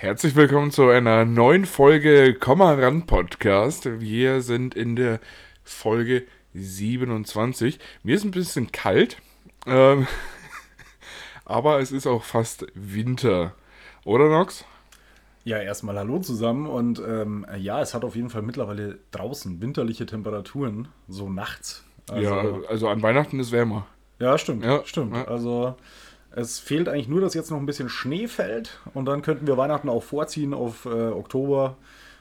[0.00, 4.00] Herzlich willkommen zu einer neuen Folge Komma ran Podcast.
[4.00, 5.20] Wir sind in der
[5.62, 7.78] Folge 27.
[8.02, 9.18] Mir ist ein bisschen kalt,
[9.66, 10.06] ähm,
[11.44, 13.54] aber es ist auch fast Winter.
[14.06, 14.64] Oder Nox?
[15.44, 20.06] Ja, erstmal Hallo zusammen und ähm, ja, es hat auf jeden Fall mittlerweile draußen winterliche
[20.06, 21.84] Temperaturen, so nachts.
[22.10, 23.86] Also, ja, also an Weihnachten ist wärmer.
[24.18, 24.64] Ja, stimmt.
[24.64, 25.14] Ja, stimmt.
[25.14, 25.24] Ja.
[25.26, 25.76] Also
[26.32, 29.56] es fehlt eigentlich nur, dass jetzt noch ein bisschen Schnee fällt und dann könnten wir
[29.56, 31.76] Weihnachten auch vorziehen auf äh, Oktober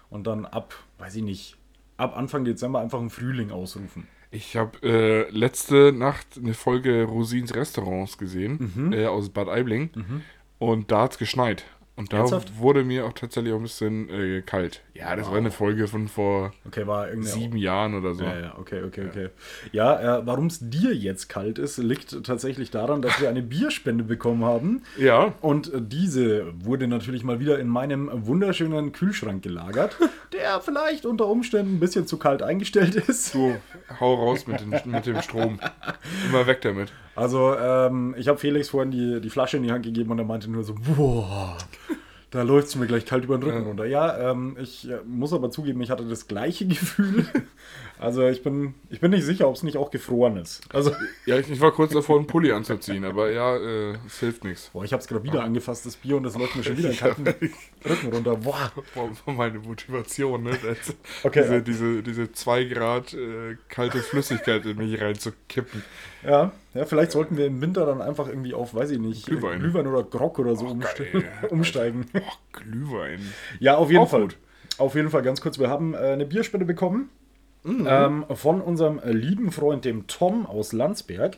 [0.09, 1.57] und dann ab, weiß ich nicht,
[1.97, 4.07] ab Anfang Dezember einfach einen Frühling ausrufen.
[4.31, 8.93] Ich habe äh, letzte Nacht eine Folge Rosins Restaurants gesehen mhm.
[8.93, 10.21] äh, aus Bad Aibling mhm.
[10.59, 11.65] und da hat es geschneit.
[11.99, 12.57] Und da Ernsthaft?
[12.57, 14.79] wurde mir auch tatsächlich auch ein bisschen äh, kalt.
[14.93, 15.33] Ja, das wow.
[15.33, 16.85] war eine Folge von vor okay,
[17.19, 18.23] sieben Jahren oder so.
[18.23, 19.09] Ja, ja, okay, okay, ja.
[19.09, 19.29] okay.
[19.73, 24.05] Ja, äh, warum es dir jetzt kalt ist, liegt tatsächlich daran, dass wir eine Bierspende
[24.05, 24.83] bekommen haben.
[24.97, 25.33] Ja.
[25.41, 29.97] Und diese wurde natürlich mal wieder in meinem wunderschönen Kühlschrank gelagert,
[30.31, 33.35] der vielleicht unter Umständen ein bisschen zu kalt eingestellt ist.
[33.35, 33.57] Du,
[33.99, 35.59] hau raus mit, den, mit dem Strom.
[36.29, 36.93] Immer weg damit.
[37.19, 40.25] Also, ähm, ich habe Felix vorhin die, die Flasche in die Hand gegeben und er
[40.25, 41.57] meinte nur so, boah,
[42.31, 43.85] da läuft es mir gleich kalt über den Rücken runter.
[43.85, 47.25] Ja, ähm, ich äh, muss aber zugeben, ich hatte das gleiche Gefühl.
[47.99, 50.61] Also ich bin, ich bin nicht sicher, ob es nicht auch gefroren ist.
[50.73, 50.91] Also
[51.25, 54.69] ja, ich, ich, war kurz davor, einen Pulli anzuziehen, aber ja, äh, es hilft nichts.
[54.71, 56.93] Boah, ich habe es gerade wieder angefasst, das Bier, und das läuft mir schon wieder
[56.93, 58.37] kalten Rücken runter.
[58.37, 58.71] Boah.
[58.95, 60.51] Boah, meine Motivation, ne?
[60.51, 61.61] Das, okay.
[61.61, 65.83] Diese, diese, 2 Grad äh, kalte Flüssigkeit in mich reinzukippen.
[66.23, 69.59] Ja, ja, vielleicht sollten wir im Winter dann einfach irgendwie auf, weiß ich nicht, Glühwein,
[69.59, 71.05] Glühwein oder Grog oder so oh, umste
[71.49, 72.05] umsteigen.
[72.13, 72.19] Oh,
[72.53, 73.19] Glühwein.
[73.59, 74.21] Ja, auf jeden Auch Fall.
[74.21, 74.37] Gut.
[74.77, 77.09] Auf jeden Fall, ganz kurz, wir haben äh, eine Bierspende bekommen
[77.63, 77.87] mhm.
[77.89, 81.37] ähm, von unserem lieben Freund, dem Tom aus Landsberg.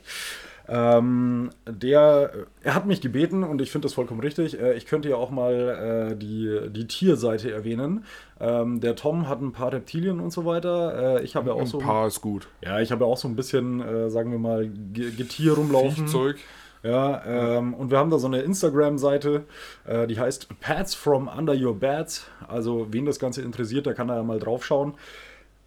[0.68, 2.32] Ähm, der,
[2.64, 4.58] er hat mich gebeten und ich finde das vollkommen richtig.
[4.58, 8.06] Äh, ich könnte ja auch mal äh, die, die Tierseite erwähnen.
[8.40, 11.20] Ähm, der Tom hat ein paar Reptilien und so weiter.
[11.20, 11.80] Äh, ich habe ja auch ein so.
[11.80, 12.48] Ein paar ist gut.
[12.64, 16.08] Ja, ich habe ja auch so ein bisschen, äh, sagen wir mal, Getier rumlaufen.
[16.08, 16.38] Viehzeug.
[16.84, 19.44] Ja, ähm, und wir haben da so eine Instagram-Seite,
[19.86, 22.26] äh, die heißt Pets from Under Your Beds.
[22.48, 24.94] Also, wen das Ganze interessiert, der kann da ja mal drauf schauen.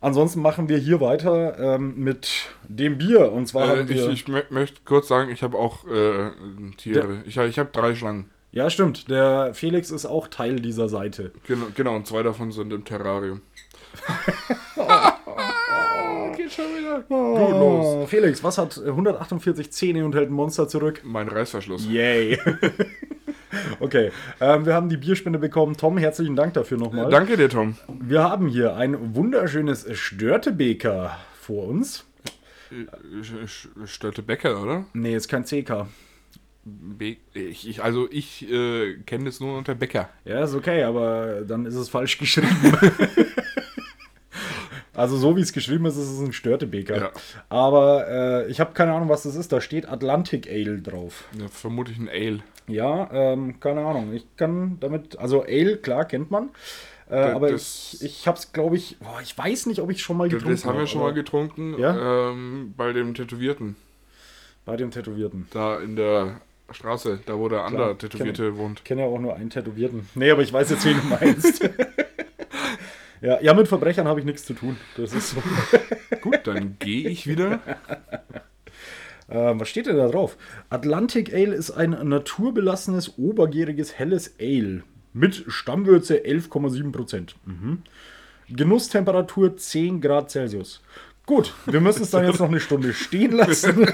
[0.05, 3.33] Ansonsten machen wir hier weiter ähm, mit dem Bier.
[3.33, 6.31] Und zwar äh, ich, ich möchte kurz sagen, ich habe auch äh,
[6.77, 7.23] Tiere.
[7.25, 8.29] ich, ich habe drei Schlangen.
[8.53, 9.09] Ja, stimmt.
[9.09, 11.33] Der Felix ist auch Teil dieser Seite.
[11.47, 13.41] Genau, genau und zwei davon sind im Terrarium.
[14.77, 14.83] oh,
[15.27, 17.03] oh, geht schon wieder.
[17.09, 18.11] Oh, Gut los.
[18.11, 21.01] Felix, was hat 148 Zähne und hält ein Monster zurück?
[21.03, 21.87] Mein Reißverschluss.
[21.87, 22.39] Yay.
[23.81, 24.11] Okay,
[24.41, 25.77] ähm, wir haben die Bierspende bekommen.
[25.77, 27.11] Tom, herzlichen Dank dafür nochmal.
[27.11, 27.77] Danke dir, Tom.
[27.89, 32.05] Wir haben hier ein wunderschönes Störtebeker vor uns.
[33.85, 34.85] Störtebecker, oder?
[34.95, 35.87] Nee, ist kein CK.
[36.65, 40.09] Be ich, ich, also ich äh, kenne es nur unter Bäcker.
[40.25, 42.49] Ja, ist okay, aber dann ist es falsch geschrieben.
[44.95, 46.97] also so wie es geschrieben ist, ist es ein Störtebeker.
[46.97, 47.11] Ja.
[47.51, 49.53] Aber äh, ich habe keine Ahnung, was das ist.
[49.53, 51.25] Da steht Atlantic Ale drauf.
[51.39, 52.41] Ja, vermutlich ein Ale.
[52.67, 54.13] Ja, ähm, keine Ahnung.
[54.13, 56.51] Ich kann damit, also Ale, klar, kennt man.
[57.11, 60.17] Äh, aber ich, ich habe es, glaube ich, boah, ich weiß nicht, ob ich schon
[60.17, 60.55] mal getrunken habe.
[60.55, 62.31] Das haben wir schon mal getrunken ja?
[62.31, 63.77] ähm, bei dem Tätowierten.
[64.65, 65.47] Bei dem Tätowierten.
[65.51, 68.79] Da in der Straße, da wo der andere Tätowierte kenn, wohnt.
[68.79, 70.09] Ich kenne ja auch nur einen Tätowierten.
[70.15, 71.63] Nee, aber ich weiß jetzt, wen du meinst.
[73.21, 74.79] ja, ja, mit Verbrechern habe ich nichts zu tun.
[74.97, 75.43] Das ist so.
[76.23, 77.61] Gut, dann gehe ich wieder.
[79.29, 80.37] Ähm, was steht denn da drauf?
[80.71, 84.83] Atlantic Ale ist ein naturbelassenes, obergäriges, helles Ale
[85.15, 87.35] mit Stammwürze 11,7%.
[87.47, 87.83] Mhm.
[88.49, 90.83] Genusstemperatur 10 Grad Celsius.
[91.25, 93.87] Gut, wir müssen es dann jetzt noch eine Stunde stehen lassen.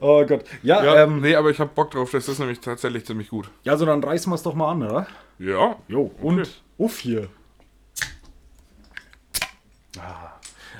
[0.00, 0.44] oh Gott.
[0.64, 2.10] Ja, ja ähm, nee, aber ich habe Bock drauf.
[2.10, 3.50] Das ist nämlich tatsächlich ziemlich gut.
[3.62, 5.06] Ja, also dann reißen wir es doch mal an, oder?
[5.38, 5.76] Ja.
[5.86, 6.50] Jo, und okay.
[6.78, 7.28] uff hier.
[9.98, 10.29] Ah.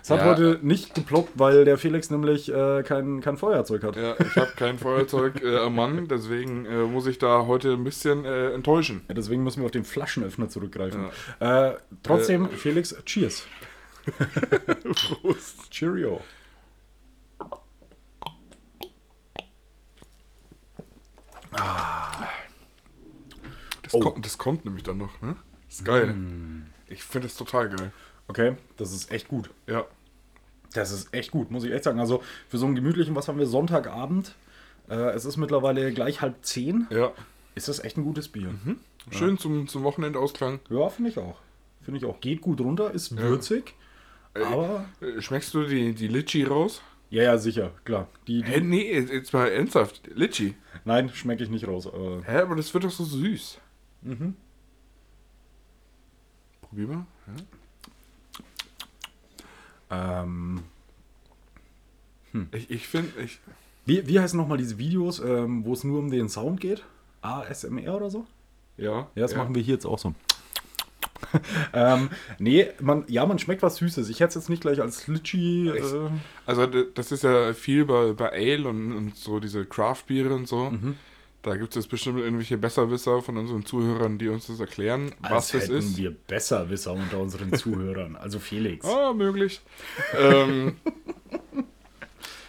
[0.03, 0.27] Es hat ja.
[0.27, 3.97] heute nicht geploppt, weil der Felix nämlich äh, kein, kein Feuerzeug hat.
[3.97, 7.85] Ja, ich habe kein Feuerzeug äh, am Mann, deswegen äh, muss ich da heute ein
[7.85, 9.03] bisschen äh, enttäuschen.
[9.09, 11.09] Ja, deswegen müssen wir auf den Flaschenöffner zurückgreifen.
[11.41, 11.69] Ja.
[11.69, 13.47] Äh, trotzdem, äh, Felix, cheers.
[15.23, 15.71] Prost.
[15.71, 16.21] Cheerio.
[21.53, 22.29] Ah.
[23.83, 24.01] Das, oh.
[24.01, 25.37] kommt, das kommt nämlich dann noch, ne?
[25.67, 26.07] Das ist geil.
[26.07, 26.67] Mm.
[26.89, 27.93] Ich finde es total geil.
[28.31, 29.51] Okay, das ist echt gut.
[29.67, 29.85] Ja.
[30.73, 31.99] Das ist echt gut, muss ich echt sagen.
[31.99, 34.37] Also für so einen gemütlichen, was haben wir, Sonntagabend.
[34.89, 36.87] Äh, es ist mittlerweile gleich halb zehn.
[36.91, 37.13] Ja.
[37.57, 38.51] Ist das echt ein gutes Bier.
[38.51, 38.79] Mhm.
[39.11, 39.37] Schön ja.
[39.37, 40.61] zum, zum Wochenendausklang.
[40.71, 41.39] Ja, finde ich auch.
[41.83, 42.21] Finde ich auch.
[42.21, 43.75] Geht gut runter, ist würzig.
[44.37, 44.47] Ja.
[44.47, 44.85] Aber.
[45.01, 46.83] Äh, schmeckst du die, die Litchi raus?
[47.11, 48.07] Ja, ja, sicher, klar.
[48.29, 50.03] Die, die, Hä, nee, jetzt mal ernsthaft.
[50.15, 50.55] Litchi.
[50.85, 51.89] nein, schmecke ich nicht raus.
[51.89, 53.59] Aber Hä, aber das wird doch so süß.
[54.03, 54.37] Mhm.
[56.61, 57.07] Probier mal.
[59.91, 60.63] Ähm,
[62.53, 63.41] Ich, ich finde, ich.
[63.87, 66.85] wie, wie heißen nochmal diese Videos, ähm, wo es nur um den Sound geht?
[67.23, 68.27] ASMR oder so?
[68.77, 69.09] Ja.
[69.15, 70.15] Ja, das machen wir hier jetzt auch so.
[71.75, 72.09] ähm,
[72.39, 74.09] nee, man, ja, man schmeckt was Süßes.
[74.09, 75.69] Ich hätte es jetzt nicht gleich als Litchi.
[75.69, 76.11] Äh,
[76.47, 80.71] Also, das ist ja viel bei, bei Ale und, und so diese Craft-Biere und so.
[80.71, 80.97] Mhm.
[81.43, 85.51] Da gibt es bestimmt irgendwelche Besserwisser von unseren Zuhörern, die uns das erklären, was als
[85.53, 85.97] das hätten ist.
[85.97, 88.17] wir Besserwisser unter unseren Zuhörern.
[88.17, 88.87] Also Felix.
[88.87, 89.63] Ah, möglich.
[90.19, 90.77] ähm,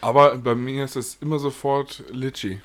[0.01, 2.61] aber bei mir ist es immer sofort Litchi.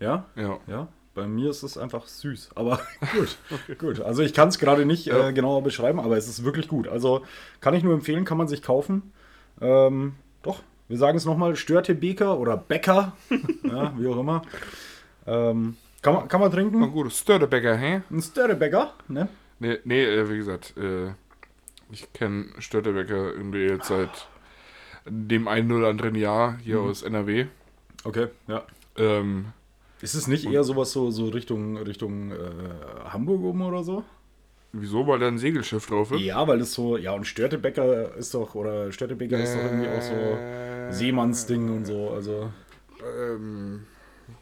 [0.00, 0.26] Ja?
[0.36, 0.58] Ja.
[0.66, 2.50] Ja, bei mir ist es einfach süß.
[2.54, 2.80] Aber
[3.12, 4.00] gut, gut.
[4.00, 5.28] Also ich kann es gerade nicht Ja.
[5.28, 6.88] äh, genauer beschreiben, aber es ist wirklich gut.
[6.88, 7.22] Also
[7.60, 9.12] kann ich nur empfehlen, kann man sich kaufen.
[9.60, 13.16] Ähm, doch, wir sagen es nochmal, Störte Beker oder Bäcker,
[13.64, 14.42] ja, wie auch immer.
[15.26, 16.90] Ähm, kann, man, kann man Na trinken.
[16.92, 18.02] gut, Störtebecker, hä?
[18.10, 19.28] Ein Störtebäcker, ne?
[19.58, 21.12] Nee, nee äh, wie gesagt, äh,
[21.90, 24.28] ich kenne Störtebecker irgendwie jetzt seit
[25.06, 26.88] dem einen oder anderen Jahr hier Mhm.
[26.90, 27.46] aus NRW.
[28.04, 28.64] Okay, ja.
[28.96, 29.46] Ähm,
[30.00, 32.36] Ist es nicht eher sowas so, so Richtung, Richtung äh,
[33.08, 34.04] Hamburg oben oder so?
[34.72, 35.06] wieso?
[35.06, 36.20] Weil da ein Segelschiff drauf ist?
[36.20, 40.02] Ja, weil es so, ja, und Störtebecker ist doch, oder Störtebeker ist doch irgendwie auch
[40.02, 42.50] so Äh, Seemannsding und so, also.
[43.02, 43.86] Ähm,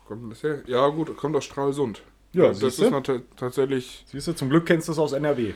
[0.07, 0.63] kommt das her?
[0.67, 2.03] Ja, gut, kommt aus Stralsund.
[2.33, 2.87] Ja, das siehste?
[2.87, 4.05] ist tatsächlich.
[4.07, 5.55] Siehst du, zum Glück kennst du es aus NRW.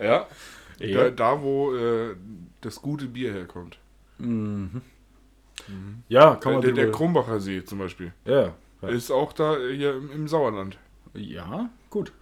[0.00, 0.26] Ja.
[0.78, 1.04] Ja.
[1.04, 2.16] Da, da, wo äh,
[2.60, 3.78] das gute Bier herkommt.
[6.08, 8.12] Ja, kann man der, der Krumbacher See zum Beispiel.
[8.26, 8.88] ja, ja.
[8.88, 10.76] Ist auch da hier im, im Sauerland.
[11.14, 12.12] ja, gut.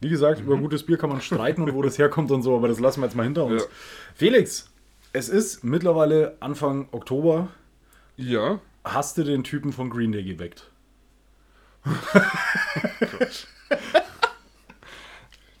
[0.00, 2.66] Wie gesagt, über gutes Bier kann man streiten und wo das herkommt und so, aber
[2.66, 3.62] das lassen wir jetzt mal hinter uns.
[3.62, 3.68] Ja.
[4.14, 4.72] Felix,
[5.12, 7.48] es ist mittlerweile Anfang Oktober.
[8.16, 8.60] Ja.
[8.84, 10.70] Hast du den Typen von Green Day geweckt?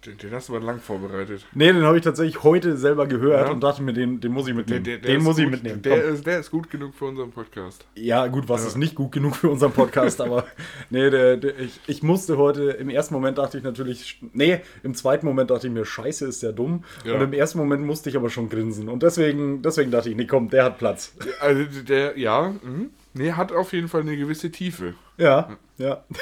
[0.06, 1.44] Den, den hast du mal lang vorbereitet.
[1.52, 3.52] Nee, den habe ich tatsächlich heute selber gehört Ja.
[3.52, 4.82] und dachte mir, den, den muss ich mitnehmen.
[4.82, 5.82] den ist muss ich gut, mitnehmen.
[5.82, 7.84] Der ist, der ist gut genug für unseren Podcast.
[7.96, 10.46] Ja, gut, was ist nicht gut genug für unseren Podcast, aber
[10.90, 14.94] nee, der, der, ich, ich musste heute, im ersten Moment dachte ich natürlich, nee, im
[14.94, 16.82] zweiten Moment dachte ich mir, scheiße, ist der dumm.
[17.04, 17.16] Ja.
[17.16, 18.88] Und im ersten Moment musste ich aber schon grinsen.
[18.88, 21.12] Und deswegen, deswegen dachte ich, nee, komm, der hat Platz.
[21.40, 22.88] Also der, ja, mhm.
[23.14, 24.94] Nee, hat auf jeden Fall eine gewisse Tiefe.
[25.16, 26.04] Ja, ja.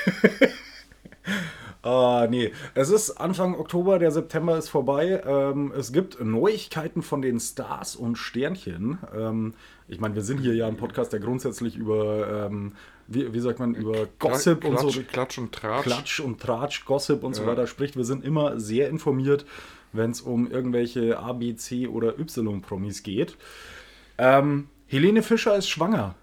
[1.83, 2.53] Ah, nee.
[2.75, 5.23] Es ist Anfang Oktober, der September ist vorbei.
[5.25, 8.99] Ähm, es gibt Neuigkeiten von den Stars und Sternchen.
[9.17, 9.55] Ähm,
[9.87, 12.73] ich meine, wir sind hier ja ein Podcast, der grundsätzlich über, ähm,
[13.07, 15.03] wie, wie sagt man, über Gossip Klatsch, und so.
[15.03, 15.83] Klatsch und Tratsch.
[15.85, 17.49] Klatsch und Tratsch, Gossip und so Ja.
[17.49, 17.97] weiter spricht.
[17.97, 19.47] Wir sind immer sehr informiert,
[19.93, 23.37] wenn es um irgendwelche A, B, C oder Y-Promis geht.
[24.19, 26.17] Ähm, Helene Fischer ist schwanger.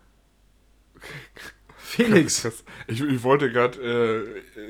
[1.78, 2.64] Felix.
[2.88, 4.28] Ich, ich wollte gerade,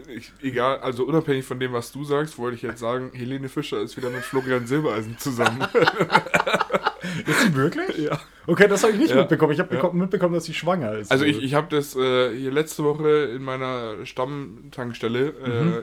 [0.07, 3.81] äh, egal, also unabhängig von dem, was du sagst, wollte ich jetzt sagen, Helene Fischer
[3.81, 5.61] ist wieder mit Florian Silbereisen zusammen.
[7.27, 7.97] Ist sie wirklich?
[7.97, 8.19] ja.
[8.47, 9.17] Okay, das habe ich nicht Ja.
[9.17, 9.51] mitbekommen.
[9.53, 9.81] Ich habe Ja.
[9.81, 11.11] beko- mitbekommen, dass sie schwanger ist.
[11.11, 15.33] Also ich, ich habe das äh, hier letzte Woche in meiner Stammtankstelle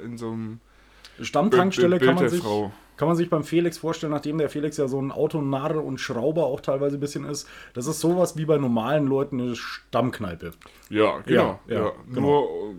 [0.00, 0.60] äh, in so einem
[1.20, 2.72] Stammtankstelle Bild kann man, sich, Frau.
[2.96, 6.44] Kann man sich beim Felix vorstellen, nachdem der Felix ja so ein Autonarr und Schrauber
[6.46, 7.48] auch teilweise ein bisschen ist.
[7.74, 10.52] Das ist sowas wie bei normalen Leuten eine Stammkneipe.
[10.90, 11.60] Ja, genau.
[11.66, 12.20] Ja, Ja, ja, genau.
[12.20, 12.74] Nur äh,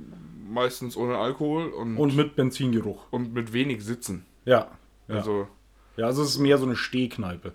[0.54, 3.06] meistens ohne Alkohol und, Und mit Benzingeruch.
[3.12, 4.26] und mit wenig Sitzen.
[4.46, 4.68] Ja.
[5.08, 5.16] Ja.
[5.16, 5.48] Also
[5.98, 7.54] ja, also es ist mehr so eine Stehkneipe.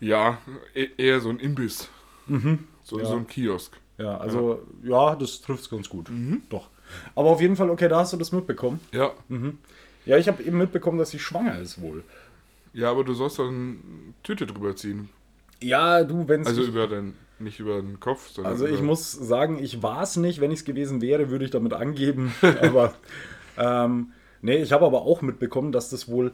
[0.00, 0.38] ja,
[0.74, 1.88] e eher so ein Imbiss.
[2.26, 2.58] So, Mhm.
[2.90, 3.04] Ja.
[3.04, 3.76] so ein Kiosk.
[3.98, 6.10] Ja, also ja, das trifft es ganz gut.
[6.48, 6.68] Doch.
[7.14, 8.80] Aber auf jeden Fall, okay, da hast du das mitbekommen.
[8.92, 9.12] Ja.
[10.10, 12.02] Ja, ich habe eben mitbekommen, dass sie schwanger ist wohl.
[12.72, 15.08] Ja, aber du sollst dann Tüte drüber ziehen.
[15.62, 16.48] Ja, du, wenn es.
[16.48, 20.16] Also über den, nicht über den Kopf, sondern also ich muss sagen, ich war es
[20.16, 20.40] nicht.
[20.40, 22.34] Wenn ich es gewesen wäre, würde ich damit angeben.
[22.60, 22.94] aber
[23.56, 24.10] ähm,
[24.42, 26.32] nee, ich habe aber auch mitbekommen, dass das wohl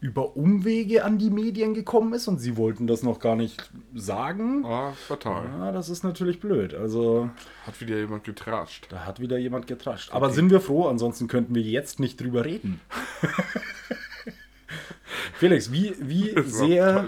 [0.00, 4.64] über Umwege an die Medien gekommen ist und sie wollten das noch gar nicht sagen.
[4.64, 5.44] Ah, fatal.
[5.58, 6.74] Ja, das ist natürlich blöd.
[6.74, 7.28] Also
[7.66, 8.86] Hat wieder jemand getratscht.
[8.90, 10.10] Da hat wieder jemand getrascht.
[10.12, 12.80] Aber sind wir froh, ansonsten könnten wir jetzt nicht drüber reden.
[15.34, 17.06] Felix, wie, wie, sehr.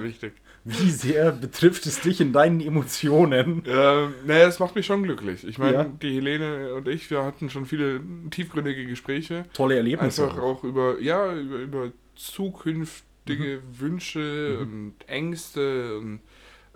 [0.64, 3.62] Wie sehr betrifft es dich in deinen Emotionen?
[3.66, 5.46] Ähm, naja, es macht mich schon glücklich.
[5.46, 5.84] Ich meine, Ja.
[5.84, 8.00] die Helene und ich, wir hatten schon viele
[8.30, 9.44] tiefgründige Gespräche.
[9.54, 10.24] Tolle Erlebnisse.
[10.24, 13.80] Einfach auch über, ja, über, über zukünftige Mhm.
[13.80, 15.98] Wünsche und Ängste.
[15.98, 16.20] Und,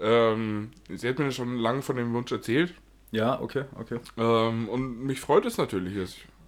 [0.00, 2.74] ähm, sie hat mir schon lange von dem Wunsch erzählt.
[3.12, 3.98] Ja, okay, okay.
[4.16, 5.94] Ähm, und mich freut es natürlich.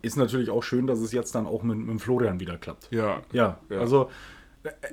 [0.02, 2.88] Ist natürlich auch schön, dass es jetzt dann auch mit, mit Florian wieder klappt.
[2.90, 3.78] Ja, Ja, Ja.
[3.80, 4.10] also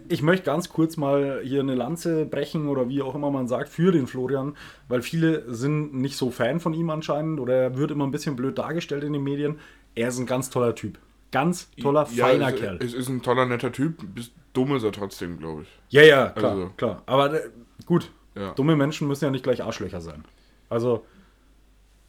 [0.07, 3.67] Ich möchte ganz kurz mal hier eine Lanze brechen oder wie auch immer man sagt
[3.69, 4.55] für den Florian,
[4.87, 8.35] weil viele sind nicht so Fan von ihm anscheinend oder er wird immer ein bisschen
[8.35, 9.59] blöd dargestellt in den Medien.
[9.95, 10.99] Er ist ein ganz toller Typ.
[11.31, 12.77] Ganz toller, Ja, feiner es, Kerl.
[12.81, 13.95] Es ist ein toller, netter Typ.
[14.13, 15.67] Bis dumm ist er trotzdem, glaube ich.
[15.89, 17.01] Ja, ja, klar, Also- klar.
[17.07, 17.49] Aber äh,
[17.85, 18.51] gut, Ja.
[18.53, 20.23] dumme Menschen müssen ja nicht gleich Arschlöcher sein.
[20.69, 21.03] Also,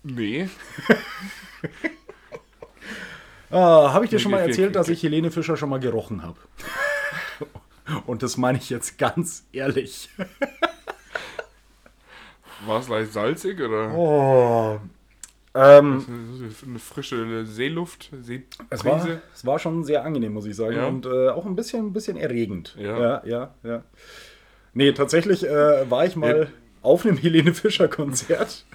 [0.02, 0.48] Nee.
[3.50, 6.36] äh, habe ich dir schon mal erzählt, dass ich Helene Fischer schon mal gerochen habe.
[8.06, 10.08] Und das meine ich jetzt ganz ehrlich.
[12.66, 14.80] War es leicht salzig oder Oh.
[15.54, 16.04] Ähm,
[16.66, 18.10] eine frische Seeluft?
[18.70, 19.22] es, war, Seeprise?
[19.34, 20.76] es war schon sehr angenehm, muss ich sagen.
[20.76, 20.86] Ja.
[20.86, 22.76] Und äh, auch ein bisschen, ein bisschen erregend.
[22.78, 22.98] Ja.
[23.00, 23.54] ja, ja.
[23.62, 23.82] ja.
[24.74, 26.46] Nee, tatsächlich äh, war ich mal Ja.
[26.82, 28.66] auf einem Helene Fischer Konzert.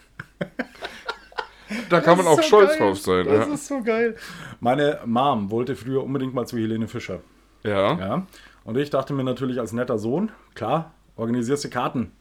[1.89, 2.79] Da kann man Das auch ist so stolz geil.
[2.79, 3.25] drauf sein.
[3.25, 3.53] Das Ja.
[3.53, 4.15] ist so geil.
[4.59, 7.19] Meine Mom wollte früher unbedingt mal zu Helene Fischer.
[7.63, 7.97] ja.
[7.97, 8.27] Ja.
[8.63, 12.11] Und ich dachte mir natürlich als netter Sohn, klar, organisierst du Karten.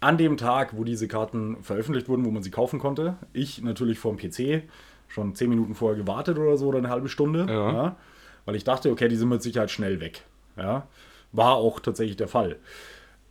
[0.00, 3.98] An dem Tag, wo diese Karten veröffentlicht wurden, wo man sie kaufen konnte, ich natürlich
[3.98, 4.62] vorm PC,
[5.08, 7.46] schon zehn Minuten vorher gewartet oder so oder eine halbe Stunde.
[7.48, 7.96] Ja.
[8.44, 10.22] weil ich dachte, okay, die sind mit Sicherheit schnell weg.
[10.56, 10.86] Ja.
[11.32, 12.56] War auch tatsächlich der Fall.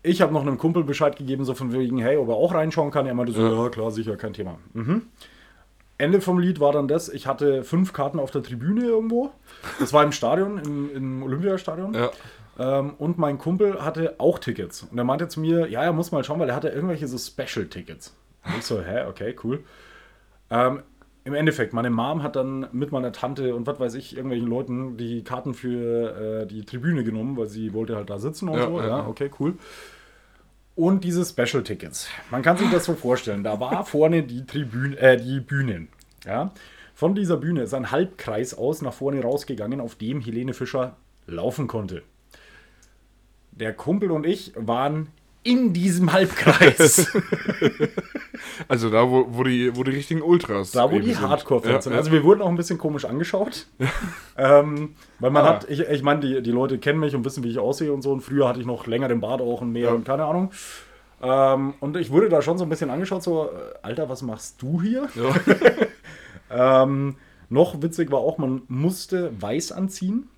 [0.04, 2.92] Ich habe noch einem Kumpel Bescheid gegeben, so von wegen, hey, ob er auch reinschauen
[2.92, 3.08] kann.
[3.08, 4.60] Er meinte so, ja, klar, sicher, kein Thema.
[4.74, 5.04] Mhm.
[5.98, 9.32] Ende vom Lied war dann das, ich hatte fünf Karten auf der Tribüne irgendwo.
[9.80, 11.94] Das war im Stadion, im, im Olympiastadion.
[11.96, 12.12] Ja.
[12.60, 14.84] Ähm, und mein Kumpel hatte auch Tickets.
[14.84, 17.18] Und er meinte zu mir, ja, er muss mal schauen, weil er hatte irgendwelche so
[17.18, 18.16] Special-Tickets.
[18.46, 19.64] Und ich so, hä, okay, cool.
[20.50, 20.82] Ähm,
[21.24, 24.98] Im Endeffekt, meine Mom hat dann mit meiner Tante und was weiß ich, irgendwelchen Leuten
[24.98, 28.66] die Karten für äh, die Tribüne genommen, weil sie wollte halt da sitzen und Ja,
[28.68, 28.80] so.
[28.80, 29.08] ja, Ja, ja.
[29.08, 29.56] okay, cool.
[30.78, 32.08] Und diese Special-Tickets.
[32.30, 33.44] Man kann sich das so vorstellen.
[33.44, 35.88] Da war vorne die Tribüne, äh, die Bühne.
[36.24, 36.52] Ja.
[36.94, 41.68] Von dieser Bühne ist ein Halbkreis aus nach vorne rausgegangen, auf dem Helene Fischer laufen
[41.68, 42.04] konnte.
[43.52, 45.08] Der Kumpel und ich waren
[45.44, 47.08] in diesem Halbkreis.
[48.68, 51.16] Also da, wo, wo, die, wo die richtigen Ultras Da, wo die.
[51.16, 51.94] Hardcore-Fans Ja, sind.
[51.94, 51.98] ja.
[52.00, 53.66] Also wir wurden auch ein bisschen komisch angeschaut.
[54.38, 55.50] ähm, weil man Ah.
[55.50, 58.02] hat, ich, ich meine, die, die Leute kennen mich und wissen, wie ich aussehe und
[58.02, 58.12] so.
[58.12, 59.92] Und früher hatte ich noch länger den Bart auch und mehr Ja.
[59.92, 60.52] und keine Ahnung.
[61.22, 63.50] Ähm, und ich wurde da schon so ein bisschen angeschaut, so, äh,
[63.82, 65.08] Alter, was machst du hier?
[65.16, 65.36] Ja.
[66.50, 67.16] Ähm,
[67.50, 70.30] noch witzig war auch, man musste weiß anziehen,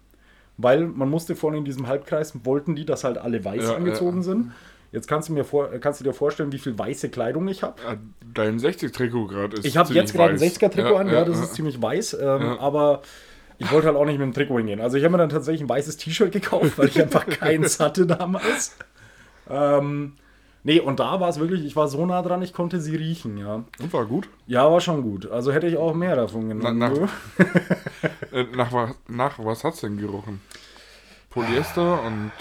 [0.57, 4.17] weil man musste vorne in diesem Halbkreis, wollten die, dass halt alle weiß Ja, angezogen
[4.17, 4.23] ja.
[4.23, 4.51] sind.
[4.91, 7.75] Jetzt kannst du, mir vor, kannst du dir vorstellen, wie viel weiße Kleidung ich habe.
[7.83, 7.97] Ja,
[8.33, 10.59] Dein 60-Trikot gerade ist Ich habe jetzt gerade ein weiß.
[10.59, 11.43] 60er-Trikot an, ja, ja, das ja.
[11.43, 12.59] ist ziemlich weiß, ähm, Ja.
[12.59, 13.01] aber
[13.59, 14.81] ich wollte halt auch nicht mit dem Trikot hingehen.
[14.81, 18.07] Also ich habe mir dann tatsächlich ein weißes T-Shirt gekauft, weil ich einfach keins hatte
[18.07, 18.77] damals.
[19.49, 20.13] Ähm,
[20.63, 23.37] nee, und da war es wirklich, ich war so nah dran, ich konnte sie riechen,
[23.37, 23.63] ja.
[23.79, 24.27] Und war gut.
[24.47, 25.29] Ja, war schon gut.
[25.29, 26.79] Also hätte ich auch mehr davon Na, genommen.
[26.79, 28.35] nach, du.
[28.35, 30.41] äh, nach, was, nach was hat's denn gerochen?
[31.29, 32.31] Polyester und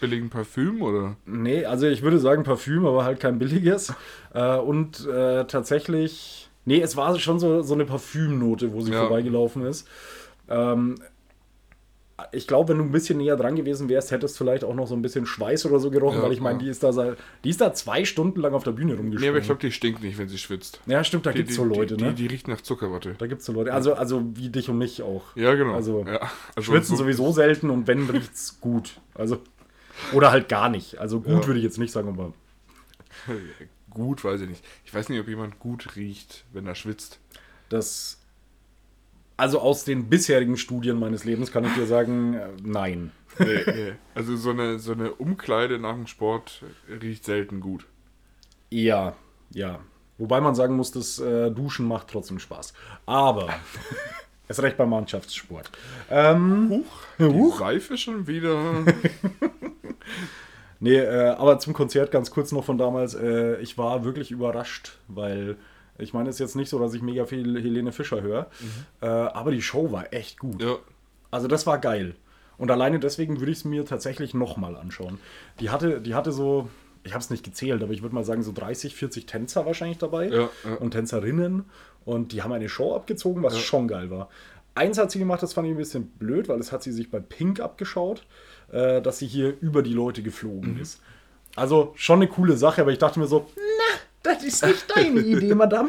[0.00, 1.16] billigen Parfüm oder?
[1.26, 3.92] Nee, also ich würde sagen Parfüm, aber halt kein billiges.
[4.34, 9.00] Äh, und äh, tatsächlich, nee, es war schon so, so eine Parfümnote, wo sie Ja.
[9.00, 9.86] vorbeigelaufen ist.
[10.48, 10.96] Ähm,
[12.32, 14.88] ich glaube, wenn du ein bisschen näher dran gewesen wärst, hättest du vielleicht auch noch
[14.88, 16.64] so ein bisschen Schweiß oder so gerochen, Ja, weil ich meine, ja.
[16.64, 19.28] die ist da seit, die ist da zwei Stunden lang auf der Bühne Nee, rumgesprungen.
[19.30, 20.80] aber ich glaube, die stinkt nicht, wenn sie schwitzt.
[20.86, 22.14] ja, stimmt, da gibt's die, so Leute, die, ne?
[22.14, 23.14] Die, die riecht nach Zuckerwatte.
[23.18, 23.72] da gibt's so Leute.
[23.72, 25.22] Also, also wie dich und mich auch.
[25.36, 25.74] Ja, genau.
[25.74, 26.28] Also, ja.
[26.56, 29.00] also Schwitzen so- sowieso selten und wenn riecht's gut.
[29.14, 29.38] Also
[30.12, 30.98] oder halt gar nicht.
[30.98, 31.46] Also gut Ja.
[31.46, 32.32] würde ich jetzt nicht sagen, aber
[33.90, 34.64] Gut, weiß ich nicht.
[34.84, 37.18] Ich weiß nicht, ob jemand gut riecht, wenn er schwitzt.
[37.68, 38.14] das
[39.36, 43.12] also aus den bisherigen Studien meines Lebens kann ich dir sagen, äh, nein.
[43.38, 43.92] Nee, nee.
[44.12, 47.86] Also so eine, so eine Umkleide nach dem Sport riecht selten gut.
[48.70, 49.14] Ja,
[49.52, 49.78] ja.
[50.18, 52.72] Wobei man sagen muss, das äh, Duschen macht trotzdem Spaß.
[53.06, 53.48] Aber
[54.48, 55.70] es recht beim Mannschaftssport.
[56.10, 56.84] Ähm, Huch,
[57.18, 57.58] die Huch.
[57.58, 58.58] Seife schon wieder.
[60.80, 63.14] Nee, äh, aber zum Konzert ganz kurz noch von damals.
[63.14, 65.56] Äh, ich war wirklich überrascht, weil
[65.98, 68.46] ich meine, es ist jetzt nicht so, dass ich mega viel Helene Fischer höre,
[69.00, 70.62] äh, aber die Show war echt gut.
[70.62, 70.76] ja,
[71.32, 72.14] Also das war geil.
[72.58, 75.18] Und alleine deswegen würde ich es mir tatsächlich nochmal anschauen.
[75.58, 76.68] Die hatte, die hatte so,
[77.02, 79.98] ich habe es nicht gezählt, aber ich würde mal sagen so 30, 40 Tänzer wahrscheinlich
[79.98, 80.74] dabei Ja, ja.
[80.78, 81.64] und Tänzerinnen.
[82.04, 84.28] Und die haben eine Show abgezogen, was schon geil war.
[84.74, 87.10] Eins hat sie gemacht, das fand ich ein bisschen blöd, weil das hat sie sich
[87.10, 88.24] bei Pink abgeschaut,
[88.72, 90.80] äh, dass sie hier über die Leute geflogen Mhm.
[90.80, 91.00] ist.
[91.56, 95.20] Also schon eine coole Sache, aber ich dachte mir so, na, das ist nicht deine
[95.20, 95.88] Idee, Madame.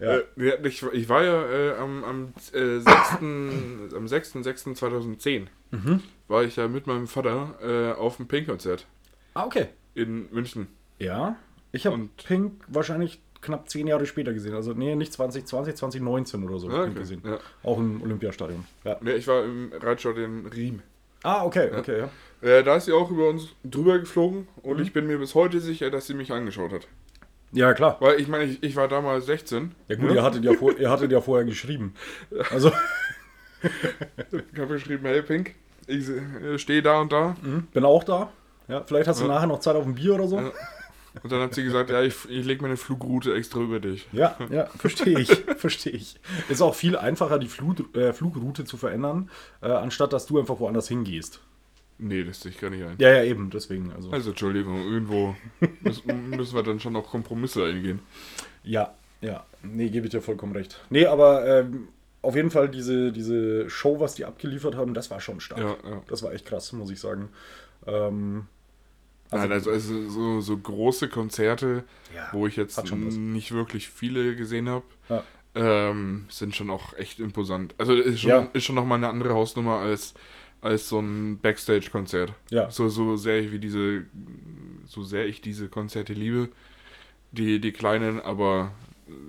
[0.00, 0.16] Ja.
[0.16, 2.86] Äh, ja, ich, ich war ja äh, am, am, äh, 6.,
[3.20, 6.02] am 6.6.2010 Mhm.
[6.26, 8.86] war ich ja mit meinem Vater äh, auf dem Pink-Konzert
[9.34, 9.68] Ah, okay.
[9.94, 10.66] in München.
[10.98, 11.36] Ja,
[11.70, 14.54] ich habe Pink wahrscheinlich knapp zehn Jahre später gesehen.
[14.54, 16.98] Also, nee, nicht 2020, 2019 oder so Ja, Pink okay.
[17.00, 17.22] gesehen.
[17.24, 17.38] Ja.
[17.62, 18.64] Auch im Olympiastadion.
[18.84, 18.96] Ja.
[19.00, 20.82] Nee, ich war im Reitstadion Riem.
[21.22, 22.48] Ah, okay, okay, ja.
[22.48, 24.82] Äh, da ist sie auch über uns drüber geflogen und Mhm.
[24.82, 26.88] ich bin mir bis heute sicher, dass sie mich angeschaut hat.
[27.52, 27.96] Ja, klar.
[28.00, 29.74] Weil ich meine, ich, ich war damals 16.
[29.88, 31.94] Ja gut, ihr hattet ja, vor, ihr hattet ja vorher geschrieben.
[32.50, 32.70] Also,
[33.62, 35.54] Ich habe geschrieben, hey Pink,
[35.86, 37.36] ich äh, stehe da und da.
[37.72, 38.30] bin auch da.
[38.68, 40.38] Ja, vielleicht hast du nachher noch Zeit auf ein Bier oder so.
[40.38, 40.52] Ja.
[41.22, 44.06] Und dann hat sie gesagt, ja, ich, ich lege meine Flugroute extra über dich.
[44.12, 46.16] Ja, ja, verstehe ich, verstehe ich.
[46.48, 50.60] Ist auch viel einfacher, die Flug, äh, Flugroute zu verändern, äh, anstatt dass du einfach
[50.60, 51.40] woanders hingehst.
[51.98, 52.96] Nee, das sehe ich gar nicht ein.
[52.98, 53.92] Ja, ja, eben, deswegen.
[53.92, 55.36] Also, Also Entschuldigung, irgendwo
[55.80, 58.00] müssen, müssen wir dann schon noch Kompromisse eingehen.
[58.62, 60.80] ja, ja, nee, gebe ich dir vollkommen recht.
[60.88, 61.88] Nee, aber ähm,
[62.22, 65.60] auf jeden Fall diese, diese Show, was die abgeliefert haben, das war schon stark.
[65.60, 66.02] Ja, ja.
[66.08, 67.28] Das war echt krass, muss ich sagen.
[67.86, 68.46] Ähm,
[69.32, 71.84] Nein, also, also so, so große Konzerte,
[72.14, 75.22] Ja, wo ich jetzt nicht wirklich viele gesehen habe, ja,
[75.54, 77.74] ähm, sind schon auch echt imposant.
[77.78, 78.48] Also ist schon, Ja.
[78.52, 80.14] ist schon nochmal eine andere Hausnummer als,
[80.60, 82.32] als so ein Backstage-Konzert.
[82.50, 82.70] Ja.
[82.70, 84.04] So, so sehr ich wie diese,
[84.86, 86.48] so sehr ich diese Konzerte liebe,
[87.32, 88.72] die, die kleinen, aber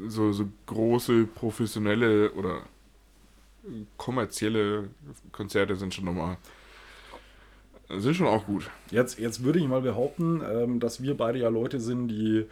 [0.07, 2.63] so, so große, professionelle oder
[3.97, 4.89] kommerzielle
[5.31, 6.37] Konzerte sind schon nochmal,
[7.97, 8.69] sind schon auch gut.
[8.89, 12.45] Jetzt, jetzt würde ich mal behaupten, ähm, dass wir beide ja Leute sind, die,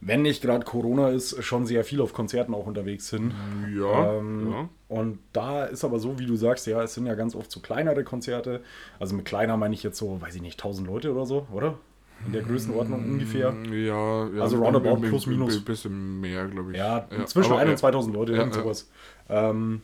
[0.00, 3.32] wenn nicht gerade Corona ist, schon sehr viel auf Konzerten auch unterwegs sind.
[3.76, 4.68] Ja, Ähm, ja.
[4.88, 7.60] Und da ist aber so, wie du sagst, ja, es sind ja ganz oft so
[7.60, 8.62] kleinere Konzerte.
[8.98, 11.78] Also mit kleiner meine ich jetzt so, weiß ich nicht, 1000 Leute oder so, oder?
[12.26, 13.54] In der Größenordnung ungefähr.
[13.70, 14.42] Ja, ja.
[14.42, 15.56] Also roundabout plus minus.
[15.56, 16.78] Ein bisschen mehr, glaube ich.
[16.78, 17.76] Ja, zwischen aber, 1 und ja.
[17.76, 18.90] 2000 Leute, Ja, irgend sowas.
[19.28, 19.82] Ähm,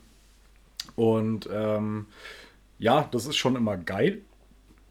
[0.96, 2.06] und ähm,
[2.78, 4.22] ja, das ist schon immer geil.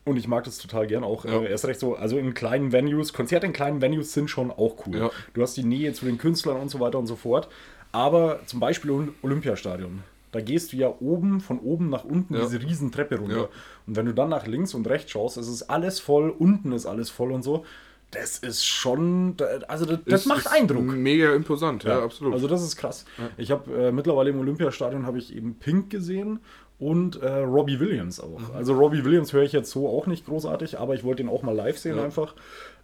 [0.05, 1.24] Und ich mag das total gern auch.
[1.25, 1.41] Ja.
[1.41, 4.75] Äh, erst recht so, also in kleinen Venues, Konzerte in kleinen Venues sind schon auch
[4.86, 4.98] cool.
[4.98, 5.12] Ja.
[5.33, 7.48] Du hast die Nähe zu den Künstlern und so weiter und so fort.
[7.91, 10.03] Aber zum Beispiel Ol- Olympiastadion.
[10.31, 12.41] Da gehst du ja oben, von oben nach unten Ja.
[12.41, 13.50] diese riesen Treppe runter.
[13.86, 16.86] Und wenn du dann nach links und rechts schaust, es ist alles voll, unten ist
[16.88, 17.65] alles voll und so.
[18.10, 19.36] Das ist schon,
[19.67, 20.83] also das, das Ist- macht ist Eindruck.
[20.86, 22.33] Mega imposant, ja, absolut.
[22.33, 23.05] Also das ist krass.
[23.38, 26.39] Ich habe äh, mittlerweile im Olympiastadion habe ich eben Pink gesehen
[26.79, 28.39] und äh, Robbie Williams auch.
[28.39, 28.55] Mhm.
[28.55, 31.43] Also Robbie Williams höre ich jetzt so auch nicht großartig, aber ich wollte ihn auch
[31.43, 32.03] mal live sehen Ja.
[32.03, 32.36] einfach.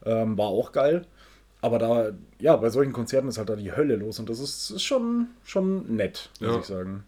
[0.05, 1.05] Ähm, war auch geil.
[1.61, 4.69] Aber da, ja, bei solchen Konzerten ist halt da die Hölle los und das ist,
[4.71, 6.59] ist schon, schon nett, muss Ja.
[6.59, 7.03] ich sagen.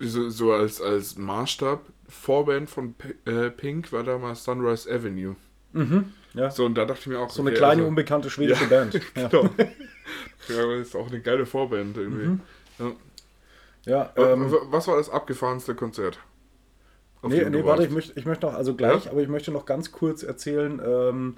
[0.00, 5.34] so, so als, als Maßstab, Vorband von P äh, Pink war damals Sunrise Avenue.
[6.34, 6.50] Ja.
[6.50, 8.68] So, und da dachte ich mir auch, So eine okay, kleine, also- unbekannte schwedische Ja,
[8.70, 8.94] Band.
[9.16, 9.50] Ja, Genau.
[10.48, 12.38] ja, aber ist auch eine geile Vorband irgendwie.
[12.78, 12.92] Ja.
[13.88, 16.18] Ja ähm, Was war das abgefahrenste Konzert?
[17.22, 19.10] Nee, nee warte, ich möchte, ich möchte noch, also gleich, Ja?
[19.10, 21.36] aber ich möchte noch ganz kurz erzählen, ähm,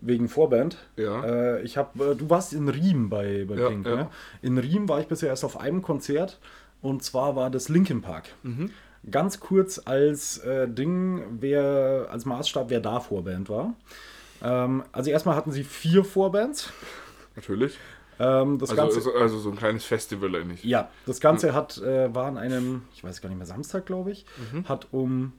[0.00, 0.76] wegen Vorband.
[0.96, 1.24] Ja.
[1.24, 3.96] Äh, ich habe, äh, du warst in Riem bei, bei Ja, Pink, ja.
[3.96, 4.08] ne?
[4.42, 6.38] In Riem war ich bisher erst auf einem Konzert
[6.82, 8.28] und zwar war das Linkin Park.
[8.44, 8.70] Mhm.
[9.10, 13.74] Ganz kurz als äh, Ding, wer, als Maßstab, wer da Vorband war.
[14.42, 16.72] Ähm, also erstmal hatten sie vier Vorbands.
[17.34, 17.76] Natürlich.
[18.18, 20.64] Ähm, das Also, Ganze, also, also so ein kleines Festival eigentlich.
[20.64, 24.10] ja, das Ganze hat, äh, war an einem, ich weiß gar nicht mehr, Samstag, glaube
[24.10, 24.68] ich, Mhm.
[24.68, 25.32] hat um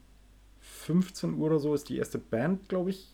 [0.61, 3.13] 15 Uhr oder so ist die erste Band, glaube ich,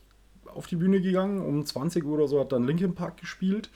[0.53, 1.41] auf die Bühne gegangen.
[1.41, 3.69] Um 20 Uhr oder so hat dann Linkin Park gespielt.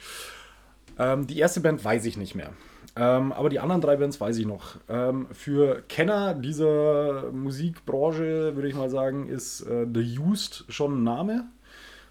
[0.98, 2.52] Ähm, die erste Band weiß ich nicht mehr.
[2.96, 4.76] Ähm, aber die anderen drei Bands weiß ich noch.
[4.88, 11.04] Ähm, für Kenner dieser Musikbranche würde ich mal sagen, ist äh, The Used schon ein
[11.04, 11.44] Name.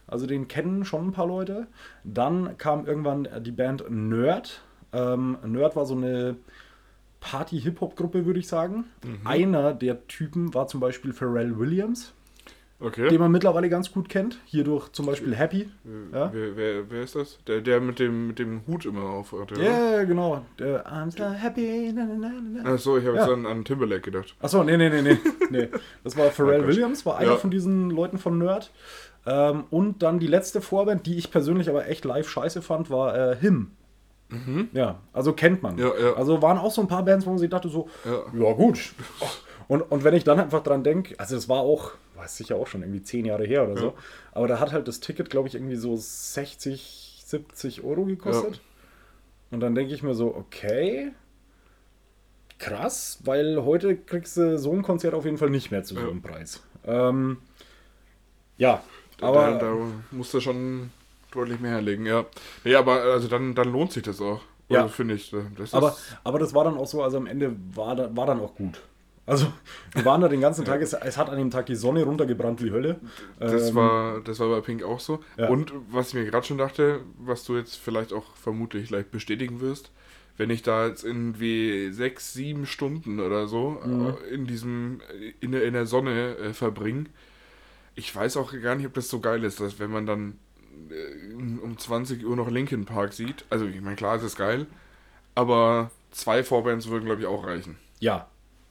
[0.10, 1.68] Also den kennen schon ein paar Leute.
[2.04, 4.62] Dann kam irgendwann die Band Nerd.
[4.92, 6.36] Ähm, Nerd war so eine
[7.20, 8.86] Party-Hip-Hop-Gruppe, würde ich sagen.
[9.26, 12.14] Einer der Typen war zum Beispiel Pharrell Williams,
[12.82, 13.10] Okay.
[13.10, 14.40] den man mittlerweile ganz gut kennt.
[14.46, 15.70] Hier durch zum Beispiel Happy.
[16.14, 17.38] Ja, Wer, wer, wer ist das?
[17.46, 19.62] Der, der mit dem, mit dem Hut immer auf ja
[19.98, 20.46] ja, genau.
[20.58, 21.92] Der I'm so happy.
[21.94, 22.32] Na, na,
[22.64, 22.72] na.
[22.72, 23.24] Achso, ich habe Ja.
[23.26, 24.34] jetzt an, an Timberlake gedacht.
[24.40, 25.18] Achso, nee, nee, nee, nee.
[25.50, 25.68] nee.
[26.06, 26.68] Das war Pharrell Oh.
[26.68, 27.36] Williams, war einer Ja.
[27.38, 28.72] von diesen Leuten von Nerd.
[29.26, 33.16] Ähm, und dann die letzte Vorband, die ich persönlich aber echt live scheiße fand, war
[33.16, 33.72] äh, Him.
[34.74, 35.76] Ja, also kennt man.
[35.76, 35.82] Mhm.
[35.82, 36.14] Ja, ja.
[36.14, 38.22] Also waren auch so ein paar Bands, wo man sich dachte so, Ja.
[38.32, 38.94] ja, gut.
[39.68, 42.68] Und, und wenn ich dann einfach dran denke, also das war auch, war sicher auch
[42.68, 43.94] schon irgendwie zehn Jahre her oder so,
[44.32, 48.62] aber da hat halt das Ticket, glaube ich, irgendwie so 60, 70 Euro gekostet.
[49.52, 51.12] Und dann denke ich mir so, okay,
[52.60, 56.02] krass, weil heute kriegst du so ein Konzert auf jeden Fall nicht mehr zu so
[56.02, 56.62] einem Preis.
[56.86, 57.38] Ähm,
[58.58, 58.84] ja,
[59.22, 59.76] Aber da, da
[60.12, 60.92] musst du schon
[61.32, 62.26] deutlich mehr herlegen, ja.
[62.64, 64.42] Nee, aber also dann, dann lohnt sich das auch.
[64.70, 64.84] Ja.
[64.84, 65.34] Also finde ich.
[65.58, 68.40] Das Aber, aber das war dann auch so, also am Ende war, da, war dann
[68.40, 68.82] auch gut.
[69.26, 69.46] Also,
[69.94, 72.64] wir waren da den ganzen Tag, es, es hat an dem Tag die Sonne runtergebrannt
[72.64, 73.00] wie Hölle.
[73.40, 75.20] das, Ähm, war, das war bei Pink auch so.
[75.38, 75.50] Ja.
[75.50, 79.62] Und was ich mir gerade schon dachte, was du jetzt vielleicht auch vermutlich leicht bestätigen
[79.62, 79.92] wirst,
[80.38, 84.16] wenn ich da jetzt irgendwie sechs, sieben Stunden oder so Mhm.
[84.30, 85.02] äh, in diesem,
[85.42, 87.06] in der, in der Sonne äh, verbringe,
[88.00, 90.40] ich weiß auch gar nicht, ob das so geil ist, dass wenn man dann
[90.90, 94.66] äh, um 20 Uhr noch Linkin Park sieht, also ich meine, klar, es ist geil,
[95.36, 97.78] aber zwei Vorbands würden, glaube ich, auch reichen.
[98.00, 98.28] Ja.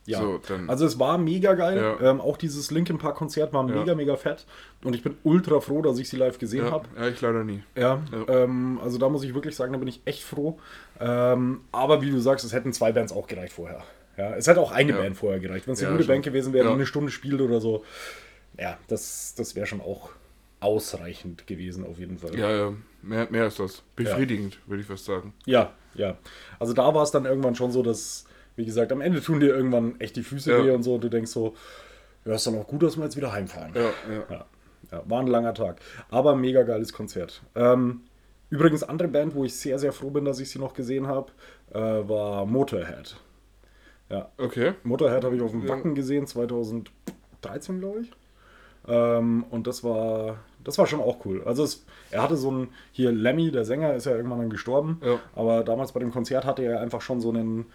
[0.06, 0.20] Ja.
[0.20, 1.76] So, also es war mega geil.
[2.00, 2.10] Ja.
[2.10, 3.74] Ähm, auch dieses Linkin Park Konzert war Ja.
[3.76, 4.46] mega, mega fett.
[4.82, 6.88] Und ich bin ultra froh, dass ich sie live gesehen Ja, habe.
[6.96, 7.62] ja, ich leider nie.
[7.76, 8.00] Ja.
[8.26, 10.58] Ähm, also da muss ich wirklich sagen, da bin ich echt froh.
[10.98, 13.82] Ähm, aber wie du sagst, es hätten zwei Bands auch gereicht vorher.
[14.16, 14.94] Ja, es hätte auch eine.
[14.94, 15.66] Band vorher gereicht.
[15.66, 16.14] Wenn es eine gute schon.
[16.14, 17.84] Band gewesen wäre, die eine Stunde spielt oder so,
[18.59, 20.11] ja, das, das wäre schon auch
[20.61, 22.37] ausreichend gewesen auf jeden Fall.
[22.38, 23.83] Ja, ja, mehr, mehr ist das.
[23.94, 25.33] Befriedigend, würde ich fast sagen.
[25.47, 26.18] Ja, ja.
[26.59, 28.25] Also da war es dann irgendwann schon so, dass,
[28.57, 30.64] wie gesagt, am Ende tun dir irgendwann echt die Füße Ja.
[30.64, 30.94] weh und so.
[30.97, 31.55] Und du denkst so,
[32.25, 33.73] ja, ist dann auch gut, dass wir jetzt wieder heimfahren.
[33.75, 34.25] Ja, ja.
[34.31, 34.47] Ja,
[34.90, 35.81] ja, war ein langer Tag.
[36.11, 37.42] Aber mega geiles Konzert.
[37.55, 38.01] Ähm,
[38.51, 41.31] übrigens, andere Band, wo ich sehr, sehr froh bin, dass ich sie noch gesehen habe,
[41.73, 43.16] äh, war Motorhead.
[44.11, 44.73] Ja, Okay.
[44.83, 45.68] Motorhead habe ich auf dem Ja.
[45.68, 48.11] Wacken gesehen, 2013, glaube ich.
[48.88, 51.42] Ähm, und das war, das war schon auch cool.
[51.44, 55.01] Also es, er hatte so ein, hier Lemmy, der Sänger, ist ja irgendwann dann gestorben.
[55.05, 55.18] Ja.
[55.35, 57.66] Aber damals bei dem Konzert hatte er einfach schon so einen,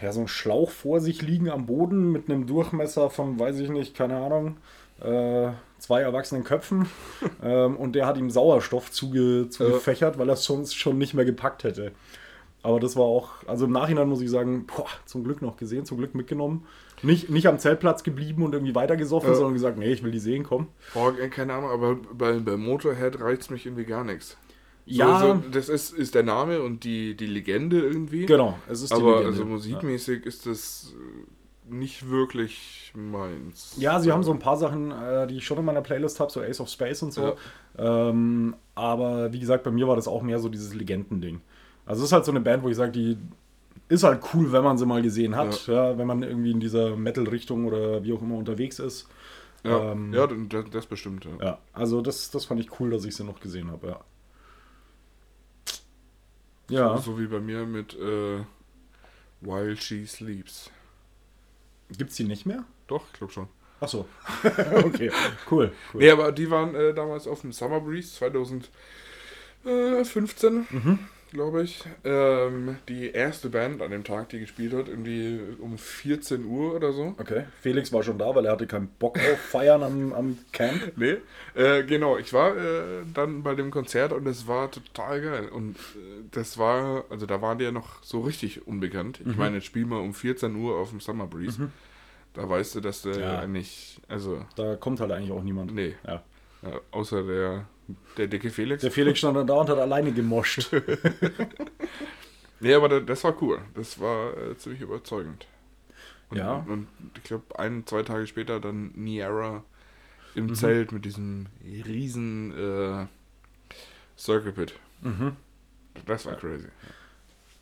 [0.00, 3.70] ja, so einen Schlauch vor sich liegen am Boden mit einem Durchmesser von, weiß ich
[3.70, 4.56] nicht, keine Ahnung,
[5.00, 6.86] äh, zwei erwachsenen Köpfen.
[7.42, 11.24] ähm, und der hat ihm Sauerstoff zuge, zugefächert, weil er es sonst schon nicht mehr
[11.24, 11.92] gepackt hätte.
[12.62, 15.84] Aber das war auch, also im Nachhinein muss ich sagen, boah, zum Glück noch gesehen,
[15.84, 16.66] zum Glück mitgenommen.
[17.02, 19.34] Nicht, nicht am Zeltplatz geblieben und irgendwie weitergesoffen, Ja.
[19.34, 20.68] sondern gesagt, nee, ich will die sehen, komm.
[20.94, 24.36] Boah, äh, keine Ahnung, aber bei, bei Motorhead reizt mich irgendwie gar nichts.
[24.86, 25.18] So, Ja.
[25.20, 28.26] so, das ist, ist der Name und die, die Legende irgendwie.
[28.26, 29.26] Genau, es ist die Aber Legende.
[29.28, 33.74] also musikmäßig ist das äh, nicht wirklich meins.
[33.78, 36.32] Ja, sie haben so ein paar Sachen, äh, die ich schon in meiner Playlist habe,
[36.32, 37.36] so Ace of Space und so.
[37.76, 41.40] Ähm, aber wie gesagt, bei mir war das auch mehr so dieses Legendending.
[41.84, 43.18] Also es ist halt so eine Band, wo ich sage, die
[43.88, 45.66] ist halt cool, wenn man sie mal gesehen hat.
[45.66, 45.96] Ja.
[45.98, 49.08] wenn man irgendwie in dieser Metal-Richtung oder wie auch immer unterwegs ist.
[49.64, 51.24] Ja, Ähm, ja das, das bestimmt.
[51.24, 51.44] Ja.
[51.44, 54.00] Ja, also das, das fand ich cool, dass ich sie noch gesehen habe, ja.
[56.70, 58.40] Ja, So, so wie bei mir mit äh,
[59.40, 60.70] While She Sleeps.
[61.96, 62.64] gibt's die nicht mehr?
[62.88, 63.48] Doch, ich glaube schon.
[63.80, 64.06] Achso.
[64.84, 65.10] okay,
[65.50, 65.72] cool.
[65.94, 66.00] cool.
[66.00, 70.98] Nee, aber die waren äh, damals auf dem Summer Breeze 2015, Mhm.
[71.30, 71.84] Glaube ich.
[72.04, 76.92] Ähm, die erste Band an dem Tag, die gespielt hat, irgendwie um 14 Uhr oder
[76.92, 77.14] so.
[77.18, 80.80] Okay, Felix war schon da, weil er hatte keinen Bock auf Feiern am, am Camp.
[80.96, 81.16] Nee,
[81.54, 82.16] äh, genau.
[82.18, 85.48] Ich war äh, dann bei dem Konzert und es war total geil.
[85.48, 89.24] Und äh, das war, also da waren die ja noch so richtig unbekannt.
[89.24, 89.30] Mhm.
[89.32, 91.70] Ich meine, jetzt spiel mal um 14 Uhr auf dem Summer Breeze.
[92.34, 93.38] Da weißt du, dass der Ja.
[93.40, 95.74] eigentlich, also, Da kommt halt eigentlich auch niemand.
[95.74, 96.22] nee, Ja.
[96.62, 97.66] ja, außer der,
[98.16, 98.82] der dicke Felix.
[98.82, 100.70] Der Felix stand dann da und hat alleine gemoscht.
[102.60, 103.60] Nee, aber da- das war cool.
[103.74, 105.46] Das war äh, ziemlich überzeugend.
[106.30, 106.56] Und, Ja.
[106.66, 109.62] Und, und ich glaube, ein, zwei Tage später dann Niera
[110.34, 110.54] im Mhm.
[110.56, 113.06] Zelt mit diesem riesen äh,
[114.18, 114.74] Circle Pit.
[115.02, 115.36] Mhm.
[116.04, 116.66] Das war crazy.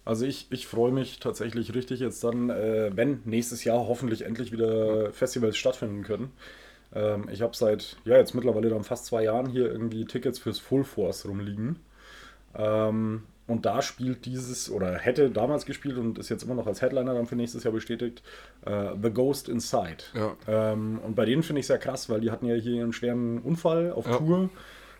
[0.06, 4.50] Also ich, ich freue mich tatsächlich richtig jetzt dann, äh, wenn nächstes Jahr hoffentlich endlich
[4.52, 6.30] wieder Festivals stattfinden können.
[6.94, 10.58] Ähm, ich habe seit, ja jetzt mittlerweile dann fast zwei Jahren hier irgendwie Tickets fürs
[10.58, 11.80] Full Force rumliegen.
[12.54, 16.82] Ähm, und da spielt dieses, oder hätte damals gespielt und ist jetzt immer noch als
[16.82, 18.22] Headliner dann für nächstes Jahr bestätigt,
[18.64, 19.98] äh, The Ghost Inside.
[20.14, 20.36] Ja.
[20.48, 23.38] Ähm, und bei denen finde ich sehr krass, weil die hatten ja hier einen schweren
[23.40, 24.16] Unfall auf Ja.
[24.16, 24.50] Tour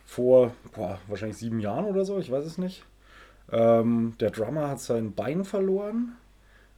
[0.05, 2.85] vor boah, wahrscheinlich sieben Jahren oder so, ich weiß es nicht.
[3.51, 6.13] Ähm, der Drummer hat sein Bein verloren.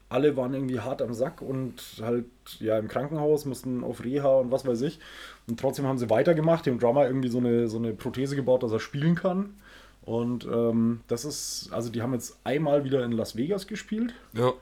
[0.09, 2.25] Alle waren irgendwie hart am Sack und halt
[2.59, 4.99] ja im Krankenhaus, mussten auf Reha und was weiß ich.
[5.47, 8.71] Und trotzdem haben sie weitergemacht, dem Drummer irgendwie so eine, so eine Prothese gebaut, dass
[8.71, 9.53] er spielen kann.
[10.01, 14.15] Und ähm, das ist, also die haben jetzt einmal wieder in Las Vegas gespielt.
[14.33, 14.53] Ja.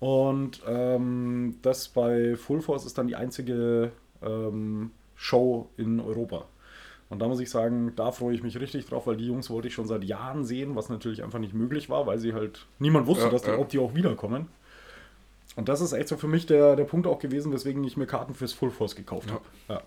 [0.00, 6.46] Und ähm, das bei Full Force ist dann die einzige ähm, Show in Europa.
[7.10, 9.68] Und da muss ich sagen, da freue ich mich richtig drauf, weil die Jungs wollte
[9.68, 13.06] ich schon seit Jahren sehen, was natürlich einfach nicht möglich war, weil sie halt niemand
[13.06, 13.58] wusste, Ja, dass die, ja.
[13.58, 14.46] ob die auch wiederkommen.
[15.56, 18.06] Und das ist echt so für mich der, der Punkt auch gewesen, weswegen ich mir
[18.06, 19.34] Karten fürs Full Force gekauft Ja.
[19.34, 19.44] habe.
[19.68, 19.82] Ja.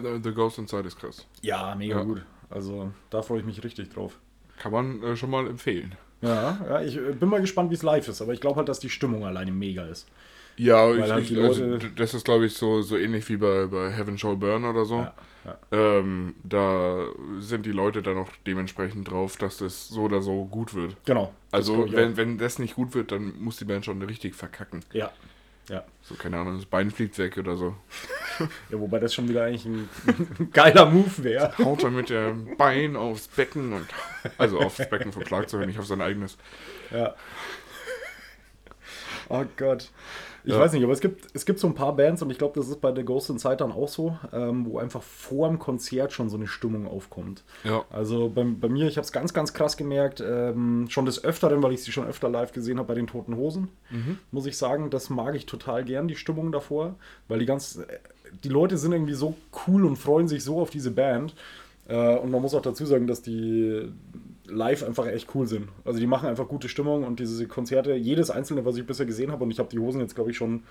[0.00, 1.26] Ja, The Ghost Inside ist krass.
[1.42, 2.02] ja, mega Ja.
[2.02, 2.22] gut.
[2.50, 4.18] Also da freue ich mich richtig drauf.
[4.58, 5.94] Kann man äh, schon mal empfehlen.
[6.22, 8.68] Ja, ja ich äh, bin mal gespannt, wie es live ist, aber ich glaube halt,
[8.68, 10.08] dass die Stimmung alleine mega ist.
[10.56, 13.90] Ja, ich, halt ich, also, das ist glaube ich so, so ähnlich wie bei, bei
[13.90, 15.00] Heaven Shall Burn oder so.
[15.00, 15.14] Ja,
[15.44, 15.58] ja.
[15.70, 17.06] Ähm, da
[17.38, 20.96] sind die Leute dann auch dementsprechend drauf, dass das so oder so gut wird.
[21.04, 21.32] Genau.
[21.52, 22.16] Also wenn, auch.
[22.16, 24.80] wenn das nicht gut wird, dann muss die Band schon richtig verkacken.
[24.92, 25.12] Ja.
[25.68, 25.84] Ja.
[26.02, 27.74] So, keine Ahnung, das Bein fliegt weg oder so.
[28.70, 29.88] ja wobei das schon wieder eigentlich ein,
[30.52, 31.56] geiler Move wäre.
[31.64, 33.86] Haut er mit dem Bein aufs Becken und.
[34.38, 36.38] Also aufs Becken vom Schlagzeug, nicht auf sein eigenes.
[36.90, 37.14] Ja.
[39.28, 39.90] Oh Gott.
[40.46, 40.60] Ich Ja.
[40.60, 42.68] weiß nicht, aber es gibt, es gibt so ein paar Bands und ich glaube, das
[42.68, 46.30] ist bei The Ghost Inside dann auch so, ähm, wo einfach vor dem Konzert schon
[46.30, 47.42] so eine Stimmung aufkommt.
[47.64, 47.84] Ja.
[47.90, 51.64] Also bei, bei mir, ich habe es ganz, ganz krass gemerkt, ähm, schon des Öfteren,
[51.64, 53.68] weil ich sie schon öfter live gesehen habe bei den Toten Hosen,
[54.30, 56.94] muss ich sagen, das mag ich total gern, die Stimmung davor,
[57.26, 57.86] weil die ganz, äh,
[58.44, 59.34] die Leute sind irgendwie so
[59.66, 61.34] cool und freuen sich so auf diese Band.
[61.88, 63.88] Äh, und man muss auch dazu sagen, dass die
[64.48, 65.68] live einfach echt cool sind.
[65.84, 69.32] Also die machen einfach gute Stimmung und diese Konzerte, jedes einzelne, was ich bisher gesehen
[69.32, 70.64] habe, und ich habe die Hosen jetzt, glaube ich, schon,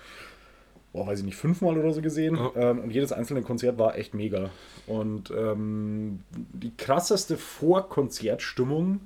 [0.92, 2.36] boah, weiß ich nicht, fünfmal oder so gesehen.
[2.36, 2.70] Ja.
[2.70, 4.50] Ähm, und jedes einzelne Konzert war echt mega.
[4.86, 9.00] Und ähm, die krasseste Vorkonzertstimmung,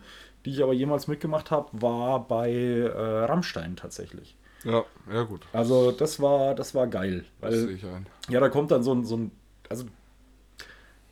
[0.44, 4.36] die ich aber jemals mitgemacht habe, war bei äh, Rammstein tatsächlich.
[4.64, 5.46] Ja, ja, gut.
[5.52, 7.24] Also das war, das war geil.
[7.40, 8.06] Das sehe Weil, ich ein.
[8.28, 9.30] ja, da kommt dann so ein, so ein,
[9.68, 9.84] also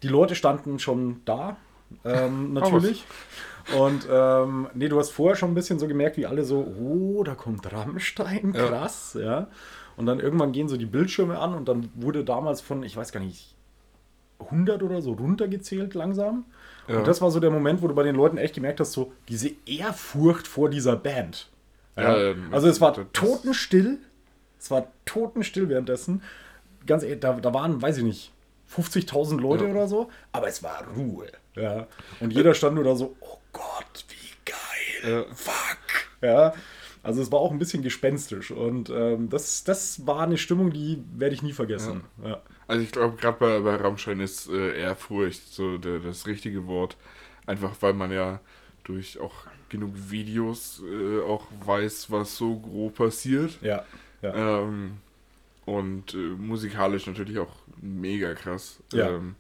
[0.03, 1.57] die Leute standen schon da,
[2.05, 3.05] ähm, natürlich.
[3.77, 7.23] Und ähm, nee, du hast vorher schon ein bisschen so gemerkt, wie alle so, oh,
[7.25, 8.67] da kommt Rammstein, Ja.
[8.69, 9.49] krass, ja.
[9.97, 13.13] Und dann irgendwann gehen so die Bildschirme an und dann wurde damals von, ich weiß
[13.13, 13.55] gar nicht,
[14.39, 16.45] 100 oder so runtergezählt langsam.
[16.87, 16.99] Ja.
[16.99, 19.13] Und das war so der Moment, wo du bei den Leuten echt gemerkt hast, so
[19.29, 21.49] diese Ehrfurcht vor dieser Band.
[21.97, 23.99] Ja, ja, also es war totenstill.
[24.59, 26.23] Es war totenstill währenddessen.
[26.87, 28.33] Ganz ehrlich, da, da waren, weiß ich nicht,
[28.75, 29.71] 50.000 Leute Ja.
[29.71, 31.29] oder so, aber es war Ruhe.
[31.55, 31.87] Ja.
[32.21, 34.51] Und jeder stand nur da so, oh Gott, wie
[35.05, 35.25] geil.
[35.29, 35.35] Ja.
[35.35, 35.79] Fuck.
[36.23, 36.55] Ja.
[37.03, 41.03] Also es war auch ein bisschen gespenstisch und ähm, das, das war eine Stimmung, die
[41.17, 42.03] werde ich nie vergessen.
[42.23, 42.43] Ja.
[42.67, 46.97] Also ich glaube, gerade bei, bei Rammstein ist äh, Ehrfurcht so der, das richtige Wort.
[47.47, 48.41] Einfach weil man ja
[48.85, 49.33] durch auch
[49.71, 53.59] genug Videos äh, auch weiß, was so grob passiert.
[53.63, 53.85] Ja.
[54.21, 54.63] ja.
[54.63, 54.99] Ähm,
[55.69, 58.83] und äh, musikalisch natürlich auch mega krass.
[58.93, 59.11] Ja.
[59.11, 59.37] Ähm,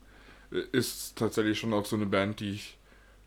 [0.72, 2.78] ist tatsächlich schon auch so eine Band, die ich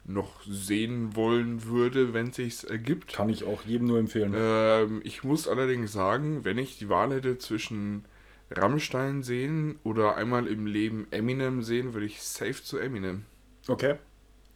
[0.05, 3.13] noch sehen wollen würde, wenn sich's ergibt.
[3.13, 4.33] Kann ich auch jedem nur empfehlen.
[4.35, 8.05] Ähm, ich muss allerdings sagen, wenn ich die Wahl hätte zwischen
[8.49, 13.25] Rammstein sehen oder einmal im Leben Eminem sehen, würde ich safe zu Eminem.
[13.67, 13.95] Okay.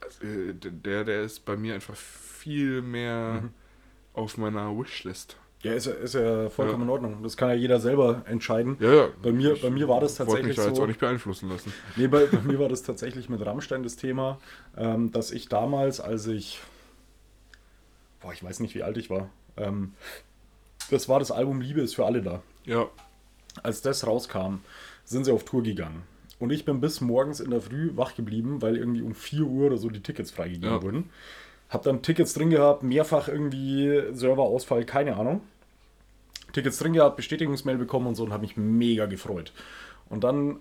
[0.02, 3.50] Also, äh, der, der ist bei mir einfach viel mehr Mhm.
[4.14, 5.38] auf meiner Wishlist.
[5.66, 7.24] Ja, ist, ja- ist ja vollkommen in Ordnung.
[7.24, 8.78] Das kann ja jeder selber entscheiden.
[8.80, 9.08] Ja, ja.
[9.22, 10.84] Bei mir, Ich bei mir war das Wollte mich tatsächlich da jetzt so.
[10.84, 11.74] auch nicht beeinflussen lassen.
[11.96, 14.40] Nee, bei, bei mir war das tatsächlich mit Rammstein das Thema,
[14.78, 16.60] ähm, dass ich damals, als ich,
[18.22, 19.94] boah, ich weiß nicht, wie alt ich war, ähm,
[20.92, 22.42] das war das Album Liebe ist für alle da.
[22.66, 22.88] Ja,
[23.64, 24.60] Als das rauskam,
[25.06, 26.04] sind sie auf Tour gegangen.
[26.40, 29.68] Und ich bin bis morgens in der Früh wach geblieben, weil irgendwie um 4 Uhr
[29.68, 30.84] oder so die Tickets freigegeben Ja.
[30.84, 31.10] wurden.
[31.70, 35.42] Hab dann Tickets drin gehabt, mehrfach irgendwie Serverausfall, keine Ahnung.
[36.56, 39.54] Tickets drin gehabt, Bestätigungsmail bekommen und so und habe mich mega gefreut.
[40.10, 40.60] Und dann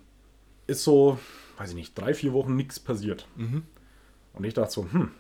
[0.67, 1.19] ist so,
[1.59, 3.27] weiß ich nicht, drei, vier Wochen nichts passiert.
[4.33, 5.11] Und ich dachte so, hm,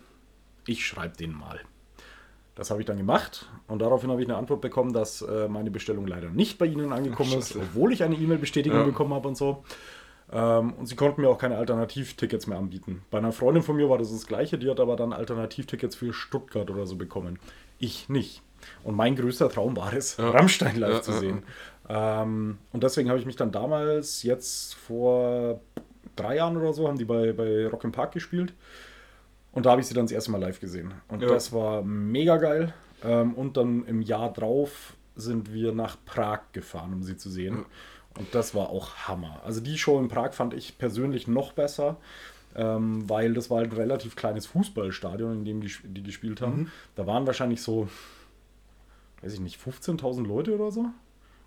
[0.66, 1.60] ich schreibe den mal.
[2.54, 5.70] Das habe ich dann gemacht und daraufhin habe ich eine Antwort bekommen, dass äh, meine
[5.72, 8.84] Bestellung leider nicht bei Ihnen angekommen Ach, ist, obwohl ich eine E-Mail-Bestätigung Ja.
[8.84, 9.64] bekommen habe und so.
[10.32, 13.02] Ähm, und sie konnten mir auch keine Alternativtickets mehr anbieten.
[13.10, 16.12] Bei einer Freundin von mir war das das Gleiche, die hat aber dann Alternativtickets für
[16.12, 17.38] Stuttgart oder so bekommen.
[17.78, 18.42] Ich nicht.
[18.82, 20.30] Und mein größter Traum war es, Ja.
[20.30, 21.42] Rammstein live Ja, zu sehen.
[21.88, 25.60] Ähm, und deswegen habe ich mich dann damals, jetzt vor
[26.16, 28.54] drei Jahren oder so, haben die bei, bei Rock im Park gespielt.
[29.52, 30.94] Und da habe ich sie dann das erste Mal live gesehen.
[31.08, 32.72] Und das war mega geil.
[33.04, 37.64] Ähm, und dann im Jahr drauf sind wir nach Prag gefahren, um sie zu sehen.
[38.18, 39.40] Und das war auch Hammer.
[39.44, 41.96] Also die Show in Prag fand ich persönlich noch besser,
[42.56, 46.56] ähm, weil das war halt ein relativ kleines Fußballstadion, in dem die, die gespielt haben.
[46.56, 46.70] Mhm.
[46.96, 47.88] Da waren wahrscheinlich so,
[49.22, 50.86] weiß ich nicht, 15.000 Leute oder so.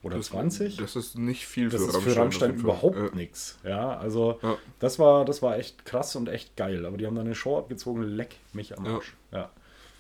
[0.04, 0.78] Oder 20.
[0.78, 2.14] Das ist nicht viel Das für ist Rammstein.
[2.14, 3.16] für Rammstein überhaupt Ja.
[3.16, 3.58] nichts.
[3.64, 4.58] Ja, also Ja.
[4.80, 6.86] das war, das war echt krass und echt geil.
[6.86, 8.96] Aber die haben da eine Show abgezogen, leck mich am Ja.
[8.96, 9.16] Arsch.
[9.32, 9.50] Ja.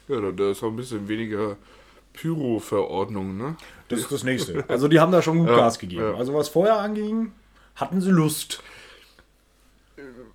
[0.07, 1.57] Ja, da, da ist auch ein bisschen weniger
[2.13, 3.57] Pyro-Verordnung, ne?
[3.89, 4.63] Das ist das nächste.
[4.69, 6.01] Also die haben da schon gut Ja, Gas gegeben.
[6.03, 6.13] ja.
[6.15, 7.31] Also was vorher anging,
[7.75, 8.61] hatten sie Lust.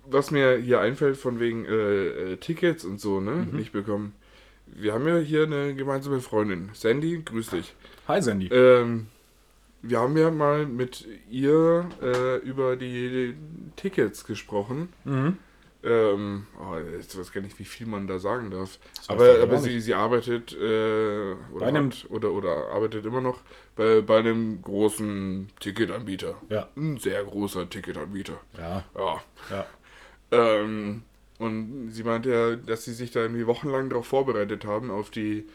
[0.05, 3.31] Was mir hier einfällt von wegen äh, äh, Tickets und so, ne?
[3.49, 3.57] Mhm.
[3.57, 4.13] Nicht bekommen.
[4.75, 6.69] Wir haben ja hier eine gemeinsame Freundin.
[6.73, 7.75] Sandy, grüß dich.
[8.07, 8.47] Hi Sandy.
[8.47, 9.07] Ähm,
[9.81, 13.35] wir haben ja mal mit ihr äh, über die
[13.75, 14.89] Tickets gesprochen.
[15.03, 15.37] Mhm.
[15.83, 18.79] Ähm, oh, jetzt weiß gar nicht, wie viel man da sagen darf.
[18.95, 23.41] weiß Aber, aber sie, sie arbeitet äh, oder, hat, oder, oder arbeitet immer noch
[23.75, 26.35] bei, bei einem großen Ticketanbieter.
[26.49, 26.69] Ja.
[26.77, 28.39] Ein sehr großer Ticketanbieter.
[28.57, 29.21] Ja, Ja.
[29.49, 29.65] ja.
[30.31, 31.03] Ähm,
[31.43, 35.45] und sie meinte ja, dass sie sich da irgendwie wochenlang darauf vorbereitet haben, auf die,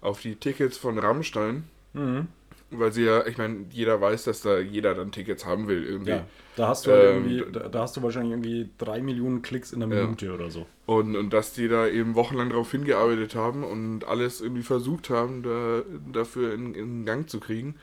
[0.00, 1.64] auf die Tickets von Rammstein.
[1.94, 2.28] Mhm.
[2.70, 6.10] Weil sie ja, ich meine, jeder weiß, dass da jeder dann Tickets haben will irgendwie.
[6.10, 9.40] Ja, da hast du halt Ähm, irgendwie, da, da hast du wahrscheinlich irgendwie drei Millionen
[9.40, 10.02] Klicks in einer Ja.
[10.02, 10.66] Minute oder so.
[10.84, 15.42] Und, und dass die da eben wochenlang darauf hingearbeitet haben und alles irgendwie versucht haben,
[15.42, 15.82] da,
[16.12, 17.76] dafür in, in Gang zu kriegen.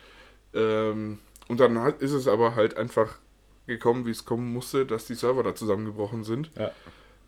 [0.54, 3.18] Ähm, und dann hat, ist es aber halt einfach
[3.68, 6.52] gekommen, wie es kommen musste, dass die Server da zusammengebrochen sind.
[6.58, 6.72] Ja.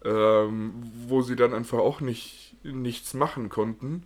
[0.06, 0.74] Ähm,
[1.08, 4.04] wo sie dann einfach auch nicht nichts machen konnten.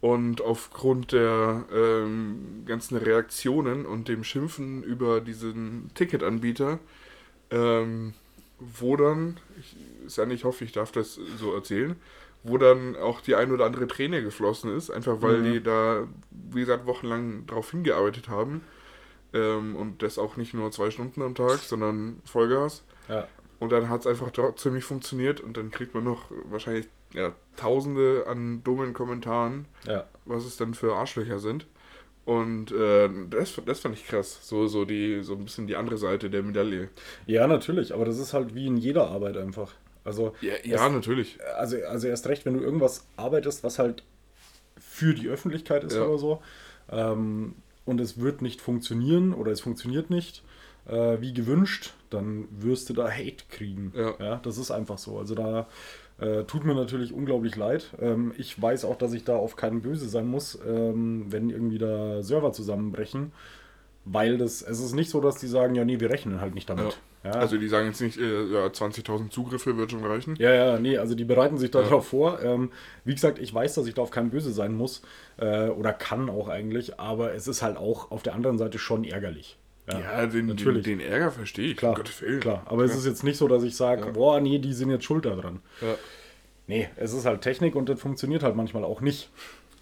[0.00, 6.78] Und aufgrund der ähm, ganzen Reaktionen und dem Schimpfen über diesen Ticketanbieter,
[7.50, 8.14] ähm,
[8.60, 9.76] wo dann, ich,
[10.06, 11.96] Sanne, ich hoffe, ich darf das so erzählen,
[12.44, 15.44] wo dann auch die ein oder andere Träne geflossen ist, einfach weil Mhm.
[15.44, 18.62] die da, wie gesagt, wochenlang darauf hingearbeitet haben.
[19.32, 22.84] Ähm, und das auch nicht nur zwei Stunden am Tag, sondern Vollgas.
[23.08, 23.28] Ja.
[23.60, 24.30] Und dann hat es einfach
[24.70, 30.04] nicht funktioniert und dann kriegt man noch wahrscheinlich ja, tausende an dummen Kommentaren, Ja.
[30.26, 31.66] was es dann für Arschlöcher sind.
[32.24, 34.40] Und äh, das, das fand ich krass.
[34.46, 36.88] So, so, die, so ein bisschen die andere Seite der Medaille.
[37.26, 39.72] ja, natürlich, aber das ist halt wie in jeder Arbeit einfach.
[40.04, 41.38] Also, Ja, ja natürlich.
[41.56, 44.04] also, also erst recht, wenn du irgendwas arbeitest, was halt
[44.78, 46.04] für die Öffentlichkeit ist Ja.
[46.04, 46.42] oder so,
[46.90, 50.42] ähm, und es wird nicht funktionieren oder es funktioniert nicht,
[50.88, 53.92] äh, wie gewünscht, dann wirst du da Hate kriegen.
[53.96, 54.40] Ja.
[54.42, 55.18] das ist einfach so.
[55.18, 55.66] Also da
[56.18, 57.92] äh, tut mir natürlich unglaublich leid.
[58.00, 61.78] Ähm, ich weiß auch, dass ich da auf keinen böse sein muss, ähm, wenn irgendwie
[61.78, 63.32] da Server zusammenbrechen.
[64.04, 66.70] Weil das, es ist nicht so, dass die sagen, ja, nee, wir rechnen halt nicht
[66.70, 66.98] damit.
[67.24, 67.32] Ja.
[67.32, 70.34] Also die sagen jetzt nicht, äh, ja, 20.000 Zugriffe wird schon reichen.
[70.38, 71.82] Ja, ja, nee, also die bereiten sich Ja.
[71.82, 72.40] darauf vor.
[72.42, 72.70] Ähm,
[73.04, 75.02] wie gesagt, ich weiß, dass ich da auf keinen böse sein muss
[75.36, 79.04] äh, oder kann auch eigentlich, aber es ist halt auch auf der anderen Seite schon
[79.04, 79.57] ärgerlich.
[79.90, 80.84] Ja, den, natürlich.
[80.84, 81.76] Den, den Ärger verstehe ich.
[81.76, 82.40] Klar, Gottes Willen.
[82.40, 82.62] klar.
[82.66, 84.10] Aber es ist jetzt nicht so, dass ich sage, Ja.
[84.10, 85.60] boah, nee, die sind jetzt schuld daran.
[85.80, 85.94] Ja.
[86.66, 89.30] Nee, es ist halt Technik und das funktioniert halt manchmal auch nicht.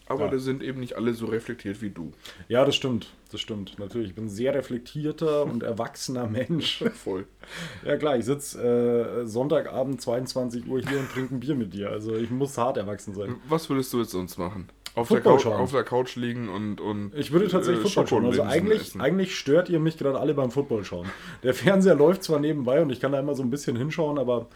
[0.09, 0.31] Aber Ja.
[0.31, 2.13] da sind eben nicht alle so reflektiert wie du.
[2.47, 3.77] Ja, das stimmt, das stimmt.
[3.81, 6.85] Natürlich, ich bin ein sehr reflektierter und erwachsener Mensch.
[6.95, 7.27] Voll.
[7.85, 11.91] Ja klar, ich sitze äh, Sonntagabend 22 Uhr hier und trinke ein Bier mit dir.
[11.91, 13.35] Also ich muss hart erwachsen sein.
[13.49, 14.69] Was würdest du jetzt sonst machen?
[14.97, 16.81] Auf, der Couch, auf der Couch liegen und.
[16.81, 18.25] und Ich würde tatsächlich äh, Football schauen.
[18.25, 19.03] Also eigentlich, essen.
[19.03, 21.07] eigentlich stört ihr mich gerade alle beim Football schauen.
[21.43, 24.47] Der Fernseher läuft zwar nebenbei und ich kann da immer so ein bisschen hinschauen, aber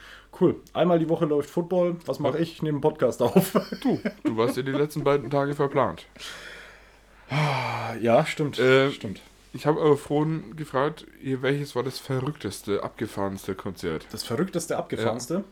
[0.40, 0.57] cool.
[0.72, 1.96] Einmal die Woche läuft Football.
[2.07, 2.53] Was mache ich?
[2.53, 3.53] Ich nehme einen Podcast auf.
[3.83, 6.07] Du, du warst ja die letzten beiden Tage verplant.
[8.00, 8.59] ja, stimmt.
[8.59, 9.20] Äh, stimmt.
[9.53, 14.07] Ich habe aber vorhin gefragt, welches war das verrückteste, abgefahrenste Konzert?
[14.11, 15.44] Das verrückteste, abgefahrenste.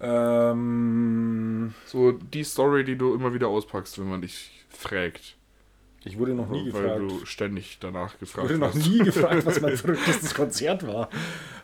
[0.00, 5.36] Ähm, So die Story, die du immer wieder auspackst, wenn man dich fragt.
[6.04, 7.00] ich wurde noch nie weil gefragt.
[7.00, 8.86] du ständig danach Ich gefragt wurde noch hast.
[8.86, 11.08] nie gefragt, was mein verrücktestes Konzert war.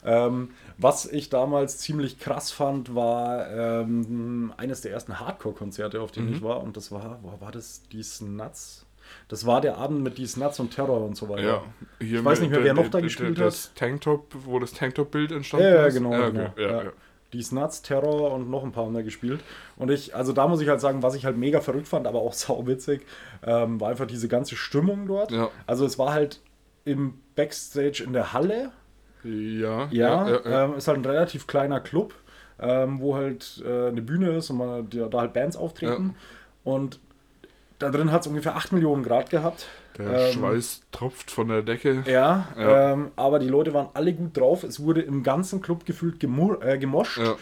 [0.05, 6.29] Ähm, was ich damals ziemlich krass fand, war ähm, eines der ersten Hardcore-Konzerte, auf denen
[6.31, 6.35] Mhm.
[6.37, 6.62] ich war.
[6.62, 7.83] Und das war, wo war das?
[7.93, 8.87] Die Nuts.
[9.29, 11.43] Das war der Abend mit die Nuts und Terror und so weiter.
[11.43, 11.62] Ja,
[12.01, 15.66] hier Ich weiß nicht mehr, wer noch da gespielt das Tanktop, wo das Tanktop-Bild entstanden
[15.66, 15.95] Ja, ja, ist.
[15.95, 16.12] genau.
[16.12, 16.45] Ja, genau.
[16.47, 16.62] okay.
[16.62, 16.93] ja, ja.
[17.33, 19.40] Die Nuts, Terror und noch ein paar haben da gespielt.
[19.77, 22.21] Und ich, also da muss ich halt sagen, was ich halt mega verrückt fand, aber
[22.21, 23.03] auch sauwitzig,
[23.45, 25.31] ähm, war einfach diese ganze Stimmung dort.
[25.31, 25.51] Ja.
[25.66, 26.40] Also es war halt
[26.85, 28.73] im Backstage in der Halle.
[29.23, 30.64] Ja, Ja, ja, ja.
[30.64, 32.14] Ähm, ist halt ein relativ kleiner Club,
[32.59, 36.14] ähm, wo halt äh, eine Bühne ist und man, da da halt Bands auftreten.
[36.64, 37.01] Und
[37.79, 39.66] da drin hat es ungefähr 8 Millionen Grad gehabt.
[39.98, 42.03] Der Ähm, Schweiß tropft von der Decke.
[42.07, 42.92] Ja, Ja.
[42.92, 44.62] Ähm, aber die Leute waren alle gut drauf.
[44.64, 47.18] Es wurde im ganzen Club gefühlt gemur äh, gemoscht.
[47.18, 47.37] Ja.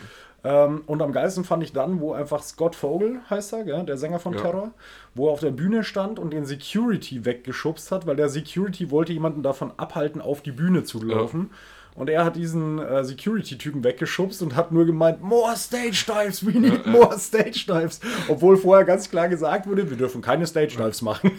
[0.45, 3.97] Ähm, und am geilsten fand ich dann, wo einfach Scott Vogel heißt er, gell, der
[3.99, 4.41] Sänger von Ja.
[4.41, 4.71] Terror,
[5.15, 9.13] wo er auf der Bühne stand und den Security weggeschubst hat, weil der Security wollte
[9.13, 11.51] jemanden davon abhalten, auf die Bühne zu laufen.
[11.97, 16.53] Und er hat diesen äh, Security-Typen weggeschubst und hat nur gemeint, more Stage Dives, we
[16.53, 17.99] need more Stage Dives.
[18.29, 21.33] Obwohl vorher ganz klar gesagt wurde, wir dürfen keine Stage Dives machen.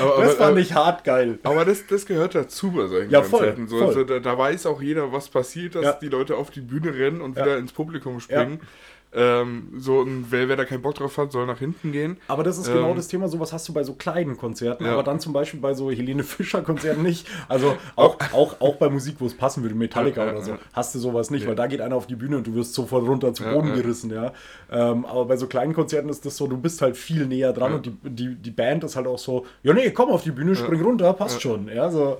[0.00, 1.38] Aber, Das aber, fand ich hart geil.
[1.42, 3.68] aber das, das gehört dazu bei solchen Ja, voll, Konzerten.
[3.68, 3.92] So, voll.
[3.94, 5.92] so, da, da weiß auch jeder, was passiert, dass Ja.
[5.92, 7.44] die Leute auf die Bühne rennen und Ja.
[7.44, 8.60] wieder ins Publikum springen.
[9.18, 12.18] Ähm, so, und wer, wer da keinen Bock drauf hat, soll nach hinten gehen.
[12.28, 14.92] Aber das ist genau Ähm, das Thema, sowas hast du bei so kleinen Konzerten, Ja.
[14.92, 17.26] aber dann zum Beispiel bei so Helene Fischer-Konzerten nicht.
[17.48, 20.58] Also auch, auch, auch bei Musik, wo es passen würde, Metallica Ja, ja, oder so,
[20.74, 23.08] hast du sowas nicht, weil da geht einer auf die Bühne und du wirst sofort
[23.08, 24.34] runter zu Boden gerissen, ja.
[24.70, 27.72] Ähm, aber bei so kleinen Konzerten ist das so, du bist halt viel näher dran
[27.72, 30.54] und die, die, die Band ist halt auch so, ja nee, komm auf die Bühne,
[30.54, 32.18] spring runter, passt schon, ja, so.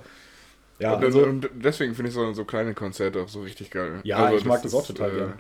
[0.79, 4.01] Ja, und, also, und deswegen finde ich so, so kleine Konzerte auch so richtig geil.
[4.05, 5.33] ja Also ich mag das auch total äh, gern.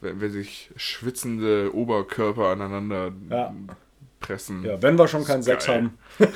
[0.00, 3.54] Wenn, wenn sich schwitzende Oberkörper aneinander Ja.
[4.20, 5.98] pressen, Ja, wenn wir schon keinen Sex haben,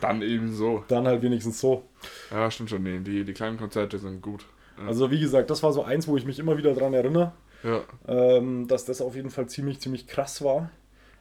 [0.00, 0.84] dann eben so.
[0.88, 1.84] dann halt wenigstens so.
[2.30, 2.82] Ja, stimmt schon.
[2.82, 4.44] Nee, die, die kleinen Konzerte sind gut.
[4.78, 4.86] Ja.
[4.88, 7.32] Also wie gesagt, das war so eins, wo ich mich immer wieder dran erinnere.
[7.62, 7.82] ja.
[8.08, 10.70] ähm, dass das auf jeden Fall ziemlich, ziemlich krass war.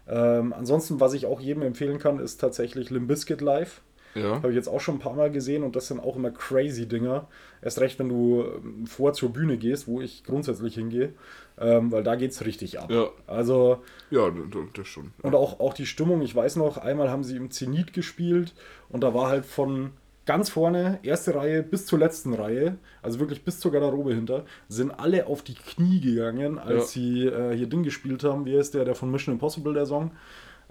[0.07, 3.81] Ähm, ansonsten, was ich auch jedem empfehlen kann, ist tatsächlich Limp Bizkit Live.
[4.15, 4.35] Ja.
[4.35, 6.87] Habe ich jetzt auch schon ein paar Mal gesehen und das sind auch immer crazy
[6.87, 7.27] Dinger.
[7.61, 11.13] Erst recht, wenn du ähm, vor zur Bühne gehst, wo ich grundsätzlich hingehe,
[11.59, 12.91] ähm, weil da geht es richtig ab.
[12.91, 13.09] Ja.
[13.27, 14.31] Also, Ja,
[14.73, 15.11] das schon.
[15.21, 18.53] und auch, auch die Stimmung, ich weiß noch, einmal haben sie im Zenit gespielt
[18.89, 19.91] und da war halt von
[20.25, 24.91] ganz vorne, erste Reihe bis zur letzten Reihe, also wirklich bis zur Garderobe hinter, sind
[24.91, 27.01] alle auf die Knie gegangen, als Ja.
[27.01, 28.45] sie äh, hier Ding gespielt haben.
[28.45, 30.11] Wie ist der, der von Mission Impossible, der Song?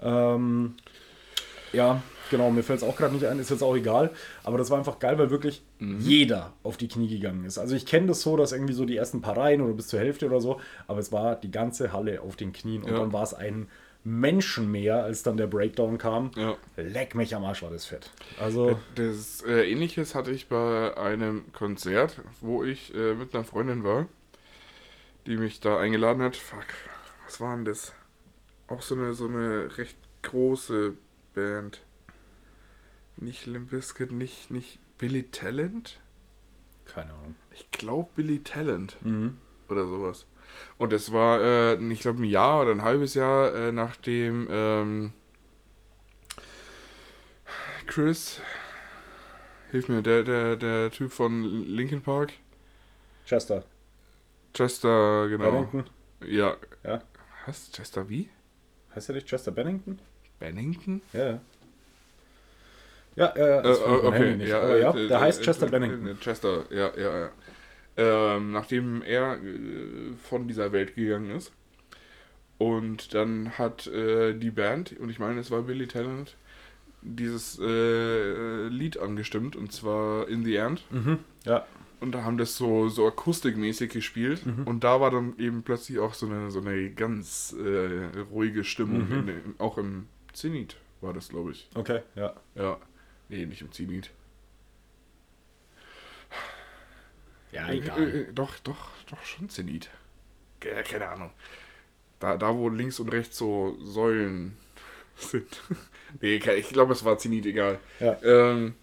[0.01, 0.75] Ähm,
[1.73, 2.01] ja,
[2.31, 4.09] genau, mir fällt es auch gerade nicht ein, ist jetzt auch egal.
[4.43, 7.59] Aber das war einfach geil, weil wirklich jeder auf die Knie gegangen ist.
[7.59, 9.99] Also ich kenne das so, dass irgendwie so die ersten paar Reihen oder bis zur
[9.99, 12.97] Hälfte oder so, aber es war die ganze Halle auf den Knien und Ja.
[12.99, 13.67] dann war es ein
[14.03, 16.31] Menschenmeer, als dann der Breakdown kam.
[16.35, 16.55] Ja.
[16.75, 18.09] Leck mich am Arsch, war das fett.
[18.39, 23.83] Also, Das äh, ähnliches hatte ich bei einem Konzert, wo ich äh, mit einer Freundin
[23.83, 24.07] war,
[25.27, 26.35] die mich da eingeladen hat.
[26.35, 26.65] Fuck,
[27.27, 27.93] was war denn das?
[28.67, 30.93] Auch so eine, so eine recht große
[31.35, 31.81] Band.
[33.17, 35.99] Nicht Limp Bizkit, nicht, nicht Billy Talent?
[36.85, 37.35] keine Ahnung.
[37.53, 39.37] Ich glaube Billy Talent Mhm.
[39.69, 40.25] oder sowas.
[40.77, 45.13] Und es war, äh, ich glaube, ein Jahr oder ein halbes Jahr äh, nachdem ähm,
[47.87, 48.41] Chris,
[49.71, 52.33] hilf mir, der, der, der Typ von Linkin Park,
[53.25, 53.63] Chester,
[54.53, 55.51] Chester, genau.
[55.51, 55.83] Bennington.
[56.25, 56.57] Ja.
[56.83, 57.01] Ja.
[57.45, 57.71] Was?
[57.71, 58.29] Chester wie?
[58.93, 59.99] Heißt der nicht Chester Bennington?
[60.39, 61.01] Bennington?
[61.13, 61.39] Ja,
[63.15, 63.33] ja.
[63.35, 64.53] Ja, äh, findet mein Handy nicht.
[64.53, 66.07] Aber ja, äh, der äh, heißt äh, Chester äh, Bennington.
[66.07, 67.29] äh, Chester, ja, ja, ja.
[67.97, 71.51] Ähm, nachdem er äh, von dieser Welt gegangen ist.
[72.57, 76.37] Und dann hat äh, die Band, und ich meine, es war Billy Talent,
[77.01, 80.83] dieses äh, Lied angestimmt, und zwar In the End.
[80.91, 81.19] Mhm.
[81.45, 81.65] Ja,
[81.99, 84.45] Und da haben das so, so akustikmäßig gespielt.
[84.45, 84.63] Mhm.
[84.65, 89.09] Und da war dann eben plötzlich auch so eine, so eine ganz äh, ruhige Stimmung.
[89.09, 89.27] Mhm.
[89.29, 91.67] In, auch im Zenit war das, glaube ich.
[91.75, 92.35] okay, ja.
[92.55, 92.77] Ja.
[93.31, 94.11] Nee, nicht im Zenit.
[97.51, 99.89] Ja, Äh, äh, doch, doch, doch, schon Zenit.
[100.59, 101.31] Ke- Keine Ahnung.
[102.19, 104.57] Da, da wo links und rechts so Säulen
[105.17, 105.61] sind.
[106.21, 107.79] nee, ich glaube, es war Zenit, egal.
[107.99, 108.17] Ja.
[108.23, 108.75] Ähm,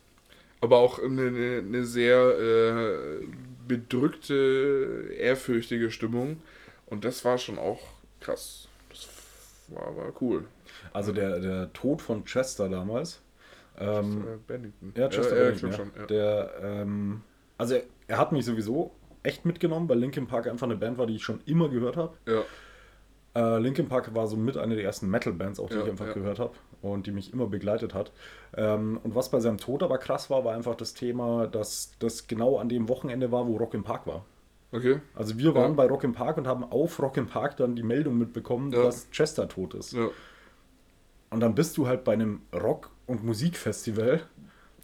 [0.61, 3.27] aber auch eine, eine, eine sehr äh,
[3.69, 6.43] bedrückte, ehrfürchtige Stimmung.
[6.87, 7.81] Und das war schon auch
[8.21, 8.69] krass.
[8.91, 9.09] Das
[9.69, 10.47] war, war cool.
[10.93, 13.21] Also der, der Tod von Chester damals.
[13.81, 14.93] Ähm, Äh, Bennington.
[14.97, 15.77] ja, Chester ja, Bennington, ja.
[15.77, 16.07] schon, ja.
[16.07, 17.23] Der, ähm,
[17.57, 21.07] also er, er hat mich sowieso echt mitgenommen, weil Linkin Park einfach eine Band war,
[21.07, 22.17] die ich schon immer gehört habe.
[22.27, 22.43] ja.
[23.35, 26.39] Äh, Linkin Park war so mit einer der ersten Metal-Bands, auch die ich einfach gehört
[26.41, 28.11] habe und die mich immer begleitet hat.
[28.57, 32.27] Ähm, und was bei seinem Tod aber krass war, war einfach das Thema, dass das
[32.27, 34.25] genau an dem Wochenende war, wo Rock im Park war.
[34.73, 35.01] Okay.
[35.15, 37.83] Also wir waren bei Rock im Park und haben auf Rock im Park dann die
[37.83, 39.93] Meldung mitbekommen, dass Chester tot ist.
[39.93, 40.09] Ja.
[41.31, 44.23] Und dann bist du halt bei einem Rock- und Musikfestival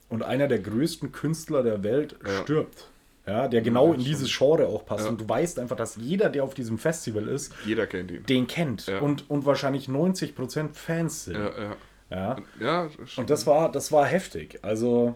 [0.08, 2.42] und einer der größten Künstler der Welt Ja.
[2.42, 2.88] stirbt.
[3.26, 5.04] Ja, der genau das in dieses Genre auch passt.
[5.04, 5.10] Ja.
[5.10, 8.22] Und du weißt einfach, dass jeder, der auf diesem Festival ist, Jeder kennt ihn.
[8.26, 8.86] den kennt.
[8.86, 8.98] Ja.
[9.00, 11.36] Und, und wahrscheinlich 90% Fans sind.
[11.36, 11.76] Ja, ja.
[12.10, 12.36] Ja.
[12.60, 14.58] Ja, Und das war, das war heftig.
[14.60, 15.14] Also,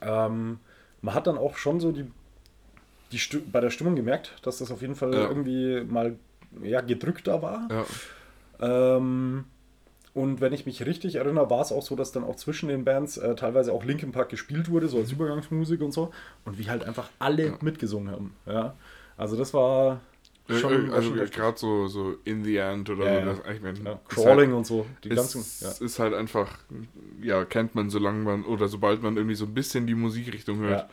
[0.00, 0.60] ähm,
[1.02, 2.06] man hat dann auch schon so die,
[3.10, 5.28] die Sti- bei der Stimmung gemerkt, dass das auf jeden Fall Ja.
[5.28, 6.14] irgendwie mal
[6.62, 7.68] ja, gedrückter war.
[7.70, 9.44] Ja, Ähm,
[10.16, 12.84] und wenn ich mich richtig erinnere, war es auch so, dass dann auch zwischen den
[12.84, 16.10] Bands äh, teilweise auch Linkin Park gespielt wurde, so als Übergangsmusik und so.
[16.46, 17.58] Und wir halt einfach alle Ja.
[17.60, 18.34] mitgesungen haben.
[18.46, 18.74] Ja.
[19.18, 20.00] Also das war
[20.48, 23.42] schon, Äh, also gerade so, so In the End oder Ja, so.
[23.42, 24.86] Das, ich mein, ja, Crawling halt, und so.
[25.04, 25.44] Die ist, ganzen.
[25.60, 25.84] Ja.
[25.86, 26.60] ist halt einfach,
[27.20, 30.88] ja, kennt man, solange man, oder sobald man irgendwie so ein bisschen die Musikrichtung hört,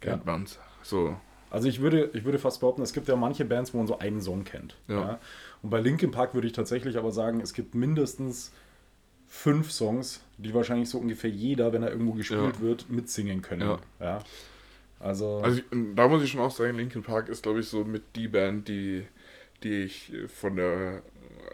[0.00, 0.58] kennt man's.
[0.82, 1.16] So,
[1.50, 3.98] Also ich würde, ich würde fast behaupten, es gibt ja manche Bands, wo man so
[3.98, 4.74] einen Song kennt.
[4.88, 5.18] Ja.
[5.62, 8.52] Und bei Linkin Park würde ich tatsächlich aber sagen, es gibt mindestens
[9.26, 12.60] fünf Songs, die wahrscheinlich so ungefähr jeder, wenn er irgendwo gespielt Ja.
[12.60, 13.62] wird, mitsingen können.
[13.68, 13.78] Ja.
[14.00, 14.24] Ja.
[15.00, 15.60] Also, Also
[15.94, 18.68] da muss ich schon auch sagen, Linkin Park ist, glaube ich, so mit die Band,
[18.68, 19.06] die,
[19.62, 21.02] die ich von der,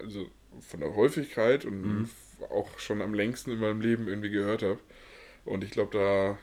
[0.00, 0.26] also
[0.60, 2.10] von der Häufigkeit und Mhm.
[2.50, 4.78] auch schon am längsten in meinem Leben irgendwie gehört habe.
[5.44, 6.38] Und ich glaube, da,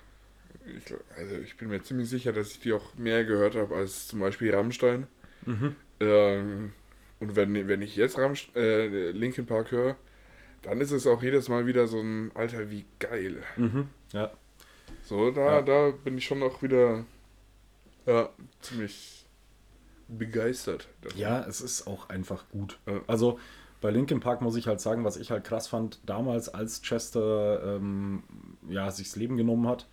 [0.77, 3.75] ich, glaub- also ich bin mir ziemlich sicher, dass ich die auch mehr gehört habe
[3.75, 5.07] als zum Beispiel Rammstein.
[5.45, 5.75] mhm.
[5.99, 6.73] Ähm,
[7.21, 9.95] und wenn, wenn ich jetzt Rammst äh, Linkin Park höre,
[10.63, 13.41] dann ist es auch jedes Mal wieder so ein Alter, wie geil.
[13.55, 13.87] Mhm.
[14.11, 14.31] ja.
[15.03, 15.61] So, da, Ja.
[15.61, 17.05] da bin ich schon auch wieder
[18.05, 19.25] ja, ziemlich
[20.07, 20.87] begeistert.
[21.01, 21.17] davon.
[21.19, 22.77] Ja, es ist auch einfach gut.
[22.85, 23.01] Ja.
[23.07, 23.39] Also
[23.79, 27.77] bei Linkin Park muss ich halt sagen, was ich halt krass fand, damals als Chester
[27.77, 28.23] ähm,
[28.69, 29.87] ja, sich das Leben genommen hat,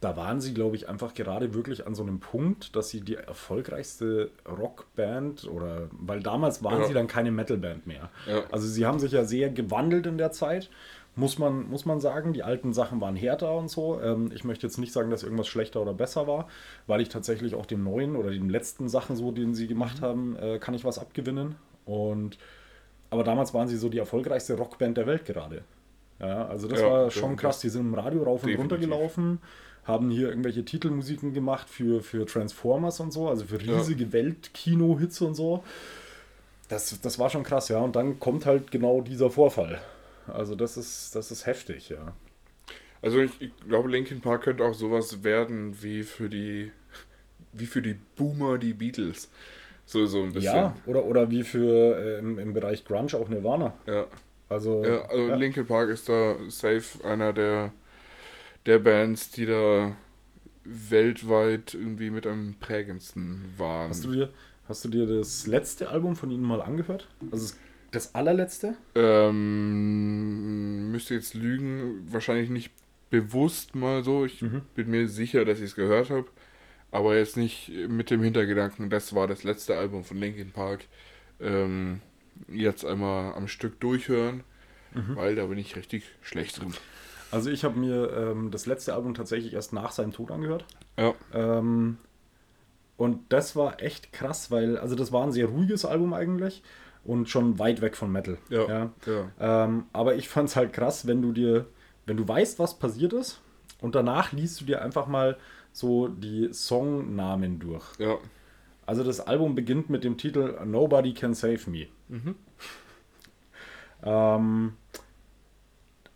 [0.00, 3.16] da waren sie, glaube ich, einfach gerade wirklich an so einem Punkt, dass sie die
[3.16, 6.86] erfolgreichste Rockband oder, weil damals waren Ja.
[6.86, 8.08] sie dann keine Metalband mehr.
[8.26, 8.44] Ja.
[8.52, 10.70] Also sie haben sich ja sehr gewandelt in der Zeit,
[11.16, 12.32] muss man, muss man sagen.
[12.32, 14.00] Die alten Sachen waren härter und so.
[14.00, 16.46] Ähm, ich möchte jetzt nicht sagen, dass irgendwas schlechter oder besser war,
[16.86, 20.36] weil ich tatsächlich auch den neuen oder den letzten Sachen so, den sie gemacht haben,
[20.36, 21.56] äh, kann ich was abgewinnen.
[21.86, 22.38] Und
[23.10, 25.62] aber damals waren sie so die erfolgreichste Rockband der Welt gerade.
[26.20, 27.58] Ja, also das Ja, war schon krass.
[27.60, 28.90] Die sind im Radio rauf und runter Definitiv.
[28.90, 29.40] gelaufen,
[29.88, 35.34] haben hier irgendwelche Titelmusiken gemacht für, für Transformers und so, also für riesige Weltkino-Hits und
[35.34, 35.64] so.
[36.68, 37.78] Das, das war schon krass, ja.
[37.80, 39.80] Und dann kommt halt genau dieser Vorfall.
[40.26, 42.12] Also das ist, das ist heftig, ja.
[43.00, 46.70] Also ich, ich glaube, Linkin Park könnte auch sowas werden wie für die
[47.52, 49.30] wie für die Boomer die Beatles.
[49.86, 50.54] So, so ein bisschen.
[50.54, 53.72] Ja, oder, oder wie für äh, im, im Bereich Grunge auch Nirvana.
[53.86, 54.06] Ja,
[54.48, 55.34] Also, ja also ja.
[55.36, 57.72] Linkin Park ist da safe einer der,
[58.66, 59.96] der Bands, die da
[60.64, 63.90] weltweit irgendwie mit am prägendsten waren.
[63.90, 64.30] hast, du dir,
[64.68, 67.08] hast du dir das letzte Album von ihnen mal angehört?
[67.30, 67.54] Also
[67.90, 68.74] das- allerletzte?
[68.94, 72.70] Ähm, müsste jetzt lügen, wahrscheinlich nicht
[73.10, 74.24] bewusst mal so.
[74.26, 74.62] Ich Mhm.
[74.74, 76.26] bin mir sicher, dass ich es gehört habe,
[76.90, 80.84] aber jetzt nicht mit dem Hintergedanken, das war das letzte Album von Linkin Park.
[81.40, 82.00] Ähm,
[82.48, 84.42] jetzt einmal am Stück durchhören,
[84.94, 85.16] Mhm.
[85.16, 86.74] weil da bin ich richtig schlecht drin.
[87.30, 90.64] Also ich habe mir ähm, das letzte Album tatsächlich erst nach seinem Tod angehört.
[90.96, 91.98] Ja, Ähm,
[92.96, 96.62] und das war echt krass, weil, also das war ein sehr ruhiges Album eigentlich
[97.04, 98.38] und schon weit weg von Metal.
[98.48, 99.30] Ja, ja.
[99.64, 101.66] Ähm, aber ich fand es halt krass, wenn du dir,
[102.06, 103.40] wenn du weißt, was passiert ist
[103.80, 105.36] und danach liest du dir einfach mal
[105.72, 107.84] so die Songnamen durch.
[107.98, 108.16] ja.
[108.86, 111.88] Also das Album beginnt mit dem Titel Nobody Can Save Me.
[114.02, 114.72] Ähm,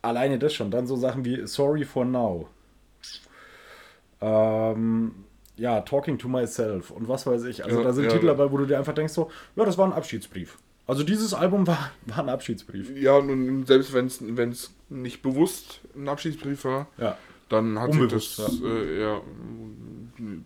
[0.03, 0.71] alleine das schon.
[0.71, 2.49] Dann so Sachen wie Sorry for Now.
[4.21, 5.15] Ähm,
[5.57, 7.65] ja, Talking to Myself und was weiß ich.
[7.65, 8.11] Also Ja, da sind ja.
[8.11, 10.59] Titel dabei, wo du dir einfach denkst so, ja, das war ein Abschiedsbrief.
[10.87, 12.91] Also dieses Album war, war ein Abschiedsbrief.
[12.97, 14.07] Ja, und selbst wenn
[14.51, 17.17] es nicht bewusst ein Abschiedsbrief war, Ja.
[17.49, 19.21] dann hat sich Unbewusst, das, äh, ja,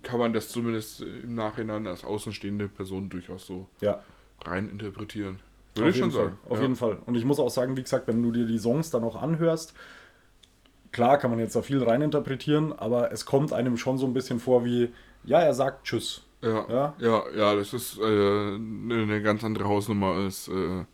[0.03, 4.03] kann man das zumindest im Nachhinein als außenstehende Person durchaus so Ja.
[4.45, 5.41] rein interpretieren.
[5.77, 6.25] Würde Auf ich schon Fall.
[6.25, 6.39] sagen.
[6.49, 6.63] Auf ja.
[6.63, 6.99] jeden Fall.
[7.07, 9.75] Und ich muss auch sagen, wie gesagt, wenn du dir die Songs dann auch anhörst,
[10.93, 14.41] klar kann man jetzt da viel reininterpretieren, aber es kommt einem schon so ein bisschen
[14.41, 14.91] vor wie,
[15.25, 16.23] ja, er sagt Tschüss.
[16.43, 16.95] Ja, Ja.
[16.99, 20.85] ja, ja, das ist äh, eine eine ganz andere Hausnummer als äh,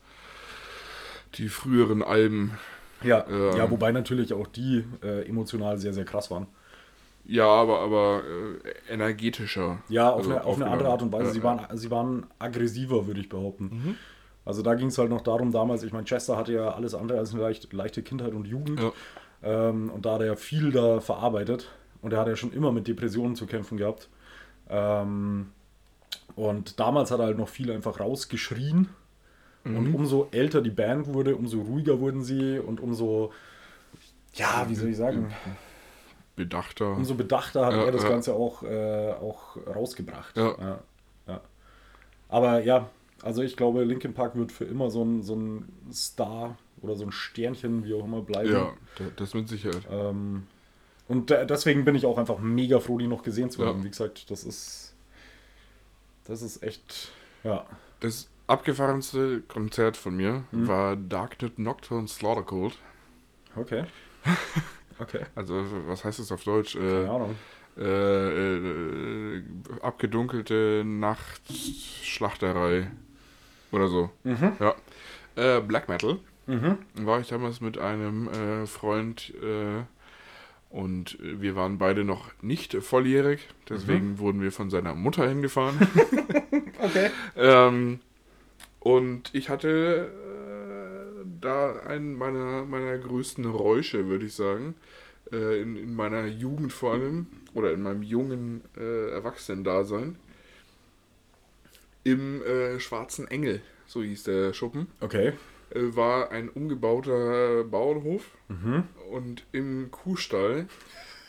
[1.34, 2.52] die früheren Alben.
[3.02, 3.56] Ja, Ähm.
[3.56, 6.46] ja wobei natürlich auch die äh, emotional sehr, sehr krass waren.
[7.24, 8.22] Ja, aber, aber
[8.88, 9.78] äh, energetischer.
[9.88, 11.30] Ja, auf, Also eine, auf eine andere Art und Weise.
[11.30, 13.64] Sie, waren, sie waren aggressiver, würde ich behaupten.
[13.64, 13.96] Mhm.
[14.44, 17.18] Also da ging es halt noch darum damals, ich meine, Chester hatte ja alles andere
[17.18, 18.80] als eine leicht, leichte Kindheit und Jugend.
[18.80, 18.92] Ja.
[19.42, 21.70] Ähm, und da hat er ja viel da verarbeitet.
[22.00, 24.08] Und er hat ja schon immer mit Depressionen zu kämpfen gehabt.
[24.68, 25.52] Ähm,
[26.34, 28.88] und damals hat er halt noch viel einfach rausgeschrien.
[29.64, 29.76] Mhm.
[29.76, 33.32] Und umso älter die Band wurde, umso ruhiger wurden sie und umso,
[34.34, 35.32] ja, wie soll ich sagen,
[36.34, 36.90] Bedachter.
[36.96, 38.08] umso bedachter hat Ja, er das ja.
[38.08, 40.36] Ganze auch, äh, auch rausgebracht.
[40.36, 40.80] Ja.
[42.28, 42.88] Aber ja,
[43.22, 47.04] also ich glaube, Linkin Park wird für immer so ein, so ein Star oder so
[47.04, 48.52] ein Sternchen, wie auch immer, bleiben.
[48.52, 49.86] ja, da- das mit Sicherheit.
[49.90, 50.46] Ähm,
[51.08, 53.68] und de- deswegen bin ich auch einfach mega froh, die noch gesehen zu Ja.
[53.68, 53.84] haben.
[53.84, 54.94] Wie gesagt, das ist.
[56.24, 57.10] Das ist echt.
[57.44, 57.66] Ja.
[58.00, 60.68] Das abgefahrenste Konzert von mir Mhm.
[60.68, 62.78] war Darknet Nocturne Slaughter Cult.
[63.56, 63.84] Okay.
[64.98, 65.22] Okay.
[65.34, 66.76] Also, was heißt das auf Deutsch?
[66.76, 67.34] Äh, Keine Ahnung.
[67.76, 69.42] äh, äh,
[69.80, 72.90] abgedunkelte Nachtschlachterei
[73.72, 74.10] oder so.
[74.24, 74.52] Mhm.
[74.60, 74.74] Ja.
[75.36, 76.78] Äh, Black Metal Mhm.
[76.94, 79.82] war ich damals mit einem äh, Freund äh,
[80.70, 85.76] und wir waren beide noch nicht volljährig, deswegen wurden wir von seiner Mutter hingefahren.
[86.84, 87.10] Okay.
[87.36, 88.00] ähm,
[88.80, 94.74] und ich hatte äh, da einen meiner, meiner größten Räusche, würde ich sagen.
[95.30, 100.16] Äh, in, in meiner Jugend vor allem, oder in meinem jungen äh, Erwachsenen-Dasein.
[102.04, 105.32] Im äh, Schwarzen Engel, so hieß der Schuppen, Okay.
[105.74, 108.24] äh, war ein umgebauter Bauernhof.
[108.48, 108.84] Mhm.
[109.10, 110.66] Und im Kuhstall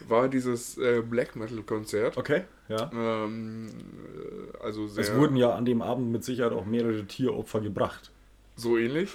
[0.08, 2.18] war dieses äh, Black Metal-Konzert.
[2.18, 2.44] Okay.
[2.70, 2.90] Ja.
[2.94, 7.62] Ähm, äh, also sehr Es wurden ja an dem Abend mit Sicherheit auch mehrere Tieropfer
[7.62, 8.10] gebracht.
[8.56, 9.12] so ähnlich.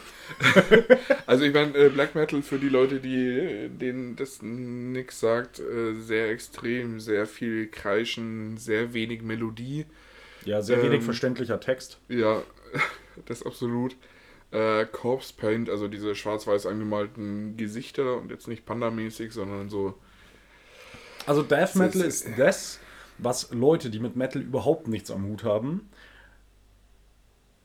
[1.26, 5.94] also ich meine, äh, Black Metal für die Leute, die denen das nix sagt, äh,
[5.94, 9.86] sehr extrem, sehr viel Kreischen, sehr wenig Melodie.
[10.48, 11.98] Ja, sehr wenig Ähm, verständlicher Text.
[12.08, 12.42] Ja,
[13.26, 13.96] das absolut.
[14.50, 19.94] Äh, Corpse Paint, also diese schwarz-weiß angemalten Gesichter und jetzt nicht pandamäßig, sondern so
[21.26, 22.80] Also Death Metal ist- ist das,
[23.18, 25.90] was Leute, die mit Metal überhaupt nichts am Hut haben,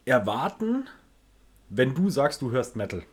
[0.06, 0.90] erwarten,
[1.70, 3.04] wenn du sagst, du hörst Metal.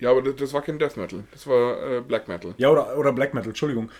[0.00, 1.24] Ja, aber das, das war kein Death Metal.
[1.32, 2.54] Das war äh, Black Metal.
[2.56, 3.90] Ja, oder, oder Black Metal, Entschuldigung.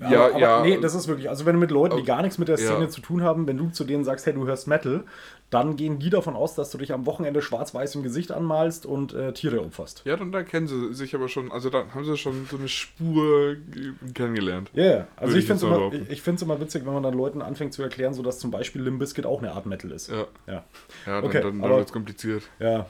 [0.00, 0.62] Ja, aber, aber ja.
[0.62, 2.82] Nee, das ist wirklich, also wenn du mit Leuten, die gar nichts mit der Szene
[2.82, 2.88] ja.
[2.88, 5.02] zu tun haben, wenn du zu denen sagst, hey, du hörst Metal,
[5.50, 9.12] dann gehen die davon aus, dass du dich am Wochenende schwarz-weiß im Gesicht anmalst und
[9.14, 10.02] äh, Tiere opferst.
[10.04, 12.68] Ja, dann da kennen sie sich aber schon, also da haben sie schon so eine
[12.68, 14.70] Spur ge- kennengelernt.
[14.74, 15.06] Ja, yeah.
[15.16, 17.42] also Würde ich ich finde es immer, ich, ich immer witzig, wenn man dann Leuten
[17.42, 20.10] anfängt zu erklären, so dass zum Beispiel Limp Bizkit auch eine Art Metal ist.
[20.10, 20.64] Ja, Ja, ja
[21.06, 22.44] dann, Okay, dann, dann wird es kompliziert.
[22.60, 22.86] ja.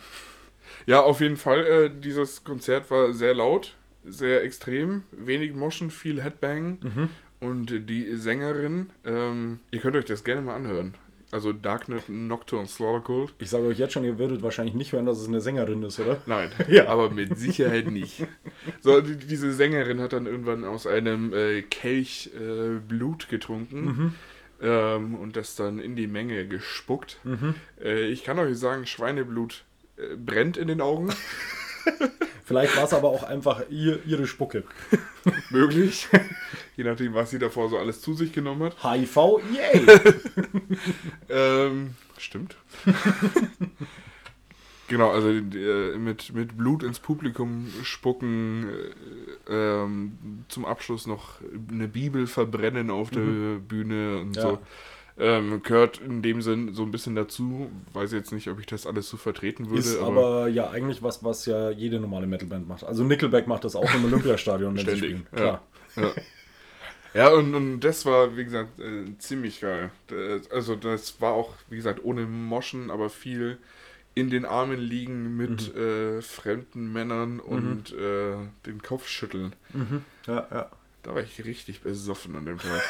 [0.87, 3.75] Ja, auf jeden Fall, äh, dieses Konzert war sehr laut,
[4.05, 7.09] sehr extrem, wenig Moschen, viel Headbang Mhm.
[7.41, 10.95] und die Sängerin, ähm, ihr könnt euch das gerne mal anhören.
[11.31, 13.35] Also Darknet Nocturne Slaughter Cult.
[13.39, 16.01] Ich sage euch jetzt schon, ihr würdet wahrscheinlich nicht hören, dass es eine Sängerin ist,
[16.01, 16.23] oder?
[16.25, 16.87] Nein, Ja.
[16.87, 18.27] aber mit Sicherheit nicht.
[18.81, 24.15] So, die, diese Sängerin hat dann irgendwann aus einem äh, Kelch äh, Blut getrunken Mhm.
[24.63, 27.19] ähm, und das dann in die Menge gespuckt.
[27.25, 27.55] Mhm.
[27.85, 29.65] Äh, ich kann euch sagen, Schweineblut
[29.99, 31.11] äh, brennt in den Augen.
[32.45, 34.65] Vielleicht war es aber auch einfach ihr, ihre Spucke.
[35.51, 36.09] möglich.
[36.77, 38.83] Je nachdem, was sie davor so alles zu sich genommen hat.
[38.83, 39.17] HIV,
[39.53, 39.87] yay!
[41.29, 42.57] Ähm, stimmt.
[44.89, 48.67] genau, also äh, mit, mit Blut ins Publikum spucken,
[49.49, 50.19] äh, ähm,
[50.49, 51.35] zum Abschluss noch
[51.71, 54.43] eine Bibel verbrennen auf der Bühne und Ja.
[54.43, 54.59] so.
[55.21, 57.69] Ähm, gehört in dem Sinn so ein bisschen dazu.
[57.93, 59.81] Weiß jetzt nicht, ob ich das alles so vertreten würde.
[59.81, 62.85] Ist aber, aber ja eigentlich was, was ja jede normale Metalband macht.
[62.85, 65.27] Also Nickelback macht das auch im Olympiastadion, wenn sie Ständig, spielen.
[65.33, 65.61] ja.
[65.95, 66.15] Klar.
[67.15, 69.91] Ja, ja und, und das war, wie gesagt, äh, ziemlich geil.
[70.07, 73.59] Das- Also das war auch, wie gesagt, ohne Moschen, aber viel
[74.15, 75.81] in den Armen liegen mit Mhm.
[76.19, 79.53] äh, fremden Männern und äh, den Kopf schütteln.
[80.27, 80.71] Ja, ja.
[81.03, 82.83] Da war ich richtig besoffen an dem Tag.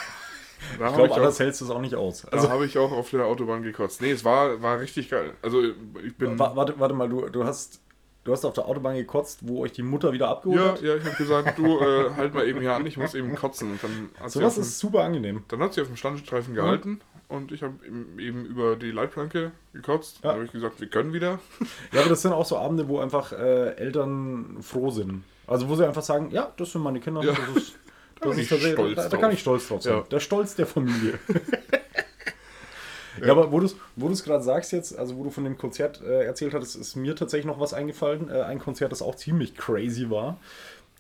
[0.59, 2.23] Da Ich habe glaube, ich, anders auch- hältst du es auch nicht aus.
[2.23, 4.01] da Also, hab ich auch auf der Autobahn gekotzt.
[4.03, 5.33] Nee, es war, war richtig geil.
[5.43, 5.63] Also
[6.05, 6.39] ich bin...
[6.39, 7.81] wa- warte, warte mal, du, du, hast,
[8.25, 10.83] du hast auf der Autobahn gekotzt, wo euch die Mutter wieder abgeholt Ja, hat?
[10.83, 13.73] ja, ich habe gesagt, du äh, halt mal eben hier an, ich muss eben kotzen.
[13.73, 15.45] Und dann hat Sowas dem- ist super angenehm.
[15.49, 19.53] Dann hat sie auf dem Standstreifen gehalten und ich habe eben, eben über die Leitplanke
[19.73, 20.17] gekotzt.
[20.17, 20.31] Ja.
[20.31, 21.39] Dann habe ich gesagt, wir können wieder.
[21.93, 25.25] Ja, aber das sind auch so Abende, wo einfach äh, Eltern froh sind.
[25.47, 27.23] Also wo sie einfach sagen, ja, das sind meine Kinder.
[27.23, 27.33] Ja.
[27.33, 27.79] Das ist,
[28.21, 28.63] Da bin ich stolz
[28.97, 29.21] da, da drauf.
[29.21, 29.95] kann ich stolz drauf sein.
[29.95, 30.05] Ja.
[30.11, 31.19] Der Stolz der Familie.
[33.23, 33.31] ja.
[33.31, 36.25] aber wo du es wo gerade sagst jetzt, also wo du von dem Konzert äh,
[36.25, 38.31] erzählt hattest, ist mir tatsächlich noch was eingefallen.
[38.31, 40.39] Äh, ein Konzert, das auch ziemlich crazy war,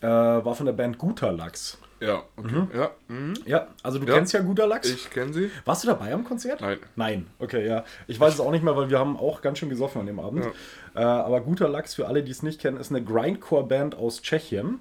[0.00, 1.78] äh, war von der Band Guter Lachs.
[2.00, 2.62] Ja, okay.
[2.76, 3.34] Ja, mhm.
[3.44, 4.14] Ja, also du Ja.
[4.14, 4.88] kennst ja Guter Lachs.
[4.88, 5.50] ich kenne sie.
[5.64, 6.60] Warst du dabei am Konzert?
[6.60, 6.78] Nein.
[6.94, 7.84] Nein, okay, ja.
[8.06, 10.20] Ich weiß es auch nicht mehr, weil wir haben auch ganz schön gesoffen an dem
[10.20, 10.46] Abend.
[10.94, 14.78] Äh, aber Guter Lachs, für alle, die es nicht kennen, ist eine Grindcore-Band aus Tschechien.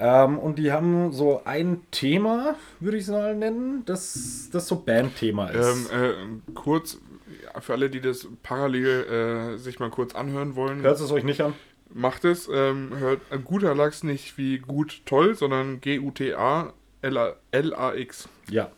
[0.00, 4.76] Ähm, und die haben so ein Thema, würde ich es mal nennen, das, das so
[4.76, 5.90] Bandthema ist.
[5.92, 6.98] Ähm, äh, kurz,
[7.60, 11.42] für alle, die das parallel äh, sich mal kurz anhören wollen, Hört es euch nicht
[11.42, 11.52] an?
[11.92, 12.48] macht es.
[12.52, 16.68] Ähm, hört ein guter Lachs nicht wie gut toll, sondern G-U-T-A-L-A-X.
[18.48, 18.70] Ja.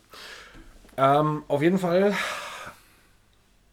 [0.97, 2.13] Ähm, auf jeden Fall,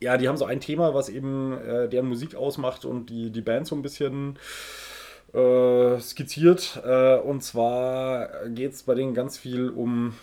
[0.00, 3.42] ja, die haben so ein Thema, was eben äh, deren Musik ausmacht und die, die
[3.42, 4.38] Band so ein bisschen
[5.34, 6.80] äh, skizziert.
[6.84, 10.14] Äh, und zwar geht es bei denen ganz viel um,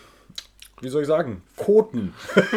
[0.81, 2.13] wie soll ich sagen, Koten.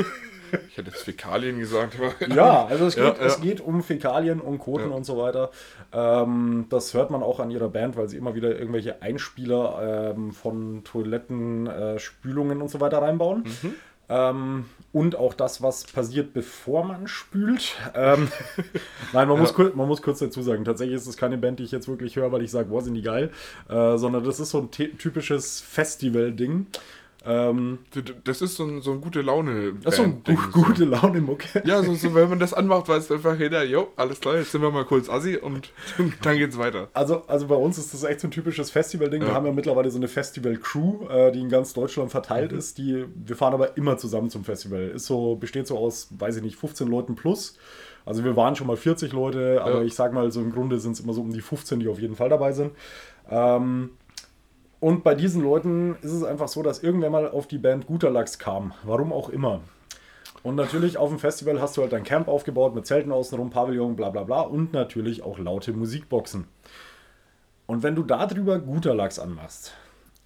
[0.68, 3.40] Ich hätte jetzt Fäkalien gesagt, aber Ja, also es geht, Ja, es ja.
[3.40, 4.96] geht um Fäkalien, um Koten Ja.
[4.96, 5.52] und so weiter.
[5.92, 10.32] Ähm, das hört man auch an ihrer Band, weil sie immer wieder irgendwelche Einspieler ähm,
[10.32, 13.44] von Toiletten, äh, Spülungen und so weiter reinbauen.
[13.44, 13.74] Mhm.
[14.08, 17.76] Ähm, und auch das, was passiert, bevor man spült.
[17.94, 18.28] Ähm,
[19.12, 21.64] Nein, man, muss kur- man muss kurz dazu sagen, tatsächlich ist es keine Band, die
[21.64, 23.30] ich jetzt wirklich höre, weil ich sage, boah, sind die geil,
[23.68, 26.66] äh, sondern das ist so ein ty- typisches Festival-Ding.
[27.26, 27.80] Ähm,
[28.24, 29.74] das ist so ein, so ein gute Laune.
[29.82, 31.62] das ist so ein gute Laune-Mucke.
[31.66, 34.62] Ja, so, so, wenn man das anmacht, weiß einfach jeder, jo, alles klar, jetzt sind
[34.62, 35.70] wir mal kurz assi und
[36.22, 36.88] dann geht's weiter.
[36.94, 39.20] Also, also bei uns ist das echt so ein typisches Festival-Ding.
[39.20, 39.34] Wir Ja.
[39.34, 42.78] haben ja mittlerweile so eine Festival-Crew, äh, die in ganz Deutschland verteilt ist.
[42.78, 44.88] Die, wir fahren aber immer zusammen zum Festival.
[44.88, 47.58] Ist so, besteht so aus, weiß ich nicht, 15 Leuten plus.
[48.06, 49.82] Also wir waren schon mal 40 Leute, aber Ja.
[49.82, 52.00] ich sag mal, so im Grunde sind es immer so um die 15, die auf
[52.00, 52.72] jeden Fall dabei sind.
[53.30, 53.90] Ähm,
[54.80, 58.10] und bei diesen Leuten ist es einfach so, dass irgendwer mal auf die Band Guter
[58.10, 58.72] Lachs kam.
[58.82, 59.60] Warum auch immer.
[60.42, 63.94] Und natürlich auf dem Festival hast du halt dein Camp aufgebaut mit Zelten außenrum, Pavillon,
[63.94, 66.46] bla bla bla und natürlich auch laute Musikboxen.
[67.66, 69.74] Und wenn du darüber guter Lachs anmachst,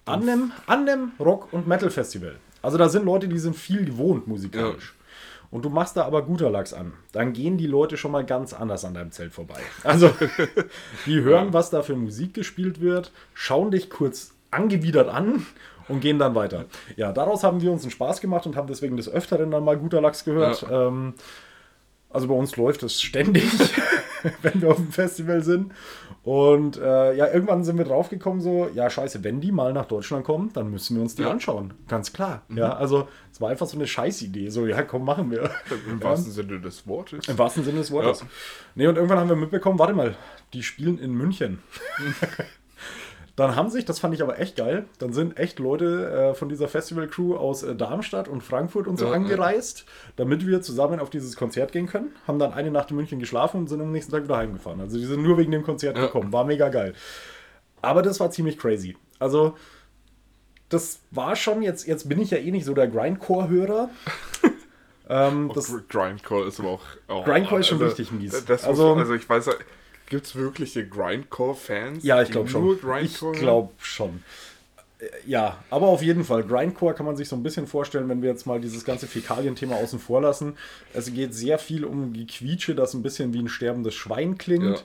[0.05, 4.25] an einem, an einem Rock- und Metal-Festival, also da sind Leute, die sind viel gewohnt
[4.25, 4.95] musikalisch,
[5.51, 8.53] und du machst da aber guter Lachs an, dann gehen die Leute schon mal ganz
[8.53, 9.59] anders an deinem Zelt vorbei.
[9.83, 10.11] Also,
[11.05, 15.45] die hören, was da für Musik gespielt wird, schauen dich kurz angewidert an
[15.87, 16.65] und gehen dann weiter.
[16.95, 19.77] Ja, daraus haben wir uns einen Spaß gemacht und haben deswegen des Öfteren dann mal
[19.77, 20.61] guter Lachs gehört.
[20.63, 20.87] Ja.
[20.87, 21.13] Ähm,
[22.09, 23.43] also bei uns läuft es ständig,
[24.41, 25.73] wenn wir auf dem Festival sind.
[26.23, 30.25] Und äh, ja, irgendwann sind wir draufgekommen, so, ja, scheiße, wenn die mal nach Deutschland
[30.25, 31.29] kommen, dann müssen wir uns die ja.
[31.29, 31.73] anschauen.
[31.87, 32.43] Ganz klar.
[32.47, 32.57] Mhm.
[32.57, 34.49] Ja, also es war einfach so eine Scheißidee.
[34.49, 35.51] So, ja, komm, machen wir.
[35.87, 37.27] Im wahrsten Sinne des Wortes.
[37.27, 38.21] Im wahrsten Sinne des Wortes.
[38.21, 38.27] Ja.
[38.75, 40.15] Nee, und irgendwann haben wir mitbekommen, warte mal,
[40.53, 41.59] die spielen in München.
[43.35, 46.47] Dann haben sich, das fand ich aber echt geil, dann sind echt Leute äh, von
[46.47, 50.13] dieser Festival-Crew aus äh, Darmstadt und Frankfurt und so ja, angereist, ja.
[50.15, 52.15] damit wir zusammen auf dieses Konzert gehen können.
[52.27, 54.79] Haben dann eine Nacht in München geschlafen und sind am nächsten Tag wieder heimgefahren.
[54.79, 56.05] Also die sind nur wegen dem Konzert ja.
[56.05, 56.31] gekommen.
[56.31, 56.93] War mega geil.
[57.81, 58.95] Aber das war ziemlich crazy.
[59.19, 59.55] Also,
[60.69, 63.89] das war schon jetzt, jetzt bin ich ja eh nicht so der Grindcore-Hörer.
[65.09, 66.83] ähm, das, Grindcore ist aber auch.
[67.07, 68.49] auch Grindcore ist schon also, richtig mies.
[68.63, 69.49] also, also ich weiß
[70.07, 72.03] Gibt es wirkliche Grindcore-Fans?
[72.03, 72.77] Ja, ich glaube schon.
[73.01, 74.23] ich glaube schon.
[74.99, 76.43] Äh, ja, aber auf jeden Fall.
[76.43, 79.75] Grindcore kann man sich so ein bisschen vorstellen, wenn wir jetzt mal dieses ganze Fäkalien-Thema
[79.75, 80.57] außen vor lassen.
[80.93, 84.77] Es geht sehr viel um Gequietsche, das ein bisschen wie ein sterbendes Schwein klingt.
[84.77, 84.83] Ja.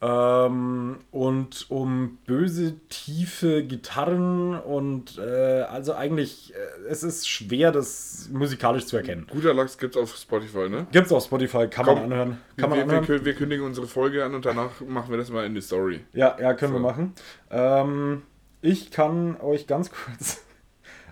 [0.00, 8.28] Ähm, und um böse, tiefe Gitarren und äh, also eigentlich, äh, es ist schwer, das
[8.32, 9.26] musikalisch zu erkennen.
[9.28, 10.86] Guter Lachs gibt's auf Spotify, ne?
[10.92, 12.38] Gibt's auf Spotify, kann Komm, man anhören.
[12.56, 13.08] Kann wir, man anhören.
[13.08, 16.00] Wir, wir, kündigen unsere Folge an und danach machen wir das mal in die Story.
[16.12, 16.78] Ja, ja, können so.
[16.78, 17.14] wir machen.
[17.50, 18.22] Ähm,
[18.62, 20.44] ich kann euch ganz kurz,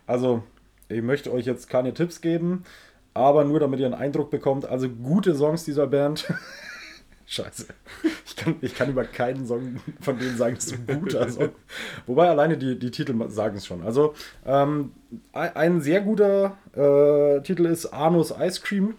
[0.06, 0.44] also
[0.88, 2.62] ich möchte euch jetzt keine Tipps geben,
[3.14, 6.32] aber nur damit ihr einen Eindruck bekommt, also gute Songs dieser Band.
[7.26, 7.66] Scheiße.
[8.24, 11.50] Ich kann, ich kann über keinen Song von denen sagen, es ist ein guter Song.
[12.06, 13.82] Wobei alleine die, die Titel sagen es schon.
[13.82, 14.14] Also,
[14.44, 14.92] ähm,
[15.32, 18.94] ein sehr guter äh, Titel ist Arno's Ice Cream.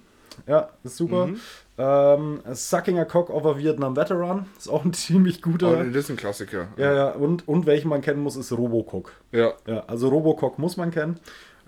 [0.45, 1.27] Ja, ist super.
[1.27, 1.39] Mhm.
[1.77, 5.79] Ähm, Sucking a Cock of a Vietnam Veteran ist auch ein ziemlich guter.
[5.79, 6.67] Oh, das ist ein Klassiker.
[6.75, 7.09] Ja, ja.
[7.11, 9.13] Und, und welchen man kennen muss, ist Robocock.
[9.31, 9.53] Ja.
[9.67, 9.83] ja.
[9.87, 11.19] Also Robocock muss man kennen.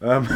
[0.02, 0.28] Ähm,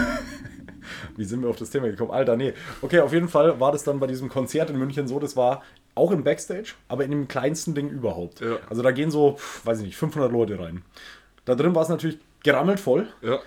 [1.18, 2.12] Wie sind wir auf das Thema gekommen?
[2.12, 2.54] Alter, nee.
[2.82, 5.64] Okay, auf jeden Fall war das dann bei diesem Konzert in München so, das war
[5.96, 8.42] auch im Backstage, aber in dem kleinsten Ding überhaupt.
[8.42, 8.58] Ja.
[8.70, 10.84] Also da gehen so, weiß ich nicht, 500 Leute rein.
[11.46, 13.08] Da drin war es natürlich gerammelt voll.
[13.22, 13.40] Ja.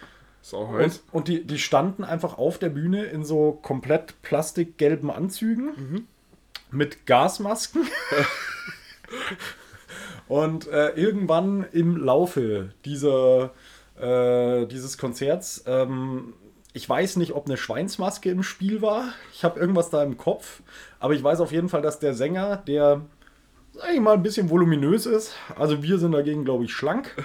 [0.42, 1.02] Ist auch heiß.
[1.10, 6.06] Und, und die, die standen einfach auf der Bühne in so komplett plastikgelben Anzügen mhm.
[6.70, 7.82] mit Gasmasken.
[10.28, 13.50] und äh, irgendwann im Laufe dieser,
[13.98, 16.34] äh, dieses Konzerts ähm,
[16.76, 19.04] ich weiß nicht, ob eine Schweinsmaske im Spiel war.
[19.32, 20.60] Ich habe irgendwas da im Kopf.
[21.00, 23.00] Aber ich weiß auf jeden Fall, dass der Sänger, der,
[23.72, 27.14] sag ich mal, ein bisschen voluminös ist, also wir sind dagegen, glaube ich, schlank.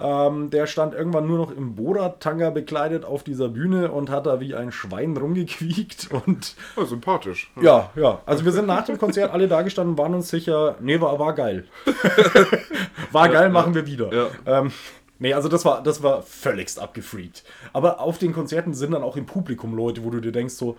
[0.00, 4.38] Ähm, der stand irgendwann nur noch im Boda-Tanga bekleidet auf dieser Bühne und hat da
[4.38, 6.54] wie ein Schwein rumgequiekt und.
[6.76, 7.50] Oh, sympathisch.
[7.60, 8.20] Ja, ja.
[8.24, 11.32] Also wir sind nach dem Konzert alle da gestanden, waren uns sicher, nee, war, war
[11.32, 11.64] geil.
[13.10, 14.14] war geil, machen wir wieder.
[14.14, 14.60] Ja.
[14.60, 14.70] Ähm,
[15.18, 17.44] Nee, also das war, das war völligst abgefreakt.
[17.72, 20.78] Aber auf den Konzerten sind dann auch im Publikum Leute, wo du dir denkst so,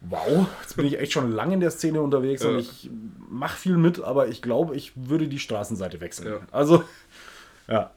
[0.00, 2.50] wow, jetzt bin ich echt schon lange in der Szene unterwegs ja.
[2.50, 2.90] und ich
[3.28, 6.32] mache viel mit, aber ich glaube, ich würde die Straßenseite wechseln.
[6.32, 6.40] Ja.
[6.50, 6.84] Also,
[7.68, 7.92] ja.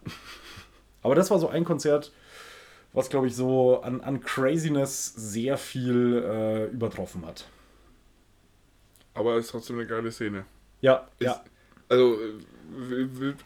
[1.03, 2.11] Aber das war so ein Konzert,
[2.93, 7.45] was, glaube ich, so an, an Craziness sehr viel äh, übertroffen hat.
[9.13, 10.45] Aber es ist trotzdem eine geile Szene.
[10.81, 11.43] Ja, ist, ja.
[11.89, 12.17] Also,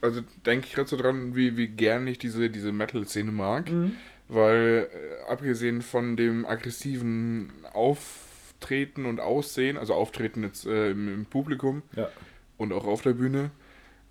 [0.02, 3.70] also denke ich gerade so dran, wie, wie gern ich diese, diese Metal-Szene mag.
[3.70, 3.94] Mhm.
[4.28, 11.26] Weil, äh, abgesehen von dem aggressiven Auftreten und Aussehen, also Auftreten jetzt äh, im, im,
[11.26, 12.10] Publikum ja.
[12.58, 13.52] und auch auf der Bühne,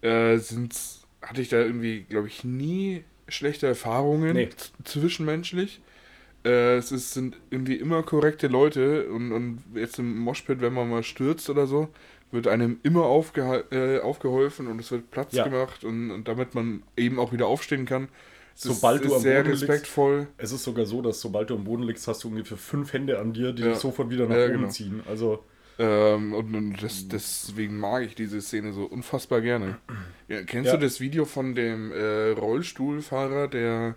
[0.02, 4.50] äh, sind's, hatte ich da irgendwie, glaube ich, nie schlechte Erfahrungen nee.
[4.84, 5.80] zwischenmenschlich.
[6.44, 10.90] Äh, es ist, sind irgendwie immer korrekte Leute und, und jetzt im Moshpit, wenn man
[10.90, 11.88] mal stürzt oder so,
[12.34, 15.44] wird einem immer aufge äh, aufgeholfen und es wird Platz ja.
[15.44, 18.08] gemacht und, und damit man eben auch wieder aufstehen kann.
[18.54, 20.18] Es sobald ist, du am sehr Boden respektvoll.
[20.18, 22.92] Liegst, es ist sogar so, dass sobald du am Boden liegst, hast du ungefähr fünf
[22.92, 23.70] Hände an dir, die ja.
[23.70, 24.68] dich sofort wieder nach ja, oben genau.
[24.68, 25.02] ziehen.
[25.08, 25.42] Also
[25.78, 29.78] ähm, und, und das, deswegen mag ich diese Szene so unfassbar gerne.
[30.46, 33.96] Kennst du das Video von dem äh, Rollstuhlfahrer, der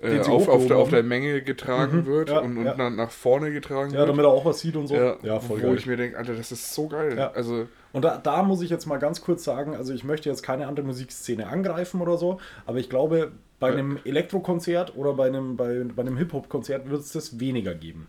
[0.00, 2.90] äh, auf, auf, der, auf der Menge getragen mhm, wird ja, und, und ja.
[2.90, 4.08] nach, vorne getragen ja, wird.
[4.08, 4.94] Ja, damit er auch was sieht und so.
[4.94, 5.76] Ja, ja voll Wo geil.
[5.76, 7.18] ich mir denke, Alter, das ist so geil.
[7.34, 10.42] Also, und da, da muss ich jetzt mal ganz kurz sagen, also ich möchte jetzt
[10.42, 15.56] keine andere Musikszene angreifen oder so, aber ich glaube, bei einem Elektrokonzert oder bei einem,
[15.56, 18.08] bei, bei einem Hip-Hop-Konzert wird es das weniger geben.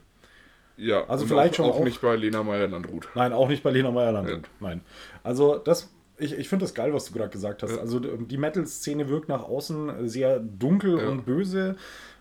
[0.78, 3.08] Ja, also vielleicht auch, schon auch, auch nicht bei Lena Meyer-Landrut.
[3.16, 4.50] Nein, auch nicht bei Lena Meyer-Landrut.
[4.60, 4.82] Nein.
[5.24, 7.72] Also das ich, ich finde das geil, was du gerade gesagt hast.
[7.72, 7.82] Ja.
[7.82, 11.10] Also die Metal-Szene wirkt nach außen sehr dunkel ja.
[11.10, 11.76] und böse.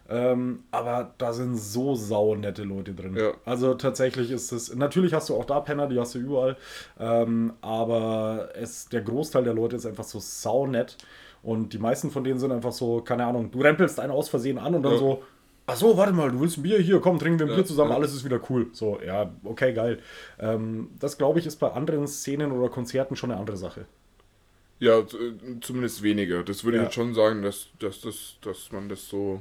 [0.07, 3.17] Ähm, aber da sind so saunette Leute drin.
[3.17, 3.33] Ja.
[3.45, 4.75] Also tatsächlich ist es.
[4.75, 6.57] Natürlich hast du auch da Penner, die hast du überall.
[6.99, 10.99] Ähm, aber es, der Großteil der Leute ist einfach so saunett.
[11.43, 14.59] Und die meisten von denen sind einfach so, keine Ahnung, du rempelst einen aus Versehen
[14.59, 15.23] an und dann so,
[15.67, 16.79] ach so, warte mal, du willst ein Bier?
[16.79, 17.97] Hier, komm, trinken wir ein Ja, Bier zusammen, ja.
[17.97, 18.69] alles ist wieder cool.
[18.73, 20.01] So, ja, okay, geil.
[20.39, 23.87] Ähm, das, glaube ich, ist bei anderen Szenen oder Konzerten schon eine andere Sache.
[24.81, 25.05] Ja, äh,
[25.61, 26.43] zumindest weniger.
[26.43, 26.83] Das würde Ja.
[26.83, 29.41] ich jetzt schon sagen, dass, dass, dass, dass man das so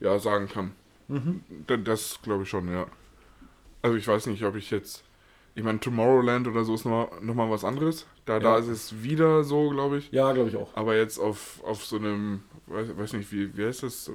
[0.00, 0.72] ja, sagen kann.
[1.08, 1.42] Mhm.
[1.66, 2.86] Da- Das glaube ich schon, ja.
[3.82, 5.04] Also ich weiß nicht, ob ich jetzt.
[5.54, 8.06] Ich meine, Tomorrowland oder so ist nochmal noch mal was anderes.
[8.28, 8.58] Da, da Ja.
[8.58, 10.10] ist es wieder so, glaube ich.
[10.12, 10.76] Ja, glaube ich auch.
[10.76, 14.10] Aber jetzt auf, auf so einem, weiß, weiß nicht, wie, wie heißt das?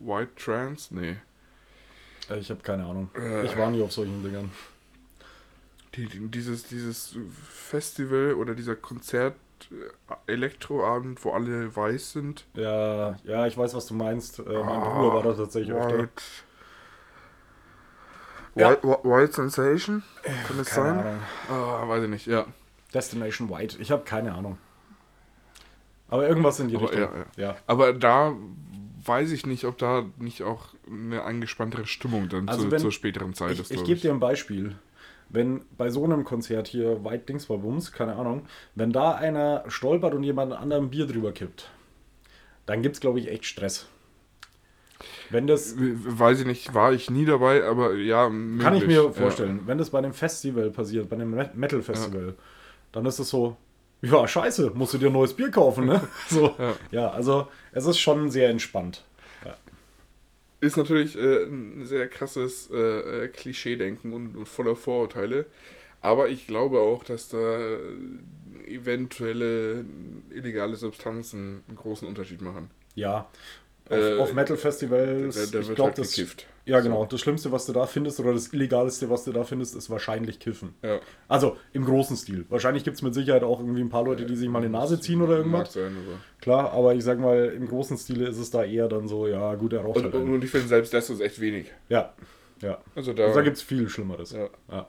[0.00, 0.94] White Trance?
[0.94, 1.16] Nee.
[2.30, 3.10] Äh, Ich habe keine Ahnung.
[3.14, 3.44] Äh.
[3.44, 4.50] Ich war nie auf solchen Dingern.
[5.94, 7.16] Die, die, dieses, dieses
[7.50, 9.34] Festival oder dieser Konzert
[9.70, 12.46] äh, Elektroabend, wo alle weiß sind.
[12.54, 14.38] Ja, ja, ich weiß, was du meinst.
[14.38, 15.98] Äh, mein Ah, Bruder war da tatsächlich öfter.
[15.98, 16.10] White,
[18.54, 18.70] Ja.
[19.04, 20.02] White, Sensation?
[20.46, 21.20] Kann das Keine sein?
[21.50, 22.46] Ah, weiß ich nicht, ja.
[22.94, 23.76] Destination White.
[23.80, 24.58] Ich habe keine Ahnung.
[26.08, 27.08] Aber irgendwas in die Aber Richtung.
[27.36, 27.56] ja, ja.
[27.66, 28.34] Aber da
[29.04, 32.92] weiß ich nicht, ob da nicht auch eine angespanntere Stimmung dann Also zu, wenn- zur
[32.92, 33.70] späteren Zeit Ich, ist.
[33.70, 34.76] ich gebe dir ein Beispiel.
[35.30, 40.22] Wenn bei so einem Konzert hier White Dingsbums, keine Ahnung, wenn da einer stolpert und
[40.22, 41.70] jemand anderem Bier drüber kippt,
[42.64, 43.86] dann gibt es, glaube ich, echt Stress.
[45.30, 48.64] Wenn das, Weiß ich nicht, war ich nie dabei, aber ja, möglich.
[48.64, 49.10] kann ich mir Ja.
[49.12, 52.34] vorstellen, wenn das bei einem Festival passiert, bei einem Me- Metal-Festival,
[52.92, 53.56] dann ist es so,
[54.02, 56.00] ja, scheiße, musst du dir ein neues Bier kaufen, ne?
[56.28, 56.76] So, Ja.
[56.90, 59.04] ja, also es ist schon sehr entspannt.
[60.60, 62.76] Ist natürlich äh, ein sehr krasses äh,
[63.24, 65.46] äh, Klischee-Denken und, und voller Vorurteile.
[66.00, 67.78] Aber ich glaube auch, dass da
[68.66, 69.84] eventuelle
[70.30, 72.70] illegale Substanzen einen großen Unterschied machen.
[72.96, 73.28] Ja,
[73.88, 76.46] auf, Äh, auf Metal-Festivals, Da, da ich wird glaube, halt das, gekifft.
[76.68, 79.74] Ja genau, das Schlimmste, was du da findest, oder das Illegalste, was du da findest,
[79.74, 80.74] ist wahrscheinlich Kiffen.
[80.82, 81.00] Ja.
[81.26, 82.46] Also im großen Stil.
[82.48, 84.78] Wahrscheinlich gibt es mit Sicherheit auch irgendwie ein paar Leute, die sich mal in die
[84.78, 85.72] Nase ziehen oder Mag irgendwas.
[85.72, 86.18] sein, aber.
[86.40, 89.54] Klar, aber ich sag mal, im großen Stile ist es da eher dann so, ja
[89.56, 91.72] gut, er raucht Und, halt und, und ich finde selbst das ist echt wenig.
[91.88, 92.14] Ja,
[92.62, 92.78] ja.
[92.94, 93.24] Also da.
[93.24, 94.32] Also da gibt es viel Schlimmeres.
[94.32, 94.48] ja.
[94.70, 94.88] Ja.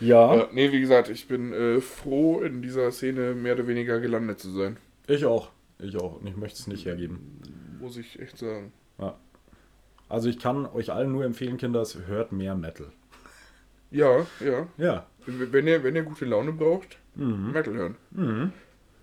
[0.00, 4.00] Ja, Ja, nee, wie gesagt, ich bin äh, froh, in dieser Szene mehr oder weniger
[4.00, 4.76] gelandet zu sein.
[5.06, 5.50] ich auch.
[5.78, 6.20] Ich auch.
[6.20, 7.40] Und ich möchte es nicht hergeben.
[7.80, 8.72] Muss ich echt sagen.
[8.98, 9.16] Ja.
[10.14, 12.86] Also ich kann euch allen nur empfehlen, Kinders, hört mehr Metal.
[13.90, 14.66] Ja, ja.
[14.76, 15.06] Ja.
[15.26, 17.52] Wenn ihr, wenn ihr gute Laune braucht, Mhm.
[17.52, 18.52] Metal hören.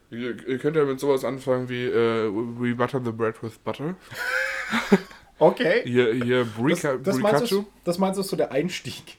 [0.09, 3.95] Ihr, ihr könnt ja mit sowas anfangen wie äh, We Butter the Bread with Butter.
[5.37, 5.81] Okay.
[5.85, 9.17] Hier, hier Das, Brika, das, meinst du, das meinst du so der Einstieg?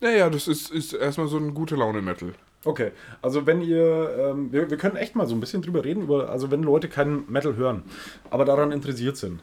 [0.00, 2.32] Naja, das ist, ist erstmal so ein gute Laune-Metal.
[2.64, 6.02] Okay, also wenn ihr, ähm, wir, wir können echt mal so ein bisschen drüber reden,
[6.02, 7.82] über, also wenn Leute keinen Metal hören,
[8.30, 9.40] aber daran interessiert sind,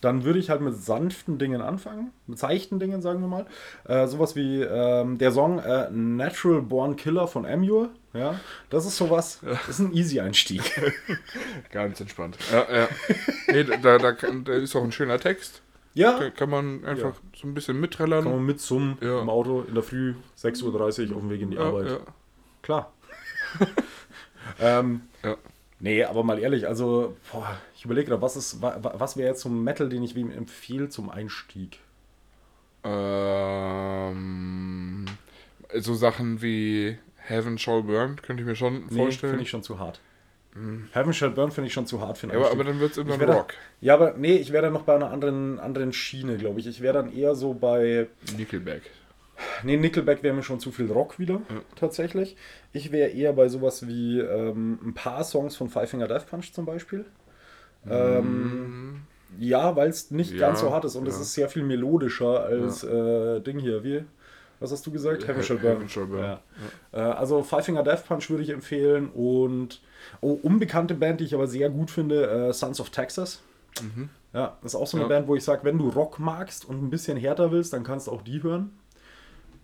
[0.00, 3.46] dann würde ich halt mit sanften Dingen anfangen, mit seichten Dingen, sagen wir mal.
[3.84, 8.38] Äh, sowas wie ähm, der Song äh, Natural Born Killer von Amur, ja,
[8.70, 10.62] das ist sowas, das ist ein Easy-Einstieg.
[11.72, 12.38] Ganz entspannt.
[12.52, 12.88] Ja, ja.
[13.48, 15.62] nee, da, da, kann, da ist auch ein schöner Text.
[15.94, 18.22] ja, Da kann man einfach so ein bisschen mitträllern.
[18.24, 19.20] kann man mit zum Ja.
[19.20, 21.86] im Auto in der Früh, 6.30 Uhr auf dem Weg in die ja, Arbeit.
[21.88, 21.98] ja.
[22.62, 22.92] Klar.
[24.60, 25.36] ähm, Ja.
[25.80, 29.28] Nee, aber mal ehrlich, also, boah, ich überlege gerade, was ist, wa- wa- was wäre
[29.28, 31.78] jetzt so ein Metal, den ich wem empfehle zum Einstieg?
[34.08, 35.04] Ähm,
[35.74, 39.32] so Sachen wie Heaven Shall Burn könnte ich mir schon Nee, vorstellen.
[39.32, 40.00] finde ich schon zu hart.
[40.92, 42.90] Heaven Shall Burn finde ich schon zu hart für einen ja, aber, aber dann wird
[42.92, 43.54] es irgendwann da- Rock.
[43.80, 46.66] Ja, aber nee, ich wäre dann noch bei einer anderen, anderen Schiene, glaube ich.
[46.66, 48.08] Ich wäre dann eher so bei.
[48.36, 48.82] Nickelback.
[49.62, 51.40] Nee, Nickelback wäre mir schon zu viel Rock wieder,
[51.76, 52.36] tatsächlich.
[52.72, 56.52] Ich wäre eher bei sowas wie ähm, ein paar Songs von Five Finger Death Punch
[56.52, 57.04] zum Beispiel.
[57.88, 59.02] Ähm,
[59.38, 61.20] ja, weil es nicht Ja, ganz so hart ist und es ja.
[61.22, 63.84] ist sehr viel melodischer als äh, Ding hier.
[63.84, 64.04] Wie?
[64.60, 65.26] Was hast du gesagt?
[65.28, 65.74] Heaven Shall Burn.
[65.74, 66.24] Heaven Shall Burn.
[66.24, 66.40] Ja.
[66.92, 69.80] Äh, also Five Finger Death Punch würde ich empfehlen und
[70.20, 73.40] oh, unbekannte Band, die ich aber sehr gut finde, äh, Sons of Texas.
[74.34, 75.10] Ja, das ist auch so eine Mhm.
[75.12, 75.16] Ja.
[75.18, 78.08] Band, wo ich sage, wenn du Rock magst und ein bisschen härter willst, dann kannst
[78.08, 78.72] du auch die hören.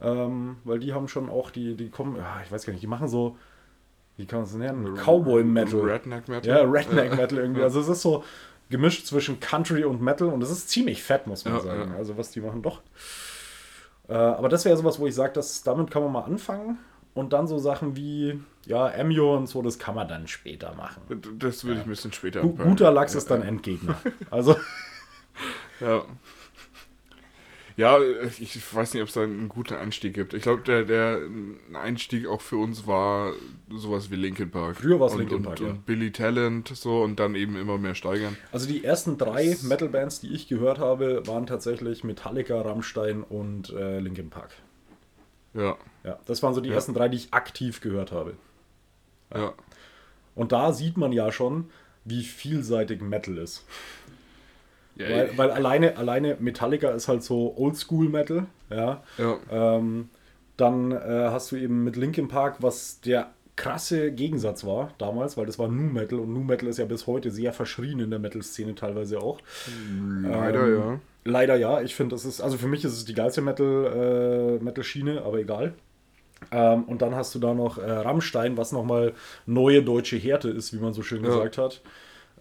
[0.02, 2.86] Ähm, weil die haben schon auch, die, die kommen, ja, ich weiß gar nicht, die
[2.88, 3.36] machen so,
[4.16, 4.94] wie kann man es nennen?
[4.96, 5.80] Cowboy Metal.
[5.80, 6.48] Redneck Metal.
[6.56, 7.62] Ja, Redneck Metal irgendwie.
[7.62, 8.24] Also es ist so
[8.70, 11.90] gemischt zwischen Country und Metal und es ist ziemlich fett, muss man Ja, sagen.
[11.92, 11.96] ja.
[11.96, 12.80] Also was die machen, doch.
[14.08, 16.78] Äh, aber das wäre sowas, wo ich sage, damit kann man mal anfangen
[17.14, 21.02] und dann so Sachen wie, ja, Emio und so, das kann man dann später machen.
[21.38, 22.70] Das würde ich ein bisschen später anpacken.
[22.70, 23.96] guter Lachs ja, ist dann Endgegner.
[24.30, 24.56] Also,
[25.80, 26.02] Ja.
[27.76, 30.32] Ja, ich weiß nicht, ob es da einen guten Einstieg gibt.
[30.32, 31.20] Ich glaube, der, der
[31.72, 33.32] Einstieg auch für uns war
[33.68, 34.76] sowas wie Linkin Park.
[34.76, 35.76] Früher war's Und- Linkin und, Park, und ja.
[35.84, 38.36] Billy Talent so und dann eben immer mehr steigern.
[38.52, 43.98] also die ersten drei Metal-Bands, die ich gehört habe, waren tatsächlich Metallica, Rammstein und äh,
[43.98, 44.50] Linkin Park.
[45.52, 46.76] Ja, Ja, das waren so die Ja.
[46.76, 48.34] ersten drei, die ich aktiv gehört habe.
[49.34, 49.52] ja.
[50.36, 51.70] Und da sieht man ja schon,
[52.04, 53.64] wie vielseitig Metal ist.
[54.96, 59.02] Ja, Weil, weil alleine, alleine Metallica ist halt so Oldschool-Metal, ja.
[59.18, 59.38] ja.
[59.50, 60.08] Ähm,
[60.56, 65.46] dann äh, hast du eben mit Linkin Park, was der krasse Gegensatz war damals, weil
[65.46, 68.18] das war Nu Metal und Nu Metal ist ja bis heute sehr verschrien in der
[68.18, 69.40] Metal-Szene teilweise auch.
[70.22, 71.00] Leider, Ähm, ja.
[71.26, 74.64] Leider ja, ich finde, das ist, also für mich ist es die geilste Metal, äh,
[74.64, 75.74] Metal-Schiene, aber egal.
[76.50, 79.14] Ähm, und dann hast du da noch äh, Rammstein, was nochmal
[79.46, 81.28] neue deutsche Härte ist, wie man so schön Ja.
[81.30, 81.80] gesagt hat.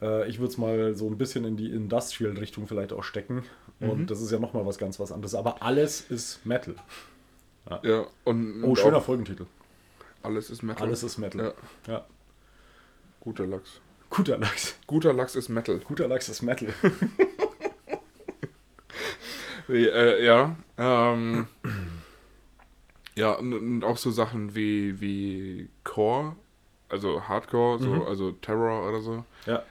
[0.04, 3.43] Äh, ich würde es mal so ein bisschen in die Industrial-Richtung vielleicht auch stecken.
[3.80, 3.89] Mhm.
[3.89, 5.34] Und das ist ja nochmal was ganz was anderes.
[5.36, 6.76] Aber alles ist Metal.
[7.82, 9.45] Ja, und, Oh, schöner Folgentitel.
[10.22, 10.86] Alles ist Metal.
[10.88, 11.54] Alles ist Metal.
[11.88, 12.06] Ja, Ja.
[13.22, 13.80] guter Lachs.
[14.10, 14.76] Guter Lachs.
[14.86, 15.80] Guter Lachs ist Metal.
[15.80, 16.74] Guter Lachs ist Metal.
[19.68, 21.47] Wie, Äh, ja, ähm,
[23.16, 26.36] ja, und, und auch so Sachen wie, wie Core,
[26.89, 28.01] also Hardcore, so, Mhm.
[28.04, 29.64] also Terror oder so, ja.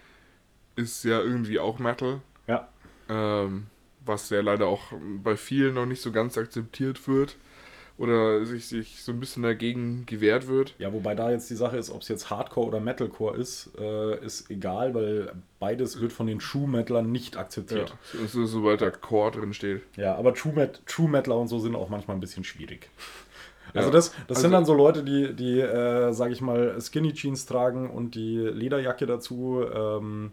[0.76, 2.20] Ist ja irgendwie auch Metal.
[2.46, 2.68] Ja.
[3.08, 3.66] Ähm,
[4.04, 4.92] was ja leider auch
[5.22, 7.36] bei vielen noch nicht so ganz akzeptiert wird.
[7.98, 10.74] Oder sich, sich so ein bisschen dagegen gewehrt wird.
[10.78, 14.18] Ja, wobei da jetzt die Sache ist, ob es jetzt Hardcore oder Metalcore ist, äh,
[14.24, 17.42] ist egal, weil beides wird von den True Metalern nicht Ja.
[17.42, 17.94] akzeptiert.
[18.26, 19.82] So, sobald da Core drin steht.
[19.96, 22.88] Ja, aber True, Met True Metaler und so sind auch manchmal ein bisschen schwierig.
[23.74, 23.92] Also Ja.
[23.92, 27.46] das, das sind Also- dann so Leute, die, die äh, sage ich mal, Skinny Jeans
[27.46, 30.32] tragen und die Lederjacke dazu, ähm,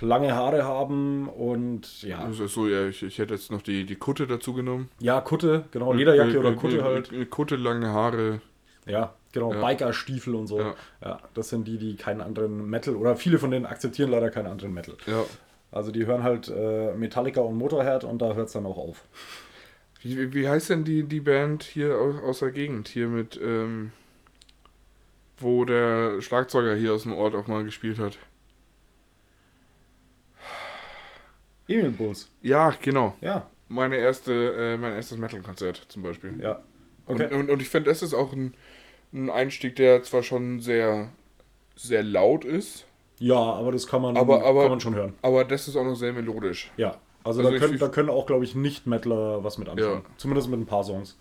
[0.00, 3.96] lange Haare haben und ja, Also so, ja, ich, ich hätte jetzt noch die, die
[3.96, 4.88] Kutte dazu genommen.
[5.00, 7.12] ja, Kutte, genau, Lederjacke Äh, oder äh, Kutte äh, halt.
[7.12, 8.40] äh, Kutte, lange Haare.
[8.86, 9.66] Ja, genau, Ja.
[9.66, 10.60] Bikerstiefel und so.
[10.60, 10.74] Ja.
[11.04, 11.18] Ja.
[11.34, 14.72] das sind die, die keinen anderen Metal oder viele von denen akzeptieren leider keinen anderen
[14.72, 14.96] Metal.
[15.06, 15.24] Ja.
[15.70, 19.04] Also die hören halt äh, Metallica und Motorhead und da hört es dann auch auf.
[20.00, 22.88] Wie, wie- wie heißt denn die, die Band hier aus, aus der Gegend?
[22.88, 23.92] Hier mit, ähm,
[25.38, 28.18] wo der Schlagzeuger hier aus dem Ort auch mal gespielt hat.
[31.68, 32.28] Emil Bulls.
[32.42, 33.14] Ja, genau.
[33.20, 36.34] Ja, Meine erste, äh, mein erstes Metal-Konzert zum Beispiel.
[36.42, 36.60] ja.
[37.06, 37.24] Okay.
[37.26, 38.54] Und, und, und ich finde, das ist auch ein,
[39.14, 41.08] ein Einstieg, der zwar schon sehr,
[41.76, 42.84] sehr laut ist,
[43.20, 45.14] ja, aber das kann man, Aber- aber- kann man schon hören.
[45.22, 46.70] aber das ist auch noch sehr melodisch.
[46.76, 50.02] Ja, also, Also da, können, da können auch, glaube ich, Nicht-Metaler was mit anfangen.
[50.04, 50.10] Ja.
[50.18, 51.16] Zumindest mit ein paar Songs.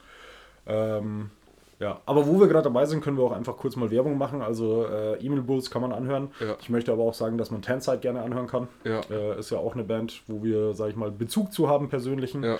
[0.67, 1.31] Ähm,
[1.79, 4.41] ja, aber wo wir gerade dabei sind, können wir auch einfach kurz mal Werbung machen.
[4.41, 6.31] Also äh, Emil Bulls kann man anhören.
[6.39, 6.55] Ja.
[6.59, 8.67] Ich möchte aber auch sagen, dass man Tanside gerne anhören kann.
[8.83, 9.01] Ja.
[9.11, 12.43] Äh, ist ja auch eine Band, wo wir, sage ich mal, Bezug zu haben, persönlichen.
[12.43, 12.57] Ja.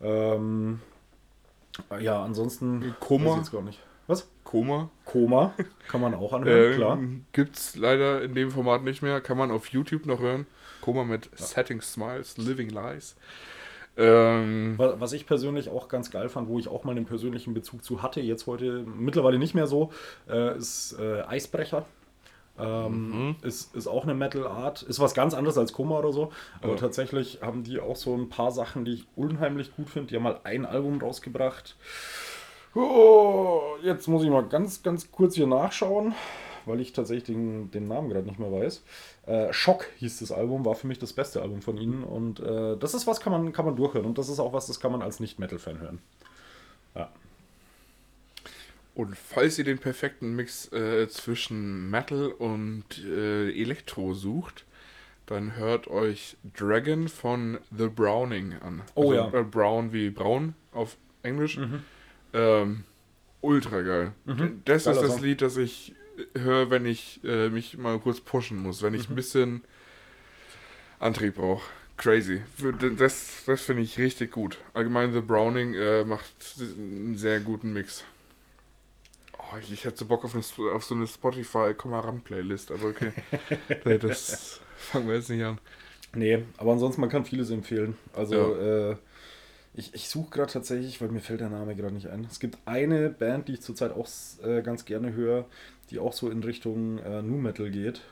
[0.00, 0.80] Ähm,
[2.00, 2.94] ja, ansonsten.
[3.00, 3.32] Koma.
[3.32, 3.80] weiß Jetzt gar nicht.
[4.06, 4.26] Was?
[4.44, 4.88] Koma.
[5.04, 5.52] Koma
[5.88, 6.98] kann man auch anhören, Äh, klar.
[7.32, 9.20] Gibt's leider in dem Format nicht mehr.
[9.20, 10.46] Kann man auf YouTube noch hören.
[10.80, 13.14] Koma mit Setting Smiles, Living Lies.
[13.98, 17.52] Ähm, Wa- Was ich persönlich auch ganz geil fand, wo ich auch mal einen persönlichen
[17.52, 19.90] Bezug zu hatte, jetzt heute mittlerweile nicht mehr so,
[20.28, 21.84] äh, ist äh, Eisbrecher.
[22.60, 24.82] Ähm, ist, ist auch eine Metal-Art.
[24.82, 26.32] Ist was ganz anderes als Koma oder so.
[26.60, 26.78] Aber Ja.
[26.78, 30.08] tatsächlich haben die auch so ein paar Sachen, die ich unheimlich gut finde.
[30.08, 31.76] Die haben mal ein Album rausgebracht.
[32.74, 36.14] Oh, jetzt muss ich mal ganz, ganz kurz hier nachschauen,
[36.68, 38.82] weil ich tatsächlich den, den Namen gerade nicht mehr weiß.
[39.26, 42.04] Äh, Schock hieß das Album, war für mich das beste Album von ihnen.
[42.04, 44.06] Und äh, das ist was, kann man, kann man durchhören.
[44.06, 45.98] Und das ist auch was, das kann man als Nicht-Metal-Fan hören.
[46.94, 47.10] Ja.
[48.94, 54.64] und falls ihr den perfekten Mix äh, zwischen Metal und äh, Elektro sucht,
[55.26, 58.82] dann hört euch Dragon von The Browning an.
[58.94, 59.40] Oh also, ja.
[59.40, 61.60] Äh, Brown wie braun auf Englisch.
[62.32, 62.84] Ähm,
[63.40, 64.12] ultra geil.
[64.24, 64.62] Mhm.
[64.64, 65.22] Das Geiler ist das Song.
[65.22, 65.94] Lied, das ich
[66.36, 69.00] höre, wenn ich äh, mich mal kurz pushen muss, wenn Mhm.
[69.00, 69.62] ich ein bisschen
[70.98, 71.62] Antrieb brauche.
[71.96, 72.42] Crazy.
[72.96, 74.58] Das, das finde ich richtig gut.
[74.72, 78.04] Allgemein The Browning äh, macht einen sehr guten Mix.
[79.36, 82.84] Oh, ich, ich hätte so Bock auf, eine, auf so eine Spotify ran Playlist, aber
[82.88, 83.12] okay.
[84.00, 85.58] Das fangen wir jetzt nicht an.
[86.14, 87.96] Nee, aber ansonsten, man kann vieles empfehlen.
[88.14, 88.90] Also, Ja.
[88.92, 88.96] äh,
[89.78, 92.26] ich, ich suche gerade tatsächlich, weil mir fällt der Name gerade nicht ein.
[92.28, 94.08] Es gibt eine Band, die ich zurzeit auch
[94.42, 95.46] äh, ganz gerne höre,
[95.90, 98.02] die auch so in Richtung äh, Nu Metal geht.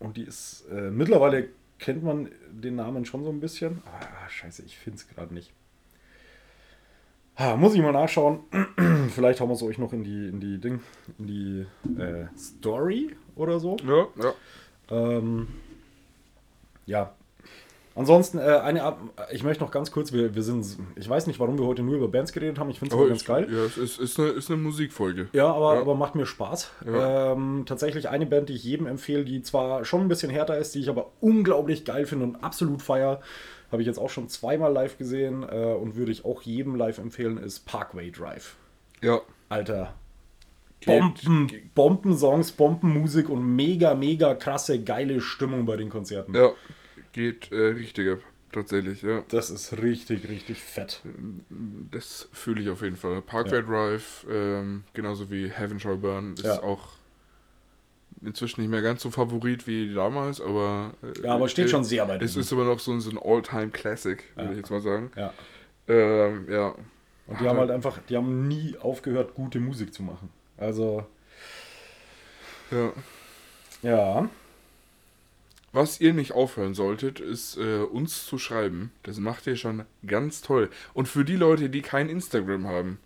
[0.00, 1.48] Und die ist, äh, mittlerweile
[1.78, 3.82] kennt man den Namen schon so ein bisschen.
[3.86, 5.52] Ah, scheiße, ich finde es gerade nicht.
[7.36, 8.40] Ah, muss ich mal nachschauen.
[9.14, 10.80] Vielleicht haben wir es euch noch in die, in die Ding,
[11.18, 13.76] in die äh, Story oder so.
[13.86, 14.34] Ja, ja.
[14.90, 15.48] Ähm,
[16.86, 17.14] ja.
[17.96, 18.94] Ansonsten, äh, eine
[19.32, 20.64] ich möchte noch ganz kurz, wir, wir sind,
[20.96, 23.08] ich weiß nicht, warum wir heute nur über Bands geredet haben, ich finde es aber
[23.08, 23.48] ganz ich- geil.
[23.50, 25.28] Ja, es ist, ist, eine, ist eine Musikfolge.
[25.32, 25.80] Ja, aber, Ja.
[25.80, 26.70] aber macht mir Spaß.
[26.84, 27.32] Ja.
[27.32, 30.74] Ähm, tatsächlich eine Band, die ich jedem empfehle, die zwar schon ein bisschen härter ist,
[30.74, 33.20] die ich aber unglaublich geil finde und absolut feier.
[33.72, 36.98] Habe ich jetzt auch schon zweimal live gesehen äh, und würde ich auch jedem live
[36.98, 38.56] empfehlen, ist Parkway Drive.
[39.02, 39.20] Ja.
[39.48, 39.94] Alter,
[40.84, 46.34] Bomben, Bombensongs, Bombenmusik und mega, mega krasse, geile Stimmung bei den Konzerten.
[46.34, 46.50] Ja,
[47.16, 48.18] geht äh, richtig ab.
[48.52, 49.24] Tatsächlich, ja.
[49.28, 51.02] Das ist richtig, richtig fett.
[51.90, 53.20] Das fühle ich auf jeden Fall.
[53.20, 53.62] Parkway ja.
[53.62, 56.62] Drive, ähm, genauso wie Heaven Shall Burn, ist ja.
[56.62, 56.90] auch
[58.22, 60.94] inzwischen nicht mehr ganz so Favorit wie damals, aber.
[61.02, 62.22] Äh, ja, aber steht äh, schon sehr weit.
[62.22, 65.10] Es ist immer noch so, so ein All-Time-Classic, würde ich jetzt mal sagen.
[65.16, 65.34] Ja.
[65.88, 66.74] Ähm, ja.
[67.26, 70.30] Und die haben halt einfach, die haben nie aufgehört, gute Musik zu machen.
[70.56, 71.04] Also.
[72.70, 72.92] Ja.
[73.82, 74.28] Ja.
[75.76, 78.92] Was ihr nicht aufhören solltet, ist äh, uns zu schreiben.
[79.02, 80.70] Das macht ihr schon ganz toll.
[80.94, 82.98] Und für die Leute, die kein Instagram haben,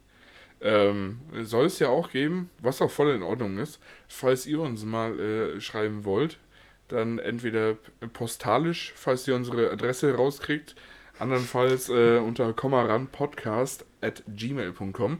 [0.60, 3.80] ähm, soll es ja auch geben, was auch voll in Ordnung ist.
[4.06, 6.38] Falls ihr uns mal äh, schreiben wollt,
[6.86, 7.76] dann entweder
[8.12, 10.76] postalisch, falls ihr unsere Adresse rauskriegt,
[11.18, 15.18] andernfalls äh, unter kommaranpodcast at gmail.com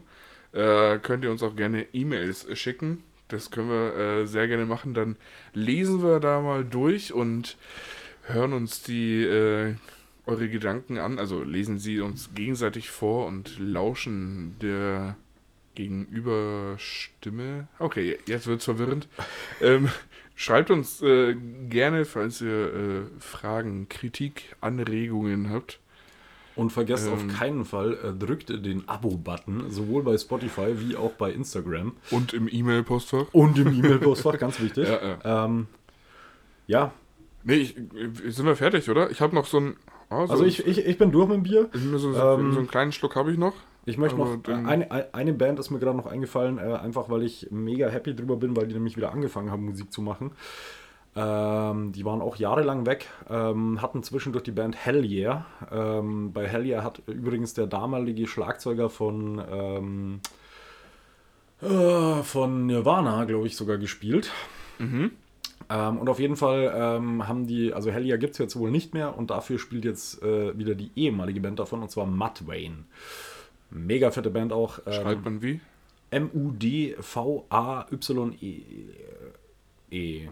[0.53, 4.93] äh, könnt ihr uns auch gerne E-Mails schicken das können wir äh, sehr gerne machen.
[4.93, 5.15] Dann
[5.53, 7.57] lesen wir da mal durch und
[8.23, 9.75] hören uns die äh,
[10.25, 11.19] eure Gedanken an.
[11.19, 15.15] Also lesen sie uns gegenseitig vor und lauschen der
[15.75, 17.67] Gegenüberstimme.
[17.79, 19.07] Okay, jetzt wird es verwirrend.
[19.61, 19.89] ähm,
[20.35, 21.35] schreibt uns äh,
[21.69, 25.80] gerne, falls ihr äh, Fragen, Kritik, Anregungen habt.
[26.61, 31.13] Und vergesst ähm, auf keinen Fall, äh, drückt den Abo-Button, sowohl bei Spotify wie auch
[31.13, 31.93] bei Instagram.
[32.11, 33.25] Und im E-Mail-Postfach.
[33.31, 34.87] Und im E-Mail-Postfach, ganz wichtig.
[34.87, 35.45] Ja, ja.
[35.45, 35.65] Ähm,
[36.67, 36.93] ja.
[37.43, 37.75] Nee, ich,
[38.27, 39.09] sind wir fertig, oder?
[39.09, 39.75] Ich habe noch so ein.
[40.11, 41.67] Oh, so also ich, ich, ich bin durch mit dem Bier.
[41.73, 43.55] So, so, ähm, so einen kleinen Schluck habe ich noch.
[43.85, 47.47] Ich möchte noch, eine, eine Band ist mir gerade noch eingefallen, äh, einfach weil ich
[47.49, 50.33] mega happy drüber bin, weil die nämlich wieder angefangen haben, Musik zu machen.
[51.13, 55.45] Ähm, die waren auch jahrelang weg, ähm, hatten zwischendurch die Band Hell Yeah.
[55.69, 60.21] Ähm, bei Hell Yeah hat übrigens der damalige Schlagzeuger von, ähm,
[61.61, 64.31] äh, von Nirvana, glaube ich, sogar gespielt.
[64.79, 65.11] Mhm.
[65.69, 68.71] Ähm, und auf jeden Fall ähm, haben die, also Hell Yeah gibt es jetzt wohl
[68.71, 72.47] nicht mehr und dafür spielt jetzt äh, wieder die ehemalige Band davon und zwar Matt
[72.47, 72.85] Wayne.
[73.69, 74.79] Mega fette Band auch.
[74.89, 75.59] Schreibt man wie?
[76.11, 76.95] M-U-D-V-A-Y-E.
[79.91, 80.29] -E.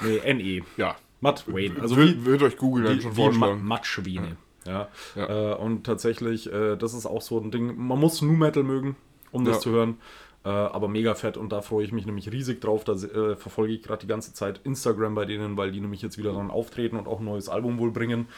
[0.00, 0.64] Nee, NE.
[0.76, 0.96] Ja.
[1.20, 1.80] Matt Wayne.
[1.80, 3.64] Also wird, wird euch Google dann schon vorschlagen.
[3.64, 4.36] Matschwene.
[4.66, 4.88] Ja.
[5.14, 5.52] ja.
[5.52, 7.76] Äh, und tatsächlich, äh, das ist auch so ein Ding.
[7.76, 8.96] Man muss Nu Metal mögen,
[9.32, 9.60] um das ja.
[9.60, 9.98] zu hören.
[10.44, 12.84] Äh, aber mega fett und da freue ich mich nämlich riesig drauf.
[12.84, 16.18] Da äh, verfolge ich gerade die ganze Zeit Instagram bei denen, weil die nämlich jetzt
[16.18, 18.28] wieder dann auftreten und auch ein neues Album wohl bringen.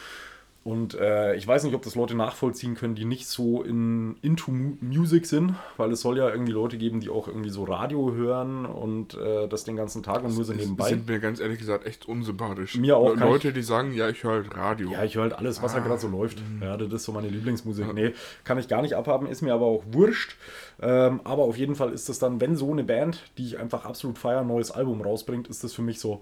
[0.69, 4.51] Und äh, ich weiß nicht, ob das Leute nachvollziehen können, die nicht so in, into
[4.51, 8.67] Music sind, weil es soll ja irgendwie Leute geben, die auch irgendwie so Radio hören
[8.67, 10.91] und äh, das den ganzen Tag und nur so nebenbei.
[10.91, 12.77] sind mir ganz ehrlich gesagt echt unsympathisch.
[12.77, 13.17] Mir auch.
[13.17, 14.91] Leute, die sagen, ja, ich höre halt Radio.
[14.91, 15.77] Ja, ich höre halt alles, was ah.
[15.77, 16.39] halt gerade so läuft.
[16.39, 16.63] Mhm.
[16.63, 17.87] Ja, das ist so meine Lieblingsmusik.
[17.87, 17.93] Ja.
[17.95, 18.13] Nee,
[18.45, 20.37] kann ich gar nicht abhaben, ist mir aber auch wurscht.
[20.83, 23.87] Ähm, aber auf jeden Fall ist das dann, wenn so eine Band, die ich einfach
[23.87, 26.21] absolut feiere, ein neues Album rausbringt, ist das für mich so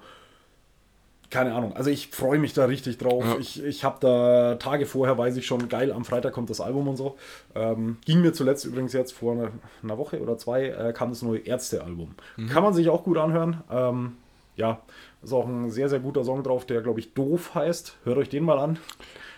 [1.30, 1.74] keine Ahnung.
[1.74, 3.24] Also ich freue mich da richtig drauf.
[3.24, 3.36] Ja.
[3.38, 6.88] Ich, ich habe da Tage vorher, weiß ich schon, geil, am Freitag kommt das Album
[6.88, 7.16] und so.
[7.54, 9.50] Ähm, ging mir zuletzt übrigens jetzt vor einer,
[9.82, 12.14] einer Woche oder zwei, äh, kam das neue Ärzte-Album.
[12.36, 12.48] Mhm.
[12.48, 13.62] Kann man sich auch gut anhören.
[13.70, 14.16] Ähm,
[14.56, 14.80] ja,
[15.22, 17.96] ist auch ein sehr, sehr guter Song drauf, der, glaube ich, doof heißt.
[18.04, 18.78] Hört euch den mal an.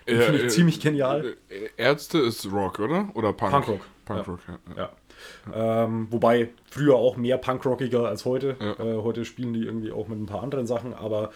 [0.07, 1.37] Den äh, finde ich äh, ziemlich genial.
[1.49, 3.09] Äh, Ärzte ist Rock, oder?
[3.15, 3.53] Oder Punk?
[3.53, 3.81] Punkrock.
[4.05, 4.59] Punkrock, ja.
[4.77, 4.83] ja.
[4.83, 5.85] ja.
[5.85, 8.57] Ähm, wobei früher auch mehr Punkrockiger als heute.
[8.61, 11.31] Äh, heute spielen die irgendwie auch mit ein paar anderen Sachen, aber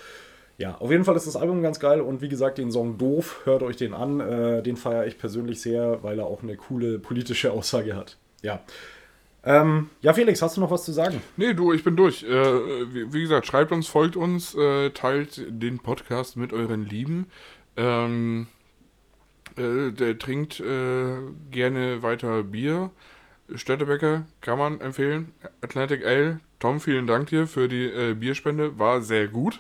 [0.63, 3.41] ja, auf jeden Fall ist das Album ganz geil und wie gesagt, den Song Doof,
[3.43, 4.21] hört euch den an.
[4.21, 8.17] Äh, den feiere ich persönlich sehr, weil er auch eine coole politische Aussage hat.
[8.43, 8.61] Ja.
[9.43, 11.21] Ähm, ja, Felix, hast du noch was zu sagen?
[11.37, 12.23] Nee, du, ich bin durch.
[12.23, 12.29] Äh,
[12.95, 17.27] wie, wie, gesagt, schreibt uns, folgt uns, äh, teilt den Podcast mit euren Lieben.
[17.77, 18.47] Ähm,
[19.57, 21.17] äh, der trinkt äh,
[21.51, 22.91] gerne weiter Bier.
[23.53, 25.33] Städtebecker kann man empfehlen.
[25.61, 26.39] Atlantic Ale.
[26.61, 28.79] Tom, vielen Dank dir für die äh, Bierspende.
[28.79, 29.59] War sehr gut.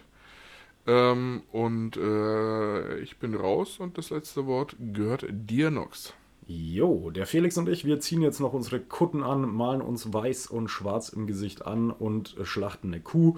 [0.86, 6.14] Ähm, und äh, ich bin raus und das letzte Wort gehört dir, Nox.
[6.46, 10.48] Jo, der Felix und ich, wir ziehen jetzt noch unsere Kutten an, malen uns weiß
[10.48, 13.36] und schwarz im Gesicht an und schlachten eine Kuh,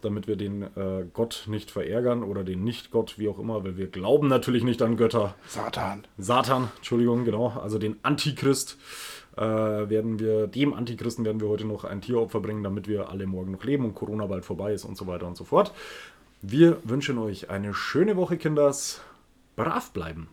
[0.00, 3.88] damit wir den äh, Gott nicht verärgern oder den Nicht-Gott, wie auch immer, weil wir
[3.88, 5.34] glauben natürlich nicht an Götter.
[5.48, 6.06] Satan.
[6.18, 8.78] Satan, Entschuldigung, genau, also den Antichrist.
[9.36, 13.26] Äh, werden wir, dem Antichristen werden wir heute noch ein Tieropfer bringen, damit wir alle
[13.26, 15.74] morgen noch leben und Corona bald vorbei ist und so weiter und so fort.
[16.42, 19.00] Wir wünschen euch eine schöne Woche, Kinders.
[19.56, 20.28] Brav bleiben.